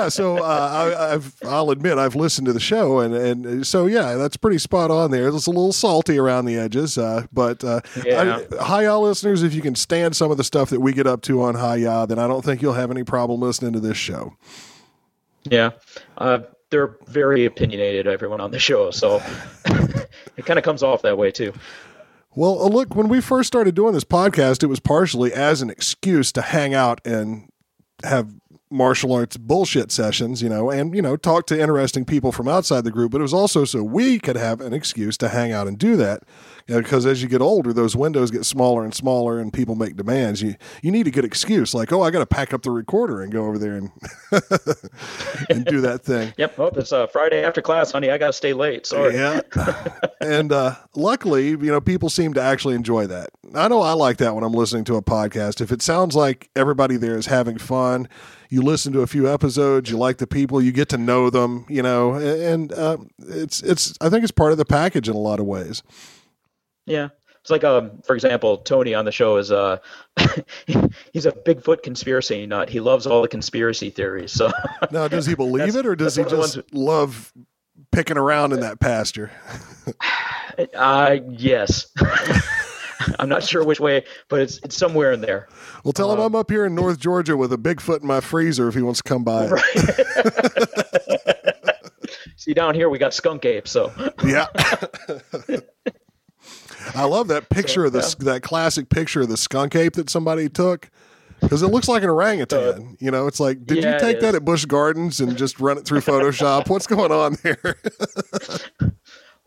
yeah. 0.02 0.08
So 0.08 0.38
uh, 0.38 0.94
I, 0.98 1.14
I've, 1.14 1.34
I'll 1.44 1.70
admit 1.70 1.98
I've 1.98 2.16
listened 2.16 2.46
to 2.46 2.52
the 2.52 2.60
show, 2.60 3.00
and, 3.00 3.14
and 3.14 3.66
so 3.66 3.86
yeah, 3.86 4.14
that's 4.14 4.36
pretty 4.36 4.58
spot 4.58 4.90
on 4.90 5.10
there. 5.10 5.28
It's 5.28 5.46
a 5.46 5.50
little 5.50 5.72
salty 5.72 6.18
around 6.18 6.44
the 6.46 6.56
edges, 6.56 6.98
uh, 6.98 7.26
but 7.32 7.62
uh, 7.64 7.80
Yeah. 8.04 8.40
I, 8.52 8.64
hi, 8.64 8.84
y'all 8.84 9.02
listeners. 9.02 9.42
If 9.42 9.54
you 9.54 9.62
can 9.62 9.74
stand 9.74 10.16
some 10.16 10.30
of 10.30 10.36
the 10.36 10.44
stuff 10.44 10.70
that 10.70 10.80
we 10.80 10.92
get 10.92 11.06
up 11.06 11.22
to 11.22 11.42
on 11.42 11.54
Hi 11.54 11.76
Ya, 11.76 12.06
then 12.06 12.18
I 12.18 12.26
don't 12.26 12.44
think 12.44 12.62
you'll 12.62 12.74
have 12.74 12.90
any 12.90 13.04
problem 13.04 13.40
listening 13.40 13.72
to 13.74 13.80
this 13.80 13.96
show. 13.96 14.34
Yeah, 15.44 15.70
uh, 16.18 16.40
they're 16.70 16.96
very 17.06 17.44
opinionated. 17.46 18.06
Everyone 18.06 18.40
on 18.40 18.50
the 18.50 18.58
show, 18.58 18.90
so 18.90 19.22
it 20.36 20.44
kind 20.44 20.58
of 20.58 20.64
comes 20.64 20.82
off 20.82 21.02
that 21.02 21.16
way 21.16 21.30
too. 21.30 21.52
Well, 22.34 22.62
uh, 22.62 22.68
look, 22.68 22.94
when 22.94 23.08
we 23.08 23.20
first 23.20 23.48
started 23.48 23.74
doing 23.74 23.92
this 23.92 24.04
podcast, 24.04 24.62
it 24.62 24.66
was 24.66 24.78
partially 24.80 25.32
as 25.32 25.62
an 25.62 25.70
excuse 25.70 26.30
to 26.32 26.42
hang 26.42 26.74
out 26.74 27.00
and 27.04 27.48
have 28.04 28.28
martial 28.70 29.12
arts 29.12 29.36
bullshit 29.36 29.90
sessions, 29.90 30.42
you 30.42 30.48
know, 30.48 30.70
and, 30.70 30.94
you 30.94 31.02
know, 31.02 31.16
talk 31.16 31.46
to 31.46 31.60
interesting 31.60 32.04
people 32.04 32.32
from 32.32 32.48
outside 32.48 32.84
the 32.84 32.90
group. 32.90 33.12
But 33.12 33.20
it 33.20 33.22
was 33.22 33.34
also 33.34 33.64
so 33.64 33.82
we 33.82 34.18
could 34.18 34.36
have 34.36 34.60
an 34.60 34.72
excuse 34.72 35.16
to 35.18 35.28
hang 35.28 35.52
out 35.52 35.66
and 35.66 35.78
do 35.78 35.96
that. 35.96 36.22
You 36.70 36.76
know, 36.76 36.82
because 36.82 37.04
as 37.04 37.20
you 37.20 37.28
get 37.28 37.40
older, 37.40 37.72
those 37.72 37.96
windows 37.96 38.30
get 38.30 38.46
smaller 38.46 38.84
and 38.84 38.94
smaller 38.94 39.40
and 39.40 39.52
people 39.52 39.74
make 39.74 39.96
demands. 39.96 40.40
You, 40.40 40.54
you 40.82 40.92
need 40.92 41.08
a 41.08 41.10
good 41.10 41.24
excuse 41.24 41.74
like, 41.74 41.92
oh, 41.92 42.02
I 42.02 42.12
got 42.12 42.20
to 42.20 42.26
pack 42.26 42.54
up 42.54 42.62
the 42.62 42.70
recorder 42.70 43.22
and 43.22 43.32
go 43.32 43.46
over 43.46 43.58
there 43.58 43.74
and, 43.74 43.90
and 45.50 45.64
do 45.64 45.80
that 45.80 46.02
thing. 46.04 46.32
Yep. 46.40 46.58
Oh, 46.58 46.66
it's 46.76 46.92
uh, 46.92 47.06
Friday 47.08 47.42
after 47.42 47.60
class, 47.60 47.90
honey. 47.90 48.10
I 48.10 48.16
gotta 48.16 48.32
stay 48.32 48.52
late. 48.52 48.86
Sorry. 48.86 49.14
Yeah. 49.14 49.40
and 50.20 50.52
uh, 50.52 50.76
luckily, 50.94 51.48
you 51.48 51.58
know, 51.58 51.80
people 51.80 52.08
seem 52.08 52.34
to 52.34 52.40
actually 52.40 52.76
enjoy 52.76 53.06
that. 53.08 53.30
I 53.54 53.68
know 53.68 53.82
I 53.82 53.92
like 53.92 54.18
that 54.18 54.34
when 54.34 54.44
I'm 54.44 54.52
listening 54.52 54.84
to 54.84 54.96
a 54.96 55.02
podcast. 55.02 55.60
If 55.60 55.72
it 55.72 55.82
sounds 55.82 56.14
like 56.14 56.50
everybody 56.54 56.96
there 56.96 57.16
is 57.16 57.26
having 57.26 57.58
fun, 57.58 58.08
you 58.48 58.62
listen 58.62 58.92
to 58.94 59.00
a 59.00 59.06
few 59.06 59.30
episodes, 59.32 59.90
you 59.90 59.98
like 59.98 60.18
the 60.18 60.26
people, 60.26 60.62
you 60.62 60.72
get 60.72 60.88
to 60.90 60.98
know 60.98 61.30
them, 61.30 61.66
you 61.68 61.82
know, 61.82 62.14
and 62.14 62.72
uh, 62.72 62.98
it's 63.18 63.60
it's. 63.62 63.94
I 64.00 64.08
think 64.08 64.22
it's 64.22 64.32
part 64.32 64.52
of 64.52 64.58
the 64.58 64.64
package 64.64 65.08
in 65.08 65.16
a 65.16 65.20
lot 65.20 65.40
of 65.40 65.46
ways. 65.46 65.82
Yeah. 66.90 67.08
It's 67.40 67.50
like, 67.50 67.64
um, 67.64 68.02
for 68.04 68.14
example, 68.14 68.58
Tony 68.58 68.94
on 68.94 69.06
the 69.06 69.12
show 69.12 69.38
is 69.38 69.50
uh, 69.50 69.78
he's 71.12 71.24
a 71.24 71.32
Bigfoot 71.32 71.82
conspiracy 71.82 72.44
nut. 72.46 72.68
He 72.68 72.80
loves 72.80 73.06
all 73.06 73.22
the 73.22 73.28
conspiracy 73.28 73.88
theories. 73.88 74.32
So 74.32 74.50
Now, 74.90 75.08
does 75.08 75.24
he 75.24 75.34
believe 75.36 75.74
it, 75.74 75.86
or 75.86 75.96
does 75.96 76.16
he 76.16 76.22
that's 76.22 76.34
one 76.34 76.44
of 76.44 76.52
the 76.52 76.62
just 76.62 76.74
love 76.74 77.32
picking 77.92 78.18
around 78.18 78.52
in 78.52 78.60
that 78.60 78.78
pasture? 78.80 79.30
uh, 80.74 81.16
yes. 81.30 81.86
I'm 83.18 83.30
not 83.30 83.42
sure 83.42 83.64
which 83.64 83.80
way, 83.80 84.04
but 84.28 84.40
it's 84.40 84.58
it's 84.62 84.76
somewhere 84.76 85.12
in 85.12 85.22
there. 85.22 85.48
Well, 85.84 85.92
tell 85.92 86.12
him 86.12 86.20
I'm 86.20 86.34
up 86.34 86.50
here 86.50 86.66
in 86.66 86.74
North 86.74 86.98
Georgia 86.98 87.34
with 87.34 87.50
a 87.54 87.56
Bigfoot 87.56 88.02
in 88.02 88.06
my 88.06 88.20
freezer 88.20 88.68
if 88.68 88.74
he 88.74 88.82
wants 88.82 89.00
to 89.00 89.08
come 89.08 89.24
by. 89.24 89.48
See, 92.36 92.52
down 92.52 92.74
here 92.74 92.90
we 92.90 92.98
got 92.98 93.14
skunk 93.14 93.46
apes, 93.46 93.70
so 93.70 93.90
Yeah. 94.22 94.46
I 96.94 97.04
love 97.04 97.28
that 97.28 97.48
picture 97.48 97.84
of 97.84 97.92
the 97.92 98.00
yeah. 98.20 98.32
that 98.32 98.42
classic 98.42 98.88
picture 98.88 99.22
of 99.22 99.28
the 99.28 99.36
skunk 99.36 99.74
ape 99.74 99.94
that 99.94 100.10
somebody 100.10 100.48
took 100.48 100.90
because 101.40 101.62
it 101.62 101.68
looks 101.68 101.88
like 101.88 102.02
an 102.02 102.10
orangutan. 102.10 102.96
you 103.00 103.10
know, 103.10 103.26
it's 103.26 103.40
like, 103.40 103.64
did 103.64 103.82
yeah, 103.82 103.94
you 103.94 104.00
take 104.00 104.20
that 104.20 104.34
at 104.34 104.44
Busch 104.44 104.64
Gardens 104.66 105.20
and 105.20 105.36
just 105.36 105.58
run 105.58 105.78
it 105.78 105.84
through 105.84 106.00
Photoshop? 106.00 106.68
What's 106.68 106.86
going 106.86 107.12
on 107.12 107.36
there? 107.42 107.76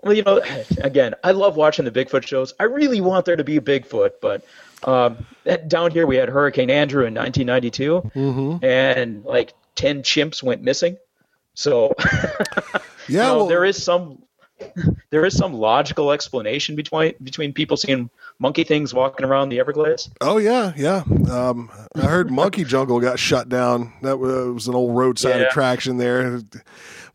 Well, 0.03 0.13
you 0.13 0.23
know, 0.23 0.41
again, 0.81 1.15
I 1.23 1.31
love 1.31 1.55
watching 1.55 1.85
the 1.85 1.91
Bigfoot 1.91 2.27
shows. 2.27 2.53
I 2.59 2.65
really 2.65 2.99
want 2.99 3.25
there 3.25 3.37
to 3.37 3.43
be 3.45 3.55
a 3.55 3.61
Bigfoot, 3.61 4.11
but 4.21 4.43
um, 4.83 5.25
down 5.67 5.91
here 5.91 6.05
we 6.05 6.17
had 6.17 6.27
Hurricane 6.27 6.69
Andrew 6.69 7.05
in 7.05 7.13
1992, 7.13 8.11
Mm-hmm. 8.13 8.65
and 8.65 9.23
like 9.23 9.53
10 9.75 10.03
chimps 10.03 10.43
went 10.43 10.61
missing. 10.61 10.97
So 11.53 11.93
Yeah, 12.03 12.79
you 13.07 13.17
know, 13.17 13.37
well, 13.37 13.47
there 13.47 13.63
is 13.63 13.81
some 13.81 14.21
there 15.09 15.25
is 15.25 15.35
some 15.35 15.53
logical 15.53 16.11
explanation 16.11 16.75
between 16.75 17.13
between 17.23 17.53
people 17.53 17.75
seeing 17.77 18.09
monkey 18.39 18.63
things 18.63 18.93
walking 18.93 19.25
around 19.25 19.49
the 19.49 19.59
Everglades. 19.59 20.09
oh 20.21 20.37
yeah, 20.37 20.73
yeah. 20.75 21.03
Um, 21.31 21.69
I 21.95 22.01
heard 22.01 22.31
Monkey 22.31 22.63
Jungle 22.63 22.99
got 22.99 23.19
shut 23.19 23.49
down. 23.49 23.93
That 24.01 24.17
was, 24.19 24.53
was 24.53 24.67
an 24.67 24.75
old 24.75 24.95
roadside 24.95 25.41
Yeah. 25.41 25.47
attraction 25.47 25.97
there. 25.97 26.41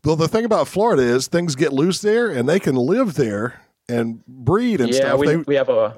Well, 0.03 0.15
the 0.15 0.27
thing 0.27 0.45
about 0.45 0.67
Florida 0.67 1.01
is 1.03 1.27
things 1.27 1.55
get 1.55 1.73
loose 1.73 2.01
there, 2.01 2.29
and 2.29 2.47
they 2.47 2.59
can 2.59 2.75
live 2.75 3.15
there 3.15 3.61
and 3.87 4.23
breed 4.27 4.79
and 4.81 4.89
yeah, 4.89 4.95
stuff. 4.99 5.19
we, 5.19 5.27
They, 5.27 5.37
we 5.37 5.55
have 5.55 5.69
a 5.69 5.95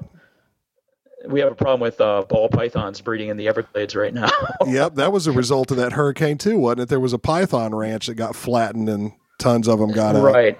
we 1.28 1.38
have 1.40 1.52
a 1.52 1.54
problem 1.54 1.80
with 1.80 2.00
uh, 2.00 2.22
ball 2.28 2.48
pythons 2.48 3.00
breeding 3.00 3.28
in 3.28 3.36
the 3.36 3.46
Everglades 3.46 3.94
right 3.94 4.12
now. 4.12 4.28
Yep, 4.66 4.94
that 4.96 5.12
was 5.12 5.26
a 5.26 5.32
result 5.32 5.70
of 5.70 5.76
that 5.76 5.92
hurricane 5.92 6.38
too, 6.38 6.58
wasn't 6.58 6.82
it? 6.82 6.88
There 6.88 7.00
was 7.00 7.12
a 7.12 7.18
python 7.18 7.74
ranch 7.74 8.06
that 8.06 8.14
got 8.14 8.34
flattened 8.34 8.88
and 8.88 9.12
tons 9.38 9.68
of 9.68 9.78
them 9.80 9.90
got 9.92 10.16
out. 10.16 10.22
right. 10.24 10.58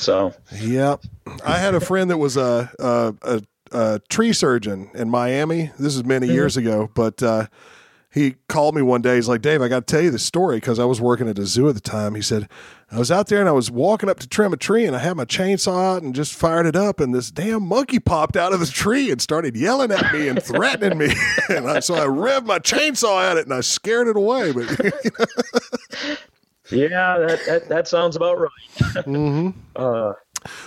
So 0.00 0.34
Yep. 0.52 1.04
I 1.44 1.58
had 1.58 1.74
a 1.74 1.80
friend 1.80 2.10
that 2.10 2.18
was 2.18 2.36
a 2.36 2.70
a, 2.78 3.14
a, 3.22 3.42
a 3.72 4.00
tree 4.08 4.32
surgeon 4.32 4.90
in 4.94 5.10
Miami. 5.10 5.70
This 5.78 5.94
is 5.94 6.04
many 6.04 6.26
years 6.26 6.56
ago, 6.56 6.90
but 6.94 7.22
uh, 7.22 7.46
he 8.12 8.34
called 8.48 8.74
me 8.74 8.82
one 8.82 9.02
day. 9.02 9.14
He's 9.14 9.28
like, 9.28 9.40
Dave, 9.40 9.62
I 9.62 9.68
got 9.68 9.86
to 9.86 9.92
tell 9.92 10.02
you 10.02 10.10
this 10.10 10.24
story 10.24 10.56
because 10.56 10.80
I 10.80 10.84
was 10.84 11.00
working 11.00 11.28
at 11.28 11.38
a 11.38 11.46
zoo 11.46 11.68
at 11.68 11.76
the 11.76 11.80
time. 11.80 12.16
He 12.16 12.22
said, 12.22 12.48
I 12.90 12.98
was 12.98 13.12
out 13.12 13.28
there 13.28 13.38
and 13.38 13.48
I 13.48 13.52
was 13.52 13.70
walking 13.70 14.08
up 14.08 14.18
to 14.18 14.28
trim 14.28 14.52
a 14.52 14.56
tree 14.56 14.84
and 14.84 14.96
I 14.96 14.98
had 14.98 15.16
my 15.16 15.24
chainsaw 15.24 15.94
out 15.94 16.02
and 16.02 16.12
just 16.12 16.34
fired 16.34 16.66
it 16.66 16.74
up. 16.74 16.98
And 16.98 17.14
this 17.14 17.30
damn 17.30 17.62
monkey 17.62 18.00
popped 18.00 18.36
out 18.36 18.52
of 18.52 18.58
the 18.58 18.66
tree 18.66 19.12
and 19.12 19.22
started 19.22 19.56
yelling 19.56 19.92
at 19.92 20.12
me 20.12 20.26
and 20.26 20.42
threatening 20.42 20.98
me. 20.98 21.14
and 21.50 21.68
I, 21.68 21.78
so 21.78 21.94
I 21.94 22.06
revved 22.06 22.46
my 22.46 22.58
chainsaw 22.58 23.30
at 23.30 23.36
it 23.36 23.44
and 23.44 23.54
I 23.54 23.60
scared 23.60 24.08
it 24.08 24.16
away. 24.16 24.52
But 24.52 24.66
Yeah, 26.70 27.18
that, 27.18 27.40
that, 27.46 27.68
that 27.68 27.88
sounds 27.88 28.16
about 28.16 28.38
right. 28.38 28.50
Mhm. 29.06 29.54
Uh, 29.76 30.12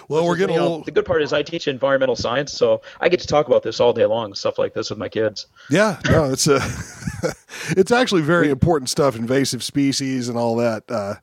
well, 0.07 0.25
we're 0.27 0.35
getting 0.35 0.53
you 0.55 0.59
know, 0.61 0.67
little, 0.69 0.83
the 0.83 0.91
good 0.91 1.05
part 1.05 1.21
is 1.23 1.33
I 1.33 1.41
teach 1.41 1.67
environmental 1.67 2.15
science, 2.15 2.53
so 2.53 2.81
I 3.01 3.09
get 3.09 3.19
to 3.21 3.27
talk 3.27 3.47
about 3.47 3.63
this 3.63 3.79
all 3.79 3.91
day 3.93 4.05
long, 4.05 4.35
stuff 4.35 4.59
like 4.59 4.73
this 4.75 4.89
with 4.91 4.99
my 4.99 5.09
kids. 5.09 5.47
yeah, 5.69 5.99
no, 6.09 6.25
it's 6.31 6.45
a, 6.47 6.59
it's 7.69 7.91
actually 7.91 8.21
very 8.21 8.49
important 8.49 8.89
stuff, 8.89 9.15
invasive 9.15 9.63
species 9.63 10.29
and 10.29 10.37
all 10.37 10.55
that. 10.57 10.83
Uh, 10.89 11.15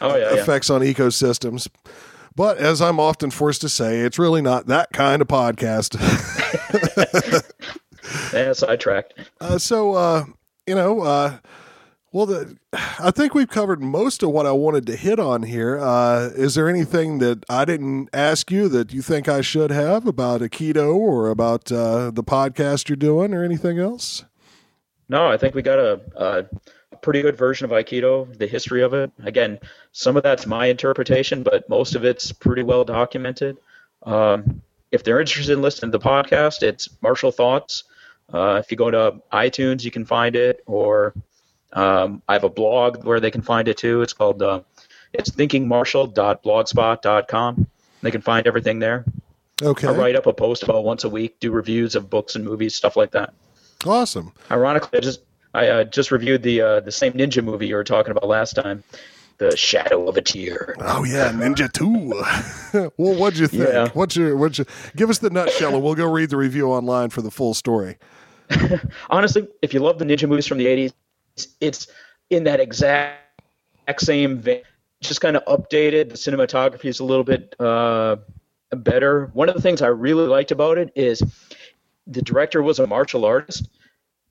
Oh 0.00 0.14
yeah, 0.16 0.32
yeah. 0.34 0.40
effects 0.42 0.70
on 0.70 0.80
ecosystems. 0.82 1.66
But 2.36 2.58
as 2.58 2.80
I'm 2.80 3.00
often 3.00 3.30
forced 3.32 3.62
to 3.62 3.68
say, 3.68 3.98
it's 4.00 4.16
really 4.18 4.42
not 4.42 4.66
that 4.66 4.90
kind 4.92 5.20
of 5.20 5.26
podcast. 5.28 5.96
Yeah, 8.32 8.52
sidetracked. 8.52 9.14
uh, 9.40 9.58
so, 9.58 9.92
uh, 9.94 10.24
you 10.66 10.74
know, 10.74 11.00
uh, 11.02 11.38
well, 12.18 12.26
the, 12.26 12.56
I 12.72 13.12
think 13.12 13.32
we've 13.32 13.48
covered 13.48 13.80
most 13.80 14.24
of 14.24 14.30
what 14.30 14.44
I 14.44 14.50
wanted 14.50 14.86
to 14.88 14.96
hit 14.96 15.20
on 15.20 15.44
here. 15.44 15.78
Uh, 15.78 16.30
is 16.34 16.56
there 16.56 16.68
anything 16.68 17.20
that 17.20 17.44
I 17.48 17.64
didn't 17.64 18.08
ask 18.12 18.50
you 18.50 18.68
that 18.70 18.92
you 18.92 19.02
think 19.02 19.28
I 19.28 19.40
should 19.40 19.70
have 19.70 20.04
about 20.04 20.40
Aikido 20.40 20.96
or 20.96 21.30
about 21.30 21.70
uh, 21.70 22.10
the 22.10 22.24
podcast 22.24 22.88
you're 22.88 22.96
doing 22.96 23.32
or 23.32 23.44
anything 23.44 23.78
else? 23.78 24.24
No, 25.08 25.28
I 25.28 25.36
think 25.36 25.54
we 25.54 25.62
got 25.62 25.78
a, 25.78 26.00
a, 26.16 26.96
pretty 27.02 27.22
good 27.22 27.38
version 27.38 27.64
of 27.64 27.70
Aikido, 27.70 28.36
the 28.36 28.48
history 28.48 28.82
of 28.82 28.94
it. 28.94 29.12
Again, 29.22 29.60
some 29.92 30.16
of 30.16 30.24
that's 30.24 30.44
my 30.44 30.66
interpretation, 30.66 31.44
but 31.44 31.68
most 31.68 31.94
of 31.94 32.04
it's 32.04 32.32
pretty 32.32 32.64
well 32.64 32.82
documented. 32.82 33.58
Um, 34.02 34.60
if 34.90 35.04
they're 35.04 35.20
interested 35.20 35.52
in 35.52 35.62
listening 35.62 35.92
to 35.92 35.98
the 35.98 36.04
podcast, 36.04 36.64
it's 36.64 36.88
Martial 37.00 37.30
Thoughts. 37.30 37.84
Uh, 38.34 38.60
if 38.60 38.72
you 38.72 38.76
go 38.76 38.90
to 38.90 39.22
iTunes, 39.32 39.84
you 39.84 39.92
can 39.92 40.04
find 40.04 40.34
it, 40.34 40.64
or 40.66 41.14
um, 41.72 42.22
I 42.28 42.34
have 42.34 42.44
a 42.44 42.48
blog 42.48 43.04
where 43.04 43.18
they 43.20 43.30
can 43.30 43.42
find 43.42 43.68
it 43.68 43.76
too. 43.76 44.02
It's 44.02 44.12
called 44.12 44.42
uh, 44.42 44.62
it's 45.12 45.30
thinkingmartial.blogspot.com. 45.30 47.66
They 48.00 48.10
can 48.10 48.20
find 48.20 48.46
everything 48.46 48.78
there. 48.78 49.04
Okay. 49.62 49.88
I 49.88 49.92
write 49.92 50.14
up 50.14 50.26
a 50.26 50.32
post 50.32 50.62
about 50.62 50.84
once 50.84 51.04
a 51.04 51.08
week, 51.08 51.40
do 51.40 51.50
reviews 51.50 51.96
of 51.96 52.08
books 52.08 52.36
and 52.36 52.44
movies, 52.44 52.76
stuff 52.76 52.96
like 52.96 53.10
that. 53.12 53.34
Awesome. 53.84 54.32
Ironically, 54.50 54.98
I 54.98 55.00
just 55.00 55.20
I 55.54 55.68
uh, 55.68 55.84
just 55.84 56.10
reviewed 56.10 56.42
the 56.42 56.60
uh, 56.60 56.80
the 56.80 56.92
same 56.92 57.12
ninja 57.14 57.42
movie 57.42 57.66
you 57.66 57.74
were 57.74 57.84
talking 57.84 58.12
about 58.12 58.28
last 58.28 58.54
time, 58.54 58.84
The 59.38 59.56
Shadow 59.56 60.08
of 60.08 60.16
a 60.16 60.22
Tear. 60.22 60.76
Oh 60.80 61.04
yeah, 61.04 61.32
Ninja 61.32 61.72
Two. 61.72 62.90
well, 62.96 63.14
what'd 63.14 63.38
you 63.38 63.48
think? 63.48 63.68
Yeah. 63.68 63.88
What's 63.94 64.16
your 64.16 64.36
what's 64.36 64.58
your 64.58 64.66
give 64.94 65.10
us 65.10 65.18
the 65.18 65.30
nutshell 65.30 65.74
and 65.74 65.82
we'll 65.82 65.94
go 65.94 66.10
read 66.10 66.30
the 66.30 66.36
review 66.36 66.70
online 66.70 67.10
for 67.10 67.22
the 67.22 67.30
full 67.30 67.54
story. 67.54 67.96
Honestly, 69.10 69.48
if 69.62 69.74
you 69.74 69.80
love 69.80 69.98
the 69.98 70.04
ninja 70.04 70.28
movies 70.28 70.46
from 70.46 70.58
the 70.58 70.66
'80s, 70.66 70.92
it's 71.60 71.86
in 72.30 72.44
that 72.44 72.60
exact, 72.60 73.20
same 73.98 74.38
vein. 74.38 74.62
Just 75.00 75.20
kind 75.20 75.36
of 75.36 75.44
updated. 75.44 76.08
The 76.08 76.16
cinematography 76.16 76.86
is 76.86 77.00
a 77.00 77.04
little 77.04 77.24
bit 77.24 77.54
uh, 77.60 78.16
better. 78.70 79.30
One 79.32 79.48
of 79.48 79.54
the 79.54 79.62
things 79.62 79.80
I 79.80 79.88
really 79.88 80.26
liked 80.26 80.50
about 80.50 80.76
it 80.76 80.90
is 80.96 81.22
the 82.06 82.22
director 82.22 82.62
was 82.62 82.78
a 82.78 82.86
martial 82.86 83.24
artist. 83.24 83.68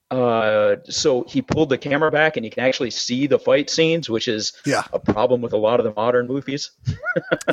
Uh, 0.10 0.78
so 0.86 1.26
he 1.28 1.41
pulled 1.41 1.68
the 1.68 1.78
camera 1.78 2.10
back 2.10 2.38
and 2.38 2.45
you 2.45 2.49
can 2.49 2.64
actually 2.64 2.89
see 2.91 3.28
the 3.28 3.38
fight 3.38 3.70
scenes, 3.70 4.10
which 4.10 4.28
is 4.30 4.53
Yeah. 4.66 4.84
a 4.93 4.99
problem 4.99 5.41
with 5.41 5.51
a 5.51 5.58
lot 5.58 5.82
of 5.82 5.84
the 5.84 5.93
modern 5.93 6.28
movies. 6.28 6.72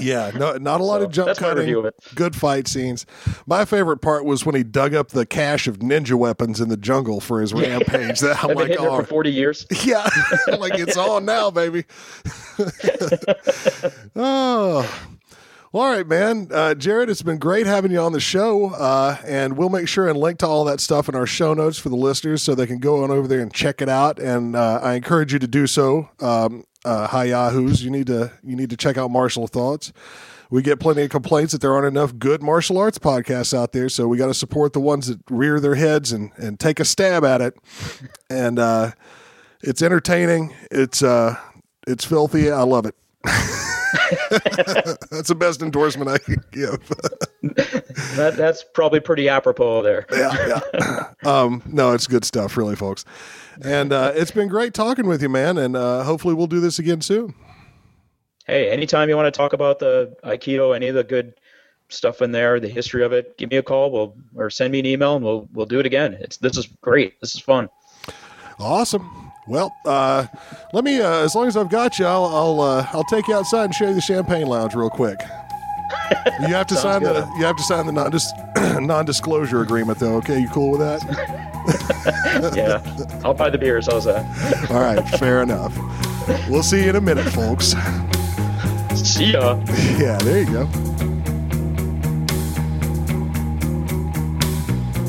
Yeah, 0.01 0.33
no, 0.35 0.57
not 0.57 0.81
a 0.81 0.85
lot 0.85 1.01
So, 1.01 1.07
of 1.07 1.13
jump 1.13 1.37
cutting. 1.39 1.73
of. 1.75 1.93
Good 2.15 2.35
fight 2.37 2.67
scenes. 2.69 3.07
My 3.47 3.65
favorite 3.65 3.99
part 3.99 4.25
was 4.25 4.45
when 4.45 4.55
he 4.55 4.63
dug 4.65 4.93
up 4.95 5.09
the 5.11 5.25
cache 5.25 5.67
of 5.69 5.79
ninja 5.79 6.15
weapons 6.15 6.61
in 6.61 6.69
the 6.69 6.77
jungle 6.77 7.21
for 7.21 7.41
his 7.41 7.55
rampage. 7.55 8.21
That 8.25 8.43
I'm 8.45 8.55
like, 8.55 8.77
oh, 8.79 8.99
for 9.01 9.05
40 9.07 9.31
years. 9.31 9.67
yeah, 9.85 10.09
like 10.59 10.75
it's 10.79 10.97
on 10.97 11.25
now, 11.25 11.51
baby. 11.51 11.85
oh. 14.17 15.09
Well, 15.75 15.83
all 15.83 15.91
right, 15.91 16.07
man. 16.07 16.47
Uh, 16.53 16.77
Jared, 16.77 17.11
it's 17.11 17.23
been 17.23 17.39
great 17.39 17.67
having 17.67 17.91
you 17.91 17.99
on 17.99 18.13
the 18.13 18.21
show. 18.21 18.67
Uh, 18.67 19.17
and 19.27 19.57
we'll 19.57 19.71
make 19.71 19.89
sure 19.89 20.09
and 20.09 20.17
link 20.17 20.39
to 20.39 20.47
all 20.47 20.65
that 20.67 20.79
stuff 20.79 21.09
in 21.09 21.17
our 21.17 21.27
show 21.27 21.53
notes 21.53 21.79
for 21.79 21.89
the 21.89 21.97
listeners 21.97 22.45
so 22.45 22.55
they 22.55 22.69
can 22.69 22.79
go 22.79 23.03
on 23.03 23.11
over 23.11 23.27
there 23.27 23.41
and 23.41 23.53
check 23.53 23.83
it 23.83 23.89
out. 23.89 24.21
And 24.21 24.55
uh, 24.55 24.79
I 24.81 24.95
encourage 24.95 25.33
you 25.33 25.41
to 25.41 25.49
do 25.49 25.67
so. 25.67 26.11
Um, 26.21 26.63
uh, 26.85 27.09
hi 27.09 27.25
Yahoos, 27.25 27.83
you 27.83 27.91
need 27.91 28.07
to 28.07 28.31
you 28.45 28.55
need 28.55 28.71
to 28.71 28.77
check 28.77 28.97
out 28.97 29.11
Martial 29.11 29.49
Thoughts. 29.49 29.93
We 30.49 30.63
get 30.63 30.79
plenty 30.79 31.03
of 31.03 31.11
complaints 31.11 31.51
that 31.51 31.61
there 31.61 31.73
aren't 31.73 31.89
enough 31.89 32.21
good 32.21 32.41
martial 32.41 32.79
arts 32.79 33.01
podcasts 33.01 33.53
out 33.53 33.73
there, 33.73 33.89
so 33.89 34.07
we 34.07 34.17
got 34.17 34.29
to 34.29 34.35
support 34.35 34.75
the 34.75 34.81
ones 34.81 35.09
that 35.09 35.19
rear 35.29 35.59
their 35.59 35.75
heads 35.75 36.13
and, 36.13 36.31
and 36.37 36.61
take 36.61 36.79
a 36.79 36.85
stab 36.85 37.25
at 37.25 37.41
it. 37.41 37.57
And 38.31 38.61
uh, 38.61 38.93
it's 39.61 39.83
entertaining. 39.83 40.55
It's 40.71 41.03
uh, 41.03 41.35
it's 41.85 42.05
filthy. 42.05 42.49
I 42.49 42.63
love 42.63 42.87
it. 42.87 42.95
That's 45.11 45.29
the 45.29 45.37
best 45.39 45.63
endorsement 45.63 46.11
I 46.11 46.19
can 46.19 46.43
give. 46.51 46.79
That, 48.17 48.37
that's 48.37 48.65
probably 48.65 49.01
pretty 49.01 49.29
apropos 49.29 49.83
there. 49.83 50.07
yeah, 50.11 50.61
yeah. 50.75 51.09
Um, 51.25 51.63
no, 51.67 51.93
it's 51.93 52.07
good 52.07 52.25
stuff, 52.25 52.57
really, 52.57 52.75
folks. 52.75 53.05
And 53.63 53.93
uh, 53.93 54.13
it's 54.15 54.31
been 54.31 54.49
great 54.49 54.73
talking 54.73 55.07
with 55.07 55.21
you, 55.21 55.29
man. 55.29 55.59
And 55.59 55.77
uh, 55.77 56.05
hopefully, 56.05 56.35
we'll 56.35 56.47
do 56.47 56.61
this 56.61 56.79
again 56.79 57.03
soon. 57.03 57.35
Hey, 58.47 58.71
anytime 58.71 59.09
you 59.09 59.17
want 59.17 59.33
to 59.33 59.37
talk 59.37 59.53
about 59.53 59.79
the 59.79 60.17
Aikido, 60.25 60.75
any 60.75 60.89
of 60.89 60.95
the 60.95 61.05
good 61.05 61.35
stuff 61.89 62.23
in 62.23 62.33
there, 62.33 62.61
the 62.61 62.69
history 62.69 63.05
of 63.05 63.13
it, 63.13 63.37
give 63.37 63.51
me 63.51 63.59
a 63.59 63.63
call. 63.63 63.91
We'll 63.91 64.17
or 64.35 64.49
send 64.51 64.73
me 64.73 64.81
an 64.81 64.87
email, 64.87 65.17
and 65.17 65.25
we'll 65.25 65.49
we'll 65.53 65.67
do 65.67 65.81
it 65.81 65.87
again. 65.87 66.15
It's 66.15 66.39
this 66.39 66.57
is 66.57 66.67
great. 66.81 67.21
This 67.21 67.35
is 67.35 67.41
fun. 67.41 67.69
Awesome. 68.59 69.24
Well, 69.47 69.77
uh, 69.85 70.27
let 70.73 70.85
me. 70.85 71.01
Uh, 71.01 71.19
as 71.25 71.35
long 71.35 71.47
as 71.47 71.57
I've 71.57 71.69
got 71.69 71.99
you, 71.99 72.07
I'll 72.07 72.25
I'll, 72.25 72.61
uh, 72.61 72.87
I'll 72.93 73.05
take 73.05 73.29
you 73.29 73.35
outside 73.35 73.65
and 73.67 73.75
show 73.75 73.89
you 73.89 73.95
the 73.95 74.01
champagne 74.01 74.47
lounge 74.47 74.75
real 74.75 74.89
quick. 74.91 75.21
You 76.41 76.49
have 76.55 76.67
to 76.69 76.75
sign 76.77 77.03
good. 77.03 77.15
the 77.17 77.31
you 77.39 77.45
have 77.45 77.57
to 77.57 77.63
sign 77.63 77.87
the 77.87 77.93
non 77.93 78.11
non 78.87 79.05
disclosure 79.05 79.61
agreement 79.61 79.99
though. 79.99 80.17
Okay, 80.17 80.41
you 80.41 80.49
cool 80.49 80.71
with 80.71 80.81
that? 80.81 81.41
Yeah, 82.55 82.83
I'll 83.25 83.33
buy 83.33 83.49
the 83.49 83.57
beers. 83.57 83.87
How's 83.87 84.05
that? 84.05 84.23
All 84.71 84.81
right, 84.81 85.03
fair 85.19 85.43
enough. 85.43 85.75
We'll 86.51 86.63
see 86.63 86.83
you 86.85 86.91
in 86.91 86.97
a 86.97 87.01
minute, 87.01 87.25
folks. 87.33 87.69
See 88.95 89.33
ya. 89.33 89.59
Yeah, 89.99 90.19
there 90.19 90.43
you 90.43 90.53
go. 90.53 90.69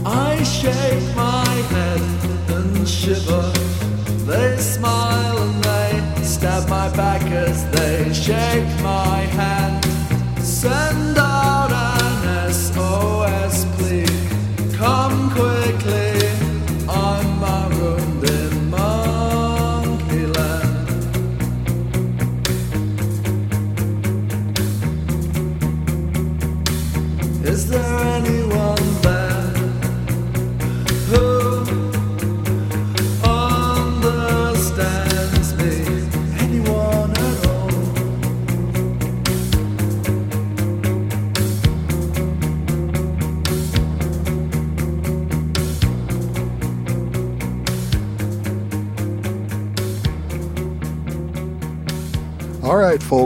I 0.05 0.41
shake 0.43 1.13
my 1.15 1.24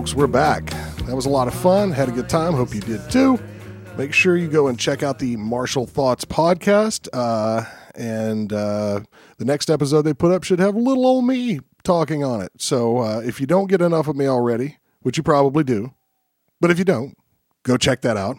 folks, 0.10 0.18
we're 0.18 0.28
back. 0.28 0.66
That 1.06 1.16
was 1.16 1.28
a 1.28 1.30
lot 1.30 1.48
of 1.48 1.54
fun. 1.54 1.92
Had 1.92 2.10
a 2.10 2.12
good 2.12 2.30
time. 2.30 2.54
Hope 2.54 2.74
you 2.74 2.82
did 2.82 3.12
too. 3.12 3.40
Make 3.96 4.12
sure 4.12 4.36
you 4.38 4.48
go 4.48 4.68
and 4.68 4.80
check 4.80 5.04
out 5.04 5.20
the 5.20 5.36
Martial 5.38 5.86
Thoughts 5.86 6.26
podcast. 6.26 7.08
Uh, 7.14 7.64
and 7.96 8.52
uh, 8.52 9.02
the 9.38 9.46
next 9.46 9.70
episode 9.70 10.04
they 10.04 10.14
put 10.16 10.32
up 10.32 10.44
should 10.44 10.60
have 10.60 10.76
little 10.76 11.06
old 11.06 11.26
me 11.26 11.60
talking 11.84 12.24
on 12.24 12.42
it. 12.42 12.52
So 12.58 12.98
uh, 13.00 13.22
if 13.24 13.40
you 13.40 13.46
don't 13.46 13.68
get 13.68 13.82
enough 13.82 14.08
of 14.08 14.16
me 14.16 14.26
already, 14.26 14.78
which 15.02 15.18
you 15.18 15.22
probably 15.22 15.64
do, 15.64 15.94
but 16.60 16.72
if 16.72 16.80
you 16.80 16.86
don't, 16.86 17.16
go 17.62 17.78
check 17.78 18.02
that 18.02 18.18
out. 18.18 18.38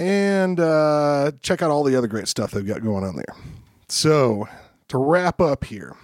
And 0.00 0.58
uh, 0.58 1.32
check 1.42 1.62
out 1.62 1.70
all 1.70 1.84
the 1.84 1.94
other 1.94 2.08
great 2.08 2.26
stuff 2.26 2.50
they've 2.50 2.66
got 2.66 2.82
going 2.82 3.04
on 3.04 3.14
there. 3.14 3.36
So 3.88 4.48
to 4.88 4.98
wrap 4.98 5.40
up 5.40 5.64
here, 5.64 5.94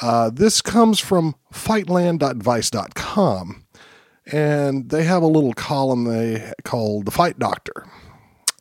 uh, 0.00 0.30
this 0.30 0.62
comes 0.62 1.00
from 1.00 1.34
fightland.vice.com, 1.52 3.64
and 4.30 4.90
they 4.90 5.04
have 5.04 5.22
a 5.22 5.26
little 5.26 5.54
column 5.54 6.04
they 6.04 6.52
call 6.64 7.02
the 7.02 7.10
Fight 7.10 7.38
Doctor, 7.38 7.86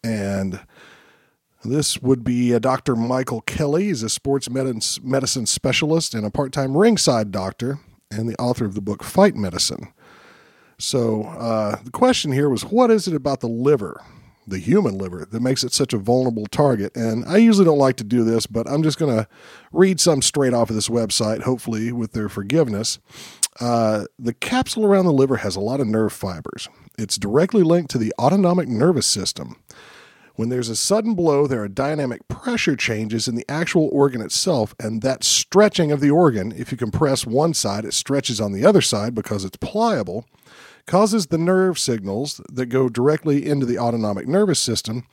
and 0.03 0.61
this 1.63 2.01
would 2.01 2.23
be 2.23 2.53
uh, 2.53 2.59
Dr. 2.59 2.95
Michael 2.95 3.41
Kelly. 3.41 3.85
He's 3.85 4.03
a 4.03 4.09
sports 4.09 4.49
medicine, 4.49 5.45
specialist 5.45 6.13
and 6.13 6.25
a 6.25 6.31
part-time 6.31 6.77
ringside 6.77 7.31
doctor, 7.31 7.79
and 8.09 8.29
the 8.29 8.39
author 8.39 8.65
of 8.65 8.73
the 8.73 8.81
book 8.81 9.03
Fight 9.03 9.35
Medicine. 9.35 9.91
So 10.79 11.23
uh, 11.23 11.77
the 11.83 11.91
question 11.91 12.31
here 12.31 12.49
was, 12.49 12.63
what 12.63 12.91
is 12.91 13.07
it 13.07 13.15
about 13.15 13.41
the 13.41 13.49
liver, 13.49 14.01
the 14.47 14.59
human 14.59 14.97
liver, 14.97 15.27
that 15.29 15.41
makes 15.41 15.63
it 15.63 15.73
such 15.73 15.93
a 15.93 15.97
vulnerable 15.97 16.45
target? 16.47 16.95
And 16.95 17.25
I 17.25 17.37
usually 17.37 17.65
don't 17.65 17.77
like 17.77 17.97
to 17.97 18.03
do 18.03 18.23
this, 18.23 18.47
but 18.47 18.67
I'm 18.69 18.83
just 18.83 18.97
going 18.97 19.15
to 19.15 19.27
read 19.71 19.99
some 19.99 20.21
straight 20.21 20.53
off 20.53 20.69
of 20.69 20.75
this 20.75 20.89
website, 20.89 21.41
hopefully 21.41 21.91
with 21.91 22.13
their 22.13 22.29
forgiveness. 22.29 22.99
Uh, 23.59 24.05
the 24.17 24.33
capsule 24.33 24.85
around 24.85 25.05
the 25.05 25.13
liver 25.13 25.37
has 25.37 25.55
a 25.55 25.59
lot 25.59 25.79
of 25.79 25.87
nerve 25.87 26.13
fibers. 26.13 26.69
It's 26.97 27.17
directly 27.17 27.63
linked 27.63 27.91
to 27.91 27.97
the 27.97 28.13
autonomic 28.19 28.67
nervous 28.67 29.07
system. 29.07 29.57
When 30.35 30.49
there's 30.49 30.69
a 30.69 30.75
sudden 30.75 31.15
blow, 31.15 31.47
there 31.47 31.63
are 31.63 31.67
dynamic 31.67 32.27
pressure 32.27 32.75
changes 32.75 33.27
in 33.27 33.33
the 33.33 33.45
actual 33.49 33.89
organ 33.91 34.21
itself, 34.21 34.75
and 34.79 35.01
that 35.01 35.23
stretching 35.23 35.91
of 35.91 35.99
the 35.99 36.11
organ, 36.11 36.53
if 36.55 36.71
you 36.71 36.77
compress 36.77 37.25
one 37.25 37.55
side, 37.55 37.85
it 37.85 37.93
stretches 37.95 38.39
on 38.39 38.51
the 38.51 38.63
other 38.63 38.81
side 38.81 39.15
because 39.15 39.43
it's 39.43 39.57
pliable, 39.57 40.25
causes 40.87 41.27
the 41.27 41.37
nerve 41.37 41.77
signals 41.77 42.41
that 42.51 42.67
go 42.67 42.89
directly 42.89 43.45
into 43.45 43.65
the 43.65 43.77
autonomic 43.77 44.27
nervous 44.27 44.59
system 44.59 45.05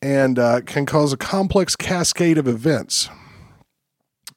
and 0.00 0.38
uh, 0.38 0.60
can 0.62 0.86
cause 0.86 1.12
a 1.12 1.16
complex 1.16 1.76
cascade 1.76 2.38
of 2.38 2.48
events. 2.48 3.08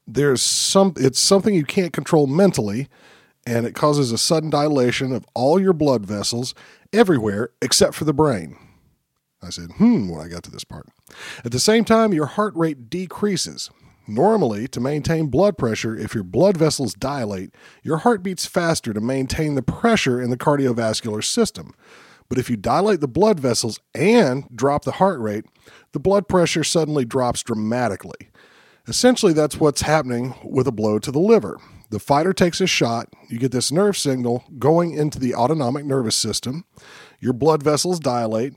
There's 0.07 0.41
some, 0.41 0.93
it's 0.97 1.19
something 1.19 1.55
you 1.55 1.65
can't 1.65 1.93
control 1.93 2.27
mentally, 2.27 2.87
and 3.47 3.65
it 3.65 3.73
causes 3.73 4.11
a 4.11 4.17
sudden 4.17 4.49
dilation 4.49 5.11
of 5.13 5.25
all 5.33 5.59
your 5.59 5.73
blood 5.73 6.05
vessels 6.05 6.53
everywhere 6.93 7.49
except 7.61 7.95
for 7.95 8.03
the 8.03 8.13
brain. 8.13 8.57
I 9.41 9.49
said, 9.49 9.71
hmm, 9.73 10.09
when 10.09 10.21
I 10.21 10.27
got 10.27 10.43
to 10.43 10.51
this 10.51 10.63
part. 10.63 10.87
At 11.43 11.51
the 11.51 11.59
same 11.59 11.85
time, 11.85 12.13
your 12.13 12.25
heart 12.25 12.55
rate 12.55 12.89
decreases. 12.89 13.69
Normally, 14.07 14.67
to 14.67 14.79
maintain 14.79 15.27
blood 15.27 15.57
pressure, 15.57 15.95
if 15.95 16.13
your 16.13 16.23
blood 16.23 16.57
vessels 16.57 16.93
dilate, 16.93 17.55
your 17.81 17.97
heart 17.97 18.21
beats 18.21 18.45
faster 18.45 18.93
to 18.93 19.01
maintain 19.01 19.55
the 19.55 19.63
pressure 19.63 20.21
in 20.21 20.29
the 20.29 20.37
cardiovascular 20.37 21.23
system. 21.23 21.73
But 22.29 22.37
if 22.37 22.49
you 22.49 22.57
dilate 22.57 23.01
the 23.01 23.07
blood 23.07 23.39
vessels 23.39 23.79
and 23.93 24.45
drop 24.55 24.83
the 24.83 24.93
heart 24.93 25.19
rate, 25.19 25.45
the 25.91 25.99
blood 25.99 26.27
pressure 26.27 26.63
suddenly 26.63 27.05
drops 27.05 27.43
dramatically. 27.43 28.29
Essentially, 28.87 29.33
that's 29.33 29.59
what's 29.59 29.81
happening 29.81 30.35
with 30.43 30.67
a 30.67 30.71
blow 30.71 30.99
to 30.99 31.11
the 31.11 31.19
liver. 31.19 31.59
The 31.89 31.99
fighter 31.99 32.33
takes 32.33 32.61
a 32.61 32.67
shot, 32.67 33.09
you 33.29 33.39
get 33.39 33.51
this 33.51 33.71
nerve 33.71 33.97
signal 33.97 34.43
going 34.59 34.91
into 34.91 35.19
the 35.19 35.33
autonomic 35.35 35.85
nervous 35.85 36.15
system, 36.15 36.65
your 37.19 37.33
blood 37.33 37.63
vessels 37.63 37.99
dilate, 37.99 38.53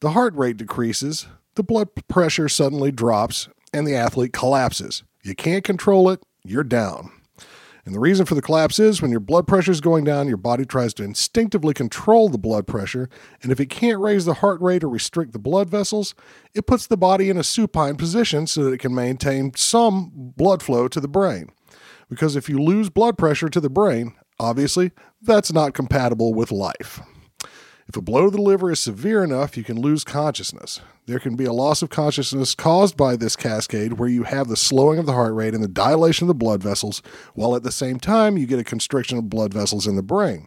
the 0.00 0.10
heart 0.10 0.34
rate 0.34 0.56
decreases, 0.56 1.26
the 1.54 1.62
blood 1.62 1.88
pressure 2.08 2.48
suddenly 2.48 2.90
drops, 2.90 3.48
and 3.72 3.86
the 3.86 3.96
athlete 3.96 4.32
collapses. 4.32 5.02
You 5.22 5.34
can't 5.34 5.64
control 5.64 6.10
it, 6.10 6.22
you're 6.44 6.64
down. 6.64 7.12
And 7.84 7.94
the 7.94 8.00
reason 8.00 8.26
for 8.26 8.34
the 8.34 8.42
collapse 8.42 8.78
is 8.78 9.00
when 9.00 9.10
your 9.10 9.20
blood 9.20 9.48
pressure 9.48 9.72
is 9.72 9.80
going 9.80 10.04
down, 10.04 10.28
your 10.28 10.36
body 10.36 10.64
tries 10.64 10.92
to 10.94 11.02
instinctively 11.02 11.72
control 11.72 12.28
the 12.28 12.38
blood 12.38 12.66
pressure, 12.66 13.08
and 13.42 13.50
if 13.50 13.58
it 13.58 13.70
can't 13.70 14.00
raise 14.00 14.26
the 14.26 14.34
heart 14.34 14.60
rate 14.60 14.84
or 14.84 14.88
restrict 14.88 15.32
the 15.32 15.38
blood 15.38 15.70
vessels, 15.70 16.14
it 16.54 16.66
puts 16.66 16.86
the 16.86 16.96
body 16.96 17.30
in 17.30 17.38
a 17.38 17.44
supine 17.44 17.96
position 17.96 18.46
so 18.46 18.64
that 18.64 18.72
it 18.72 18.78
can 18.78 18.94
maintain 18.94 19.52
some 19.56 20.10
blood 20.14 20.62
flow 20.62 20.88
to 20.88 21.00
the 21.00 21.08
brain. 21.08 21.50
Because 22.08 22.36
if 22.36 22.48
you 22.48 22.58
lose 22.58 22.90
blood 22.90 23.16
pressure 23.16 23.48
to 23.48 23.60
the 23.60 23.70
brain, 23.70 24.14
obviously, 24.38 24.92
that's 25.22 25.52
not 25.52 25.74
compatible 25.74 26.34
with 26.34 26.52
life. 26.52 27.00
If 27.90 27.96
a 27.96 28.00
blow 28.00 28.26
to 28.26 28.30
the 28.30 28.40
liver 28.40 28.70
is 28.70 28.78
severe 28.78 29.24
enough, 29.24 29.56
you 29.56 29.64
can 29.64 29.80
lose 29.80 30.04
consciousness. 30.04 30.80
There 31.06 31.18
can 31.18 31.34
be 31.34 31.44
a 31.44 31.52
loss 31.52 31.82
of 31.82 31.90
consciousness 31.90 32.54
caused 32.54 32.96
by 32.96 33.16
this 33.16 33.34
cascade 33.34 33.94
where 33.94 34.08
you 34.08 34.22
have 34.22 34.46
the 34.46 34.54
slowing 34.54 35.00
of 35.00 35.06
the 35.06 35.12
heart 35.12 35.34
rate 35.34 35.54
and 35.54 35.64
the 35.64 35.66
dilation 35.66 36.26
of 36.26 36.28
the 36.28 36.34
blood 36.34 36.62
vessels, 36.62 37.02
while 37.34 37.56
at 37.56 37.64
the 37.64 37.72
same 37.72 37.98
time 37.98 38.38
you 38.38 38.46
get 38.46 38.60
a 38.60 38.64
constriction 38.64 39.18
of 39.18 39.28
blood 39.28 39.52
vessels 39.52 39.88
in 39.88 39.96
the 39.96 40.04
brain. 40.04 40.46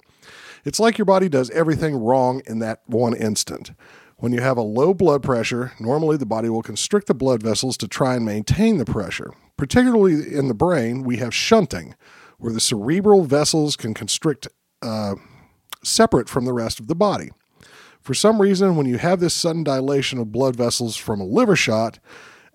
It's 0.64 0.80
like 0.80 0.98
your 0.98 1.04
body 1.04 1.28
does 1.28 1.50
everything 1.50 1.98
wrong 1.98 2.42
in 2.48 2.60
that 2.60 2.84
one 2.86 3.14
instant. 3.14 3.72
When 4.16 4.32
you 4.32 4.40
have 4.40 4.56
a 4.56 4.62
low 4.62 4.94
blood 4.94 5.22
pressure, 5.22 5.74
normally 5.82 6.16
the 6.16 6.26
body 6.26 6.48
will 6.48 6.64
constrict 6.64 7.08
the 7.08 7.14
blood 7.14 7.44
vessels 7.44 7.76
to 7.80 7.90
try 7.90 8.16
and 8.16 8.24
maintain 8.24 8.78
the 8.78 8.86
pressure. 8.86 9.34
Particularly 9.58 10.34
in 10.34 10.48
the 10.48 10.54
brain, 10.54 11.04
we 11.04 11.18
have 11.18 11.36
shunting, 11.36 11.96
where 12.38 12.54
the 12.54 12.62
cerebral 12.62 13.26
vessels 13.26 13.76
can 13.76 13.94
constrict 13.94 14.48
uh, 14.82 15.16
separate 15.84 16.30
from 16.30 16.46
the 16.46 16.54
rest 16.54 16.80
of 16.80 16.88
the 16.88 16.96
body. 16.96 17.32
For 18.02 18.14
some 18.14 18.42
reason, 18.42 18.76
when 18.76 18.86
you 18.86 18.98
have 18.98 19.20
this 19.20 19.34
sudden 19.34 19.64
dilation 19.64 20.20
of 20.20 20.32
blood 20.32 20.56
vessels 20.56 20.98
from 20.98 21.22
a 21.22 21.26
liver 21.26 21.56
shot, 21.56 22.00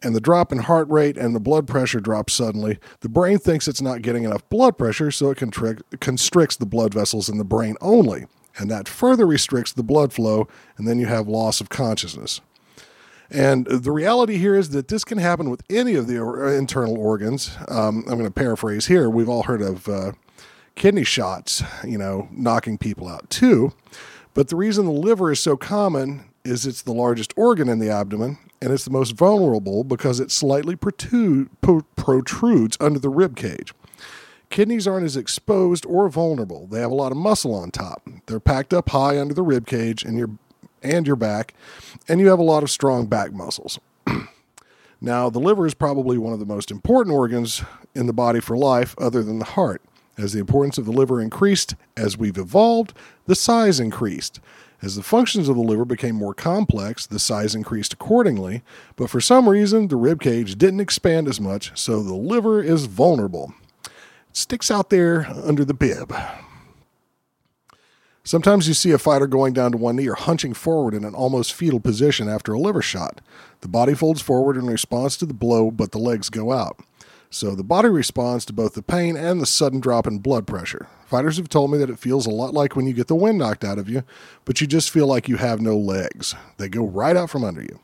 and 0.03 0.15
the 0.15 0.21
drop 0.21 0.53
in 0.53 0.59
heart 0.59 0.89
rate 0.89 1.17
and 1.17 1.35
the 1.35 1.41
blood 1.41 1.67
pressure 1.67 2.01
drops 2.01 2.33
suddenly, 2.33 2.79
the 3.01 3.09
brain 3.09 3.39
thinks 3.39 3.67
it's 3.67 3.83
not 3.83 4.03
getting 4.03 4.25
enough 4.25 4.49
blood 4.49 4.79
pressure, 4.79 5.11
so 5.11 5.31
it 5.31 5.39
constricts 6.01 6.57
the 6.57 6.67
blood 6.67 6.95
vessels 6.95 7.29
in 7.29 7.39
the 7.39 7.45
brain 7.45 7.77
only. 7.81 8.27
And 8.59 8.71
that 8.71 8.89
further 8.89 9.27
restricts 9.27 9.73
the 9.73 9.83
blood 9.83 10.13
flow, 10.13 10.49
and 10.77 10.87
then 10.87 10.99
you 10.99 11.07
have 11.07 11.29
loss 11.29 11.61
of 11.61 11.69
consciousness. 11.69 12.41
And 13.31 13.67
the 13.67 13.93
reality 13.93 14.39
here 14.39 14.55
is 14.55 14.71
that 14.71 14.89
this 14.89 15.05
can 15.05 15.19
happen 15.19 15.51
with 15.51 15.63
any 15.69 15.95
of 15.95 16.07
the 16.07 16.17
internal 16.57 16.97
organs. 16.97 17.57
Um, 17.69 18.05
I'm 18.07 18.19
going 18.19 18.25
to 18.25 18.31
paraphrase 18.31 18.87
here. 18.87 19.11
We've 19.11 19.29
all 19.29 19.43
heard 19.43 19.63
of 19.63 19.89
uh, 19.89 20.13
kidney 20.79 21.05
shots, 21.05 21.63
you 21.85 21.99
know, 21.99 22.29
knocking 22.31 22.79
people 22.79 23.09
out 23.09 23.29
too. 23.29 23.73
But 24.33 24.49
the 24.49 24.57
reason 24.57 24.87
the 24.87 24.93
liver 24.93 25.33
is 25.33 25.41
so 25.41 25.57
common 25.57 26.25
is 26.45 26.65
it's 26.65 26.83
the 26.83 26.93
largest 26.93 27.35
organ 27.37 27.69
in 27.69 27.81
the 27.81 27.91
abdomen 27.91 28.39
and 28.63 28.73
it's 28.73 28.85
the 28.85 28.91
most 28.91 29.13
vulnerable 29.13 29.85
because 29.85 30.21
it 30.21 30.31
slightly 30.31 30.77
protrude, 30.77 31.51
protrudes 31.97 32.77
under 32.81 32.99
the 32.99 33.09
rib 33.09 33.37
cage. 33.37 33.75
Kidneys 34.51 34.87
aren't 34.87 35.05
as 35.05 35.17
exposed 35.17 35.85
or 35.85 36.09
vulnerable. 36.09 36.67
They 36.67 36.81
have 36.81 36.91
a 36.91 36.95
lot 36.95 37.13
of 37.13 37.19
muscle 37.19 37.55
on 37.55 37.71
top. 37.71 38.09
They're 38.27 38.41
packed 38.41 38.73
up 38.73 38.89
high 38.91 39.21
under 39.21 39.35
the 39.35 39.43
rib 39.43 39.67
cage 39.67 40.05
and 40.05 40.17
your 40.17 40.31
and 40.81 41.09
your 41.09 41.17
back, 41.17 41.55
and 42.07 42.21
you 42.21 42.29
have 42.29 42.39
a 42.39 42.45
lot 42.45 42.63
of 42.63 42.71
strong 42.71 43.07
back 43.07 43.33
muscles. 43.33 43.81
now, 45.01 45.29
the 45.29 45.41
liver 45.41 45.67
is 45.67 45.75
probably 45.75 46.17
one 46.17 46.33
of 46.33 46.39
the 46.39 46.47
most 46.47 46.71
important 46.71 47.15
organs 47.15 47.65
in 47.97 48.07
the 48.07 48.13
body 48.13 48.39
for 48.39 48.57
life 48.57 48.95
other 48.97 49.25
than 49.25 49.41
the 49.41 49.45
heart. 49.45 49.83
As 50.19 50.33
the 50.33 50.41
importance 50.41 50.77
of 50.79 50.85
the 50.85 50.93
liver 50.93 51.21
increased 51.21 51.77
as 51.97 52.19
we've 52.19 52.37
evolved, 52.37 52.93
the 53.27 53.37
size 53.37 53.79
increased. 53.79 54.41
As 54.83 54.97
the 54.97 55.03
functions 55.03 55.49
of 55.49 55.57
the 55.57 55.63
liver 55.63 55.85
became 55.85 56.17
more 56.17 56.35
complex, 56.35 57.07
the 57.07 57.19
size 57.21 57.55
increased 57.55 57.93
accordingly, 57.93 58.63
but 58.97 59.11
for 59.11 59.21
some 59.21 59.49
reason 59.49 59.89
the 59.89 59.97
rib 59.97 60.21
cage 60.21 60.57
didn't 60.57 60.81
expand 60.81 61.29
as 61.29 61.41
much, 61.41 61.77
so 61.79 62.03
the 62.03 62.15
liver 62.15 62.63
is 62.63 62.87
vulnerable. 62.87 63.55
It 63.85 64.37
sticks 64.37 64.71
out 64.71 64.91
there 64.91 65.27
under 65.45 65.65
the 65.65 65.75
bib. 65.75 66.13
Sometimes 68.25 68.69
you 68.69 68.75
see 68.75 68.91
a 68.91 68.99
fighter 68.99 69.27
going 69.27 69.53
down 69.53 69.73
to 69.73 69.79
one 69.79 69.97
knee 69.97 70.07
or 70.07 70.15
hunching 70.15 70.53
forward 70.53 70.95
in 70.95 71.05
an 71.05 71.15
almost 71.15 71.55
fetal 71.55 71.81
position 71.81 72.29
after 72.29 72.53
a 72.53 72.59
liver 72.59 72.83
shot. 72.83 73.21
The 73.63 73.69
body 73.69 73.95
folds 73.95 74.21
forward 74.21 74.57
in 74.57 74.67
response 74.67 75.17
to 75.17 75.27
the 75.27 75.33
blow, 75.33 75.71
but 75.71 75.93
the 75.93 75.99
legs 75.99 76.29
go 76.29 76.53
out. 76.53 76.79
So 77.31 77.55
the 77.55 77.65
body 77.65 77.89
responds 77.89 78.45
to 78.47 78.53
both 78.53 78.75
the 78.75 78.83
pain 78.83 79.17
and 79.17 79.41
the 79.41 79.47
sudden 79.47 79.81
drop 79.81 80.07
in 80.07 80.19
blood 80.19 80.47
pressure. 80.47 80.87
Fighters 81.07 81.37
have 81.37 81.49
told 81.49 81.71
me 81.71 81.79
that 81.79 81.91
it 81.91 81.99
feels 81.99 82.27
a 82.27 82.31
lot 82.31 82.55
like 82.55 82.75
when 82.75 82.87
you 82.87 82.95
get 82.95 83.07
the 83.07 83.15
wind 83.15 83.39
knocked 83.39 83.65
out 83.65 83.79
of 83.79 83.89
you, 83.89 84.03
but 84.45 84.61
you 84.61 84.67
just 84.67 84.91
feel 84.91 85.07
like 85.07 85.29
you 85.29 85.37
have 85.37 85.61
no 85.61 85.77
legs. 85.77 86.35
They 86.57 86.69
go 86.69 86.87
right 86.87 87.17
out 87.17 87.31
from 87.31 87.45
under 87.45 87.63
you. 87.63 87.81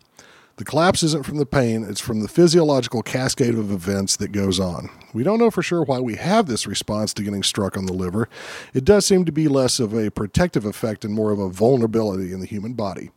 The 0.57 0.65
collapse 0.65 1.03
isn't 1.03 1.27
from 1.27 1.39
the 1.39 1.47
pain, 1.47 1.83
it's 1.83 2.01
from 2.01 2.21
the 2.21 2.29
physiological 2.29 3.03
cascade 3.03 3.57
of 3.57 3.73
events 3.73 4.17
that 4.17 4.31
goes 4.31 4.61
on. 4.61 4.89
We 5.13 5.25
don't 5.25 5.41
know 5.41 5.51
for 5.51 5.65
sure 5.65 5.83
why 5.83 5.99
we 5.99 6.15
have 6.15 6.47
this 6.47 6.67
response 6.67 7.13
to 7.15 7.25
getting 7.25 7.43
struck 7.43 7.77
on 7.77 7.87
the 7.87 7.93
liver. 7.93 8.29
It 8.73 8.85
does 8.85 9.05
seem 9.05 9.25
to 9.25 9.33
be 9.33 9.49
less 9.49 9.81
of 9.81 9.93
a 9.93 10.11
protective 10.11 10.65
effect 10.65 11.05
and 11.05 11.13
more 11.13 11.33
of 11.33 11.41
a 11.41 11.49
vulnerability 11.49 12.33
in 12.33 12.39
the 12.39 12.47
human 12.47 12.75
body. 12.75 13.11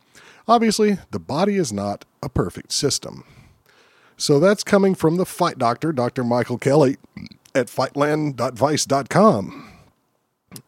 Obviously, 0.48 0.98
the 1.12 1.20
body 1.20 1.56
is 1.56 1.72
not 1.72 2.04
a 2.22 2.28
perfect 2.28 2.72
system. 2.72 3.22
So 4.18 4.40
that's 4.40 4.64
coming 4.64 4.96
from 4.96 5.16
the 5.16 5.24
fight 5.24 5.58
doctor, 5.58 5.92
Dr. 5.92 6.24
Michael 6.24 6.58
Kelly, 6.58 6.96
at 7.54 7.68
fightland.vice.com. 7.68 9.72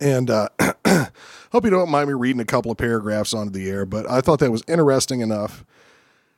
And 0.01 0.31
uh, 0.31 0.49
hope 1.53 1.65
you 1.65 1.71
don't 1.71 1.91
mind 1.91 2.09
me 2.09 2.15
reading 2.15 2.41
a 2.41 2.45
couple 2.45 2.71
of 2.71 2.79
paragraphs 2.79 3.35
onto 3.35 3.51
the 3.51 3.69
air, 3.69 3.85
but 3.85 4.09
I 4.09 4.21
thought 4.21 4.39
that 4.39 4.53
was 4.53 4.63
interesting 4.69 5.21
enough. 5.21 5.65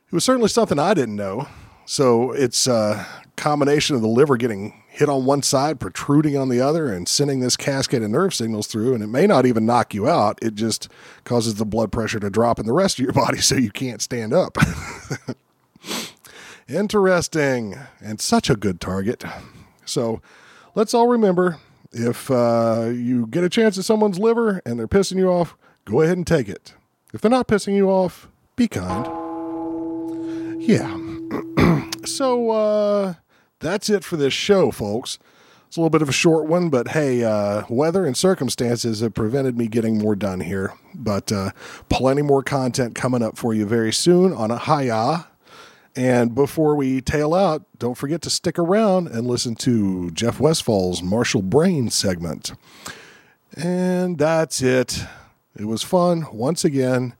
It 0.07 0.13
was 0.13 0.23
certainly 0.23 0.49
something 0.49 0.79
I 0.79 0.95
didn't 0.95 1.15
know. 1.15 1.47
So 1.85 2.31
it's 2.31 2.65
a 2.65 3.05
combination 3.35 3.95
of 3.95 4.01
the 4.01 4.07
liver 4.07 4.37
getting 4.37 4.81
hit 4.87 5.09
on 5.09 5.25
one 5.25 5.43
side, 5.43 5.79
protruding 5.79 6.37
on 6.37 6.49
the 6.49 6.61
other, 6.61 6.91
and 6.91 7.07
sending 7.07 7.41
this 7.41 7.57
cascade 7.57 8.01
of 8.01 8.09
nerve 8.09 8.33
signals 8.33 8.67
through. 8.67 8.95
And 8.95 9.03
it 9.03 9.07
may 9.07 9.27
not 9.27 9.45
even 9.45 9.65
knock 9.65 9.93
you 9.93 10.07
out, 10.07 10.39
it 10.41 10.55
just 10.55 10.87
causes 11.25 11.55
the 11.55 11.65
blood 11.65 11.91
pressure 11.91 12.19
to 12.19 12.29
drop 12.29 12.57
in 12.57 12.65
the 12.65 12.73
rest 12.73 12.97
of 12.97 13.03
your 13.03 13.13
body 13.13 13.39
so 13.39 13.55
you 13.55 13.71
can't 13.71 14.01
stand 14.01 14.33
up. 14.33 14.57
Interesting. 16.67 17.75
And 18.01 18.19
such 18.19 18.49
a 18.49 18.55
good 18.55 18.79
target. 18.79 19.23
So 19.85 20.21
let's 20.75 20.93
all 20.93 21.07
remember 21.07 21.57
if 21.91 22.31
uh, 22.31 22.91
you 22.93 23.27
get 23.27 23.43
a 23.43 23.49
chance 23.49 23.77
at 23.77 23.85
someone's 23.85 24.19
liver 24.19 24.61
and 24.65 24.79
they're 24.79 24.87
pissing 24.87 25.17
you 25.17 25.29
off, 25.29 25.55
go 25.85 26.01
ahead 26.01 26.17
and 26.17 26.25
take 26.25 26.49
it. 26.49 26.73
If 27.13 27.21
they're 27.21 27.29
not 27.29 27.47
pissing 27.47 27.75
you 27.75 27.89
off, 27.89 28.27
be 28.55 28.67
kind. 28.67 29.05
Yeah. 30.61 30.97
so 32.05 32.49
uh, 32.49 33.13
that's 33.59 33.89
it 33.89 34.03
for 34.03 34.17
this 34.17 34.33
show, 34.33 34.71
folks. 34.71 35.19
It's 35.67 35.77
a 35.77 35.79
little 35.79 35.89
bit 35.89 36.03
of 36.03 36.09
a 36.09 36.13
short 36.13 36.45
one, 36.45 36.69
but 36.69 36.89
hey, 36.89 37.23
uh, 37.23 37.63
weather 37.67 38.05
and 38.05 38.15
circumstances 38.15 38.99
have 38.99 39.15
prevented 39.15 39.57
me 39.57 39.67
getting 39.67 39.97
more 39.97 40.15
done 40.15 40.39
here. 40.41 40.73
But 40.93 41.31
uh, 41.31 41.51
plenty 41.89 42.21
more 42.21 42.43
content 42.43 42.93
coming 42.93 43.23
up 43.23 43.37
for 43.37 43.53
you 43.53 43.65
very 43.65 43.91
soon 43.91 44.33
on 44.33 44.51
a 44.51 44.59
Hiya. 44.59 45.27
And 45.95 46.33
before 46.33 46.75
we 46.75 47.01
tail 47.01 47.33
out, 47.33 47.65
don't 47.77 47.95
forget 47.95 48.21
to 48.23 48.29
stick 48.29 48.57
around 48.57 49.07
and 49.07 49.27
listen 49.27 49.55
to 49.57 50.09
Jeff 50.11 50.39
Westfall's 50.39 51.03
Martial 51.03 51.41
Brain 51.43 51.89
segment. 51.89 52.53
And 53.55 54.17
that's 54.17 54.61
it. 54.61 55.03
It 55.55 55.65
was 55.65 55.83
fun 55.83 56.25
once 56.31 56.65
again. 56.65 57.15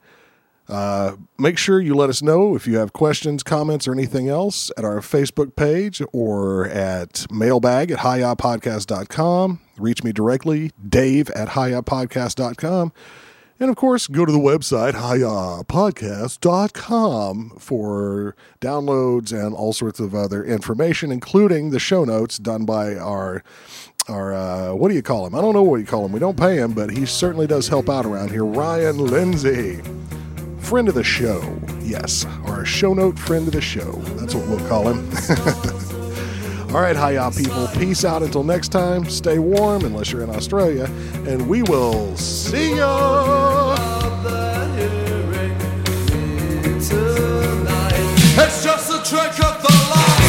Uh, 0.68 1.18
make 1.38 1.58
sure 1.58 1.80
you 1.80 1.94
let 1.94 2.10
us 2.10 2.22
know 2.22 2.56
if 2.56 2.66
you 2.66 2.78
have 2.78 2.94
questions, 2.94 3.44
comments, 3.44 3.88
or 3.88 3.92
anything 3.92 4.30
else 4.30 4.72
at 4.78 4.86
our 4.86 5.02
Facebook 5.02 5.56
page 5.56 6.02
or 6.14 6.68
at 6.68 7.30
mailbag 7.32 7.92
at 7.92 8.00
highupodcast.com. 8.00 9.60
Reach 9.78 10.04
me 10.04 10.12
directly, 10.12 10.72
dave 10.88 11.30
at 11.32 11.50
highupodcast.com. 11.50 12.94
And 13.60 13.70
of 13.70 13.76
course, 13.76 14.08
go 14.08 14.26
to 14.26 14.32
the 14.32 14.40
website, 14.40 14.94
highupodcast.com 14.94 17.58
for 17.60 18.36
downloads 18.60 19.32
and 19.32 19.54
all 19.54 19.74
sorts 19.74 20.00
of 20.00 20.16
other 20.16 20.44
information, 20.44 21.12
including 21.12 21.70
the 21.70 21.80
show 21.80 22.04
notes 22.04 22.38
done 22.38 22.66
by 22.66 22.96
our 22.96 23.44
our 24.10 24.34
uh, 24.34 24.74
what 24.74 24.90
do 24.90 24.96
you 24.96 25.02
call 25.02 25.26
him? 25.26 25.34
I 25.34 25.40
don't 25.40 25.54
know 25.54 25.64
what 25.64 25.80
you 25.80 25.86
call 25.86 26.06
him. 26.06 26.12
We 26.12 26.20
don't 26.20 26.38
pay 26.38 26.58
him, 26.58 26.74
but 26.74 26.90
he 26.90 27.06
certainly 27.06 27.48
does 27.48 27.70
help 27.70 27.90
out 27.90 28.06
around 28.06 28.32
here. 28.32 28.44
Ryan 28.44 28.98
Lindsay 28.98 29.82
friend 30.64 30.88
of 30.88 30.96
the 30.96 31.04
show. 31.04 31.42
Yes, 31.82 32.26
our 32.46 32.66
show 32.66 32.94
note 32.94 33.20
friend 33.20 33.48
of 33.48 33.54
the 33.54 33.62
show. 33.62 33.92
That's 34.18 34.34
what 34.34 34.48
we'll 34.48 34.68
call 34.68 34.88
him. 34.88 35.84
All 36.74 36.82
right, 36.82 36.96
hiya, 36.96 37.30
people. 37.38 37.68
Peace 37.78 38.04
out 38.04 38.24
until 38.24 38.44
next 38.44 38.70
time. 38.70 39.08
Stay 39.08 39.38
warm 39.38 39.86
unless 39.86 40.12
you're 40.12 40.24
in 40.24 40.32
Australia, 40.32 40.86
and 41.28 41.48
we 41.48 41.62
will 41.62 42.18
see 42.18 42.78
ya. 42.78 43.76
It's 48.36 48.64
just 48.64 48.90
a 48.90 49.04
trick 49.08 49.46
of 49.46 49.62
the. 49.62 50.23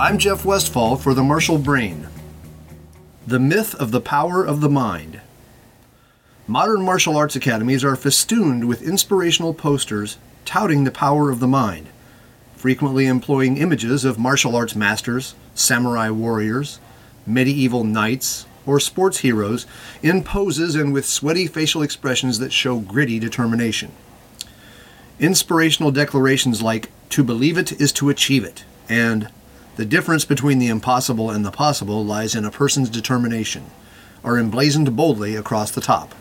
I'm 0.00 0.16
Jeff 0.18 0.44
Westfall 0.44 0.96
for 0.96 1.14
the 1.14 1.22
Martial 1.22 1.58
Brain. 1.58 2.08
The 3.26 3.38
myth 3.38 3.74
of 3.76 3.92
the 3.92 4.00
power 4.00 4.44
of 4.44 4.60
the 4.60 4.68
mind. 4.68 5.20
Modern 6.46 6.82
martial 6.82 7.16
arts 7.16 7.36
academies 7.36 7.84
are 7.84 7.94
festooned 7.94 8.66
with 8.66 8.82
inspirational 8.82 9.54
posters 9.54 10.16
touting 10.44 10.84
the 10.84 10.90
power 10.90 11.30
of 11.30 11.40
the 11.40 11.46
mind, 11.46 11.86
frequently 12.56 13.06
employing 13.06 13.56
images 13.56 14.04
of 14.04 14.18
martial 14.18 14.56
arts 14.56 14.74
masters, 14.74 15.34
samurai 15.54 16.10
warriors, 16.10 16.80
medieval 17.26 17.84
knights, 17.84 18.46
or 18.66 18.78
sports 18.78 19.18
heroes 19.18 19.66
in 20.02 20.22
poses 20.22 20.74
and 20.74 20.92
with 20.92 21.06
sweaty 21.06 21.46
facial 21.46 21.82
expressions 21.82 22.38
that 22.38 22.52
show 22.52 22.78
gritty 22.78 23.18
determination. 23.18 23.90
Inspirational 25.18 25.90
declarations 25.90 26.62
like, 26.62 26.90
to 27.08 27.24
believe 27.24 27.56
it 27.56 27.72
is 27.80 27.92
to 27.92 28.10
achieve 28.10 28.44
it, 28.44 28.64
and 28.88 29.30
the 29.76 29.84
difference 29.84 30.24
between 30.24 30.58
the 30.58 30.68
impossible 30.68 31.30
and 31.30 31.44
the 31.44 31.50
possible 31.50 32.04
lies 32.04 32.34
in 32.34 32.44
a 32.44 32.50
person's 32.50 32.90
determination, 32.90 33.64
are 34.22 34.38
emblazoned 34.38 34.94
boldly 34.96 35.36
across 35.36 35.70
the 35.70 35.80
top. 35.80 36.14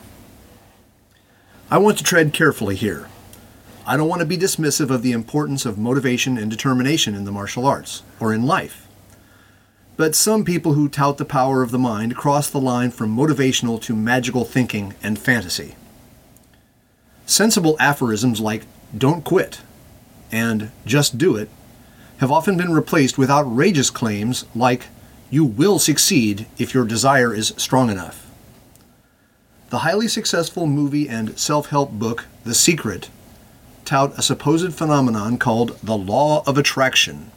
I 1.69 1.77
want 1.79 1.97
to 1.97 2.03
tread 2.03 2.33
carefully 2.33 2.75
here. 2.75 3.09
I 3.89 3.95
don't 3.95 4.09
want 4.09 4.19
to 4.19 4.25
be 4.25 4.37
dismissive 4.37 4.89
of 4.89 5.01
the 5.01 5.13
importance 5.13 5.65
of 5.65 5.77
motivation 5.77 6.37
and 6.37 6.51
determination 6.51 7.15
in 7.15 7.23
the 7.23 7.31
martial 7.31 7.65
arts, 7.65 8.03
or 8.19 8.33
in 8.33 8.45
life. 8.45 8.85
But 9.95 10.13
some 10.13 10.43
people 10.43 10.73
who 10.73 10.89
tout 10.89 11.17
the 11.17 11.23
power 11.23 11.63
of 11.63 11.71
the 11.71 11.79
mind 11.79 12.17
cross 12.17 12.49
the 12.49 12.59
line 12.59 12.91
from 12.91 13.15
motivational 13.15 13.81
to 13.83 13.95
magical 13.95 14.43
thinking 14.43 14.93
and 15.01 15.17
fantasy. 15.17 15.75
Sensible 17.25 17.77
aphorisms 17.79 18.41
like, 18.41 18.65
don't 18.95 19.23
quit, 19.23 19.61
and 20.33 20.69
just 20.85 21.17
do 21.17 21.37
it, 21.37 21.49
have 22.17 22.31
often 22.31 22.57
been 22.57 22.73
replaced 22.73 23.17
with 23.17 23.29
outrageous 23.29 23.89
claims 23.89 24.43
like, 24.53 24.87
you 25.29 25.45
will 25.45 25.79
succeed 25.79 26.45
if 26.57 26.73
your 26.73 26.83
desire 26.83 27.33
is 27.33 27.53
strong 27.55 27.89
enough. 27.89 28.29
The 29.69 29.79
highly 29.79 30.09
successful 30.09 30.67
movie 30.67 31.07
and 31.07 31.39
self 31.39 31.67
help 31.69 31.91
book, 31.91 32.25
The 32.43 32.53
Secret, 32.53 33.09
tout 33.87 34.13
a 34.19 34.21
supposed 34.21 34.73
phenomenon 34.73 35.37
called 35.37 35.79
the 35.81 35.97
law 35.97 36.43
of 36.45 36.57
attraction, 36.57 37.31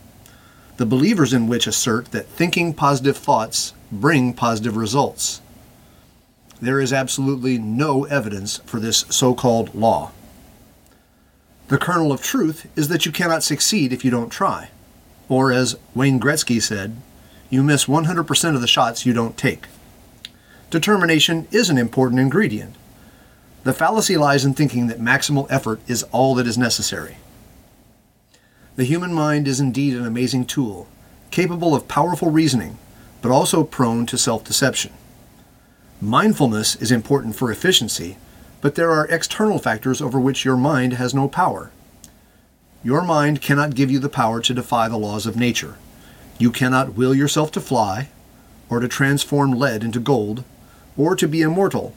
the 0.78 0.84
believers 0.84 1.32
in 1.32 1.46
which 1.46 1.68
assert 1.68 2.11
that 2.11 2.26
thinking 2.26 2.74
positive 2.74 3.16
thoughts 3.16 3.72
bring 3.92 4.34
positive 4.34 4.76
results. 4.76 5.40
There 6.61 6.80
is 6.80 6.92
absolutely 6.92 7.57
no 7.57 8.05
evidence 8.05 8.59
for 8.66 8.80
this 8.80 9.07
so 9.09 9.32
called 9.32 9.74
law. 9.74 10.11
The 11.68 11.78
kernel 11.78 12.11
of 12.11 12.20
truth 12.20 12.68
is 12.76 12.88
that 12.88 13.07
you 13.07 13.12
cannot 13.12 13.44
succeed 13.44 13.92
if 13.92 14.05
you 14.05 14.11
don't 14.11 14.30
try. 14.30 14.70
Or, 15.28 15.53
as 15.53 15.78
Wayne 15.94 16.18
Gretzky 16.18 16.61
said, 16.61 16.96
you 17.48 17.62
miss 17.62 17.84
100% 17.84 18.55
of 18.57 18.61
the 18.61 18.66
shots 18.66 19.07
you 19.07 19.12
don't 19.12 19.36
take. 19.36 19.66
Determination 20.68 21.46
is 21.53 21.70
an 21.70 21.78
important 21.78 22.20
ingredient. 22.20 22.74
The 23.62 23.74
fallacy 23.74 24.16
lies 24.16 24.44
in 24.44 24.54
thinking 24.54 24.86
that 24.86 25.00
maximal 25.00 25.46
effort 25.50 25.80
is 25.86 26.02
all 26.04 26.34
that 26.36 26.46
is 26.46 26.56
necessary. 26.56 27.18
The 28.76 28.84
human 28.84 29.12
mind 29.12 29.46
is 29.46 29.61
indeed 29.61 29.94
an 29.94 30.06
amazing 30.06 30.46
tool, 30.46 30.88
capable 31.30 31.74
of 31.74 31.86
powerful 31.86 32.30
reasoning, 32.30 32.78
but 33.20 33.30
also 33.30 33.62
prone 33.62 34.06
to 34.06 34.16
self 34.16 34.44
deception. 34.44 34.92
Mindfulness 36.00 36.76
is 36.76 36.90
important 36.90 37.36
for 37.36 37.52
efficiency, 37.52 38.16
but 38.62 38.74
there 38.74 38.90
are 38.90 39.06
external 39.08 39.58
factors 39.58 40.00
over 40.00 40.18
which 40.18 40.46
your 40.46 40.56
mind 40.56 40.94
has 40.94 41.12
no 41.12 41.28
power. 41.28 41.70
Your 42.82 43.02
mind 43.02 43.42
cannot 43.42 43.74
give 43.74 43.90
you 43.90 43.98
the 43.98 44.08
power 44.08 44.40
to 44.40 44.54
defy 44.54 44.88
the 44.88 44.96
laws 44.96 45.26
of 45.26 45.36
nature. 45.36 45.76
You 46.38 46.50
cannot 46.50 46.94
will 46.94 47.14
yourself 47.14 47.52
to 47.52 47.61
fly, 47.61 48.08
or 48.70 48.80
to 48.80 48.88
transform 48.88 49.52
lead 49.52 49.84
into 49.84 50.00
gold, 50.00 50.44
or 50.96 51.14
to 51.14 51.28
be 51.28 51.42
immortal. 51.42 51.94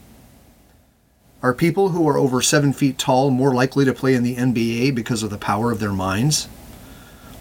Are 1.44 1.52
people 1.52 1.90
who 1.90 2.08
are 2.08 2.16
over 2.16 2.40
seven 2.40 2.72
feet 2.72 2.96
tall 2.96 3.28
more 3.28 3.52
likely 3.52 3.84
to 3.84 3.92
play 3.92 4.14
in 4.14 4.22
the 4.22 4.34
NBA 4.34 4.94
because 4.94 5.22
of 5.22 5.28
the 5.28 5.36
power 5.36 5.70
of 5.70 5.78
their 5.78 5.92
minds? 5.92 6.46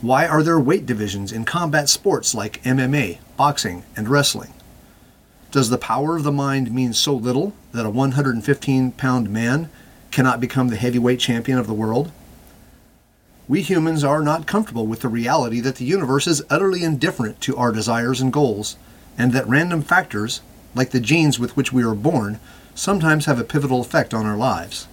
Why 0.01 0.27
are 0.27 0.43
there 0.43 0.59
weight 0.59 0.85
divisions 0.85 1.31
in 1.31 1.45
combat 1.45 1.87
sports 1.87 2.35
like 2.35 2.61
MMA, 2.63 3.19
boxing, 3.37 3.85
and 3.95 4.09
wrestling? 4.09 4.53
Does 5.51 5.69
the 5.69 5.77
power 5.77 6.17
of 6.17 6.23
the 6.23 6.33
mind 6.33 6.69
mean 6.69 6.91
so 6.91 7.15
little 7.15 7.53
that 7.71 7.85
a 7.85 7.89
115 7.89 8.91
pound 8.91 9.29
man 9.29 9.69
cannot 10.11 10.41
become 10.41 10.67
the 10.67 10.75
heavyweight 10.75 11.21
champion 11.21 11.57
of 11.57 11.67
the 11.67 11.73
world? 11.73 12.11
We 13.47 13.61
humans 13.61 14.03
are 14.03 14.21
not 14.21 14.47
comfortable 14.47 14.85
with 14.85 14.99
the 14.99 15.07
reality 15.07 15.61
that 15.61 15.77
the 15.77 15.85
universe 15.85 16.27
is 16.27 16.43
utterly 16.49 16.83
indifferent 16.83 17.39
to 17.39 17.55
our 17.55 17.71
desires 17.71 18.19
and 18.19 18.33
goals, 18.33 18.75
and 19.17 19.31
that 19.31 19.47
random 19.47 19.81
factors, 19.81 20.41
like 20.75 20.91
the 20.91 20.99
genes 20.99 21.39
with 21.39 21.55
which 21.55 21.71
we 21.71 21.83
are 21.83 21.95
born, 21.95 22.39
sometimes 22.75 23.25
have 23.25 23.39
a 23.39 23.43
pivotal 23.43 23.81
effect 23.81 24.13
on 24.13 24.25
our 24.25 24.37
lives. 24.37 24.87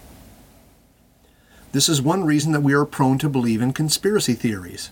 This 1.72 1.88
is 1.88 2.02
one 2.02 2.24
reason 2.24 2.52
that 2.52 2.62
we 2.62 2.74
are 2.74 2.84
prone 2.84 3.18
to 3.18 3.28
believe 3.28 3.62
in 3.62 3.72
conspiracy 3.72 4.34
theories. 4.34 4.90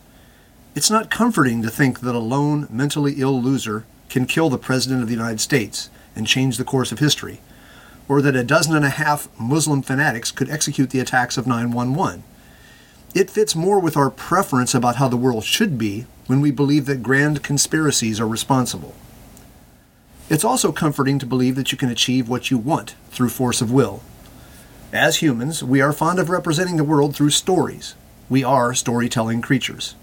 It's 0.74 0.90
not 0.90 1.10
comforting 1.10 1.60
to 1.62 1.70
think 1.70 2.00
that 2.00 2.14
a 2.14 2.20
lone, 2.20 2.68
mentally 2.70 3.14
ill 3.18 3.42
loser 3.42 3.84
can 4.08 4.26
kill 4.26 4.48
the 4.48 4.58
President 4.58 5.02
of 5.02 5.08
the 5.08 5.14
United 5.14 5.40
States 5.40 5.90
and 6.14 6.26
change 6.26 6.56
the 6.56 6.64
course 6.64 6.92
of 6.92 7.00
history, 7.00 7.40
or 8.08 8.22
that 8.22 8.36
a 8.36 8.44
dozen 8.44 8.76
and 8.76 8.84
a 8.84 8.90
half 8.90 9.28
Muslim 9.38 9.82
fanatics 9.82 10.30
could 10.30 10.48
execute 10.48 10.90
the 10.90 11.00
attacks 11.00 11.36
of 11.36 11.46
911. 11.46 12.22
It 13.14 13.30
fits 13.30 13.56
more 13.56 13.80
with 13.80 13.96
our 13.96 14.10
preference 14.10 14.74
about 14.74 14.96
how 14.96 15.08
the 15.08 15.16
world 15.16 15.44
should 15.44 15.78
be 15.78 16.06
when 16.26 16.40
we 16.40 16.50
believe 16.50 16.86
that 16.86 17.02
grand 17.02 17.42
conspiracies 17.42 18.20
are 18.20 18.28
responsible. 18.28 18.94
It's 20.30 20.44
also 20.44 20.72
comforting 20.72 21.18
to 21.20 21.26
believe 21.26 21.56
that 21.56 21.72
you 21.72 21.78
can 21.78 21.88
achieve 21.88 22.28
what 22.28 22.50
you 22.50 22.58
want 22.58 22.94
through 23.10 23.30
force 23.30 23.62
of 23.62 23.72
will. 23.72 24.02
As 24.92 25.16
humans, 25.16 25.64
we 25.64 25.80
are 25.80 25.92
fond 25.92 26.18
of 26.18 26.28
representing 26.28 26.76
the 26.76 26.84
world 26.84 27.16
through 27.16 27.30
stories. 27.30 27.94
We 28.28 28.44
are 28.44 28.74
storytelling 28.74 29.40
creatures. 29.40 29.94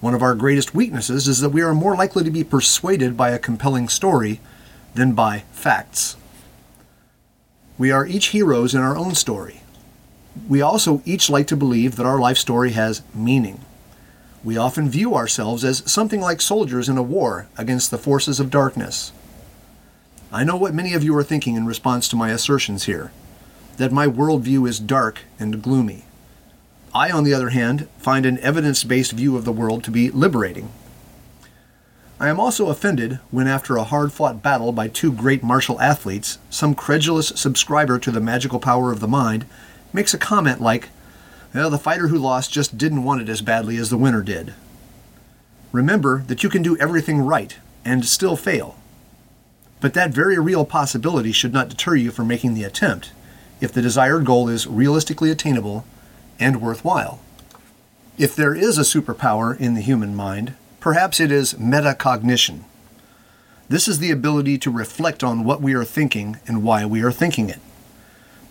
One 0.00 0.14
of 0.14 0.22
our 0.22 0.36
greatest 0.36 0.76
weaknesses 0.76 1.26
is 1.26 1.40
that 1.40 1.48
we 1.48 1.60
are 1.60 1.74
more 1.74 1.96
likely 1.96 2.22
to 2.22 2.30
be 2.30 2.44
persuaded 2.44 3.16
by 3.16 3.30
a 3.30 3.38
compelling 3.38 3.88
story 3.88 4.40
than 4.94 5.12
by 5.12 5.40
facts. 5.50 6.16
We 7.76 7.90
are 7.90 8.06
each 8.06 8.26
heroes 8.26 8.74
in 8.74 8.80
our 8.80 8.96
own 8.96 9.16
story. 9.16 9.62
We 10.48 10.62
also 10.62 11.02
each 11.04 11.28
like 11.28 11.48
to 11.48 11.56
believe 11.56 11.96
that 11.96 12.06
our 12.06 12.20
life 12.20 12.38
story 12.38 12.70
has 12.72 13.02
meaning. 13.12 13.60
We 14.44 14.56
often 14.56 14.88
view 14.88 15.16
ourselves 15.16 15.64
as 15.64 15.82
something 15.90 16.20
like 16.20 16.40
soldiers 16.40 16.88
in 16.88 16.96
a 16.96 17.02
war 17.02 17.48
against 17.56 17.90
the 17.90 17.98
forces 17.98 18.38
of 18.38 18.50
darkness. 18.50 19.10
I 20.30 20.44
know 20.44 20.56
what 20.56 20.74
many 20.74 20.92
of 20.92 21.02
you 21.02 21.16
are 21.16 21.22
thinking 21.22 21.56
in 21.56 21.64
response 21.64 22.06
to 22.08 22.16
my 22.16 22.30
assertions 22.30 22.84
here 22.84 23.10
that 23.78 23.92
my 23.92 24.06
worldview 24.06 24.68
is 24.68 24.78
dark 24.78 25.20
and 25.38 25.62
gloomy. 25.62 26.04
I, 26.94 27.10
on 27.10 27.24
the 27.24 27.32
other 27.32 27.50
hand, 27.50 27.88
find 27.96 28.26
an 28.26 28.38
evidence 28.40 28.84
based 28.84 29.12
view 29.12 29.36
of 29.36 29.44
the 29.44 29.52
world 29.52 29.84
to 29.84 29.90
be 29.90 30.10
liberating. 30.10 30.70
I 32.20 32.28
am 32.28 32.40
also 32.40 32.68
offended 32.68 33.20
when, 33.30 33.46
after 33.46 33.76
a 33.76 33.84
hard 33.84 34.12
fought 34.12 34.42
battle 34.42 34.72
by 34.72 34.88
two 34.88 35.12
great 35.12 35.42
martial 35.42 35.80
athletes, 35.80 36.38
some 36.50 36.74
credulous 36.74 37.28
subscriber 37.28 37.98
to 38.00 38.10
the 38.10 38.20
magical 38.20 38.58
power 38.58 38.90
of 38.90 39.00
the 39.00 39.08
mind 39.08 39.46
makes 39.92 40.12
a 40.12 40.18
comment 40.18 40.60
like, 40.60 40.88
well, 41.54 41.70
the 41.70 41.78
fighter 41.78 42.08
who 42.08 42.18
lost 42.18 42.52
just 42.52 42.76
didn't 42.76 43.04
want 43.04 43.22
it 43.22 43.28
as 43.28 43.40
badly 43.40 43.76
as 43.76 43.88
the 43.88 43.96
winner 43.96 44.22
did. 44.22 44.52
Remember 45.72 46.24
that 46.26 46.42
you 46.42 46.50
can 46.50 46.62
do 46.62 46.76
everything 46.78 47.20
right 47.20 47.56
and 47.84 48.04
still 48.04 48.36
fail. 48.36 48.76
But 49.80 49.94
that 49.94 50.10
very 50.10 50.38
real 50.38 50.64
possibility 50.64 51.32
should 51.32 51.52
not 51.52 51.68
deter 51.68 51.94
you 51.94 52.10
from 52.10 52.28
making 52.28 52.54
the 52.54 52.64
attempt 52.64 53.12
if 53.60 53.72
the 53.72 53.82
desired 53.82 54.24
goal 54.24 54.48
is 54.48 54.66
realistically 54.66 55.30
attainable 55.30 55.84
and 56.38 56.60
worthwhile. 56.60 57.20
If 58.16 58.34
there 58.34 58.54
is 58.54 58.78
a 58.78 58.82
superpower 58.82 59.58
in 59.58 59.74
the 59.74 59.80
human 59.80 60.14
mind, 60.14 60.54
perhaps 60.80 61.20
it 61.20 61.30
is 61.30 61.54
metacognition. 61.54 62.64
This 63.68 63.86
is 63.86 63.98
the 63.98 64.10
ability 64.10 64.58
to 64.58 64.70
reflect 64.70 65.22
on 65.22 65.44
what 65.44 65.60
we 65.60 65.74
are 65.74 65.84
thinking 65.84 66.38
and 66.46 66.62
why 66.62 66.84
we 66.84 67.02
are 67.02 67.12
thinking 67.12 67.48
it. 67.48 67.60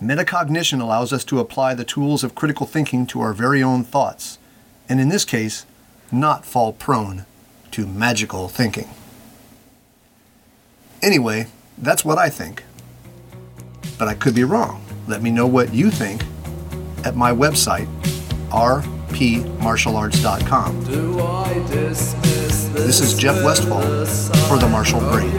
Metacognition 0.01 0.80
allows 0.80 1.11
us 1.11 1.25
to 1.25 1.39
apply 1.39 1.73
the 1.73 1.84
tools 1.84 2.23
of 2.23 2.36
critical 2.36 2.67
thinking 2.67 3.07
to 3.07 3.19
our 3.19 3.34
very 3.34 3.63
own 3.63 3.84
thoughts, 3.84 4.38
and 4.88 5.01
in 5.01 5.09
this 5.09 5.25
case, 5.25 5.65
not 6.11 6.45
fall 6.45 6.71
prone 6.71 7.25
to 7.71 7.88
magical 7.88 8.47
thinking. 8.47 8.88
Anyway, 11.02 11.48
that's 11.78 12.04
what 12.04 12.18
I 12.18 12.30
think. 12.30 12.64
But 13.98 14.08
I 14.08 14.14
could 14.14 14.36
be 14.36 14.43
wrong. 14.43 14.84
Let 15.08 15.22
me 15.22 15.32
know 15.32 15.48
what 15.48 15.74
you 15.74 15.91
think 15.91 16.24
at 17.06 17.16
my 17.16 17.32
website, 17.32 17.88
rpmartialarts.com. 18.50 20.84
This 22.74 23.00
is 23.00 23.18
Jeff 23.18 23.41
Westfall 23.43 23.82
for 24.48 24.58
the 24.58 24.68
Martial 24.70 25.00
Brain. 25.00 25.32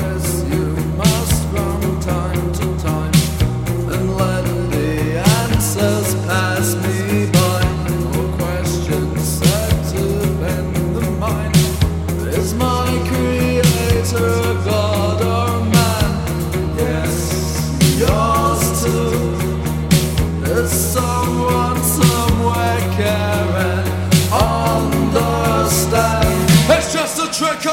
It's 27.41 27.68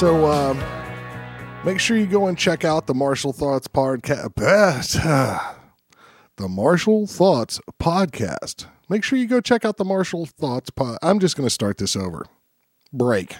so 0.00 0.24
um, 0.24 0.58
make 1.62 1.78
sure 1.78 1.94
you 1.98 2.06
go 2.06 2.26
and 2.26 2.38
check 2.38 2.64
out 2.64 2.86
the 2.86 2.94
Martial 2.94 3.34
Thoughts 3.34 3.68
podcast. 3.68 4.96
The 6.36 6.48
Martial 6.48 7.06
Thoughts 7.06 7.60
podcast. 7.78 8.64
Make 8.88 9.04
sure 9.04 9.18
you 9.18 9.26
go 9.26 9.42
check 9.42 9.62
out 9.66 9.76
the 9.76 9.84
Martial 9.84 10.24
Thoughts 10.24 10.70
pod. 10.70 10.96
I'm 11.02 11.18
just 11.18 11.36
going 11.36 11.46
to 11.46 11.52
start 11.52 11.76
this 11.76 11.94
over. 11.94 12.24
Break. 12.94 13.36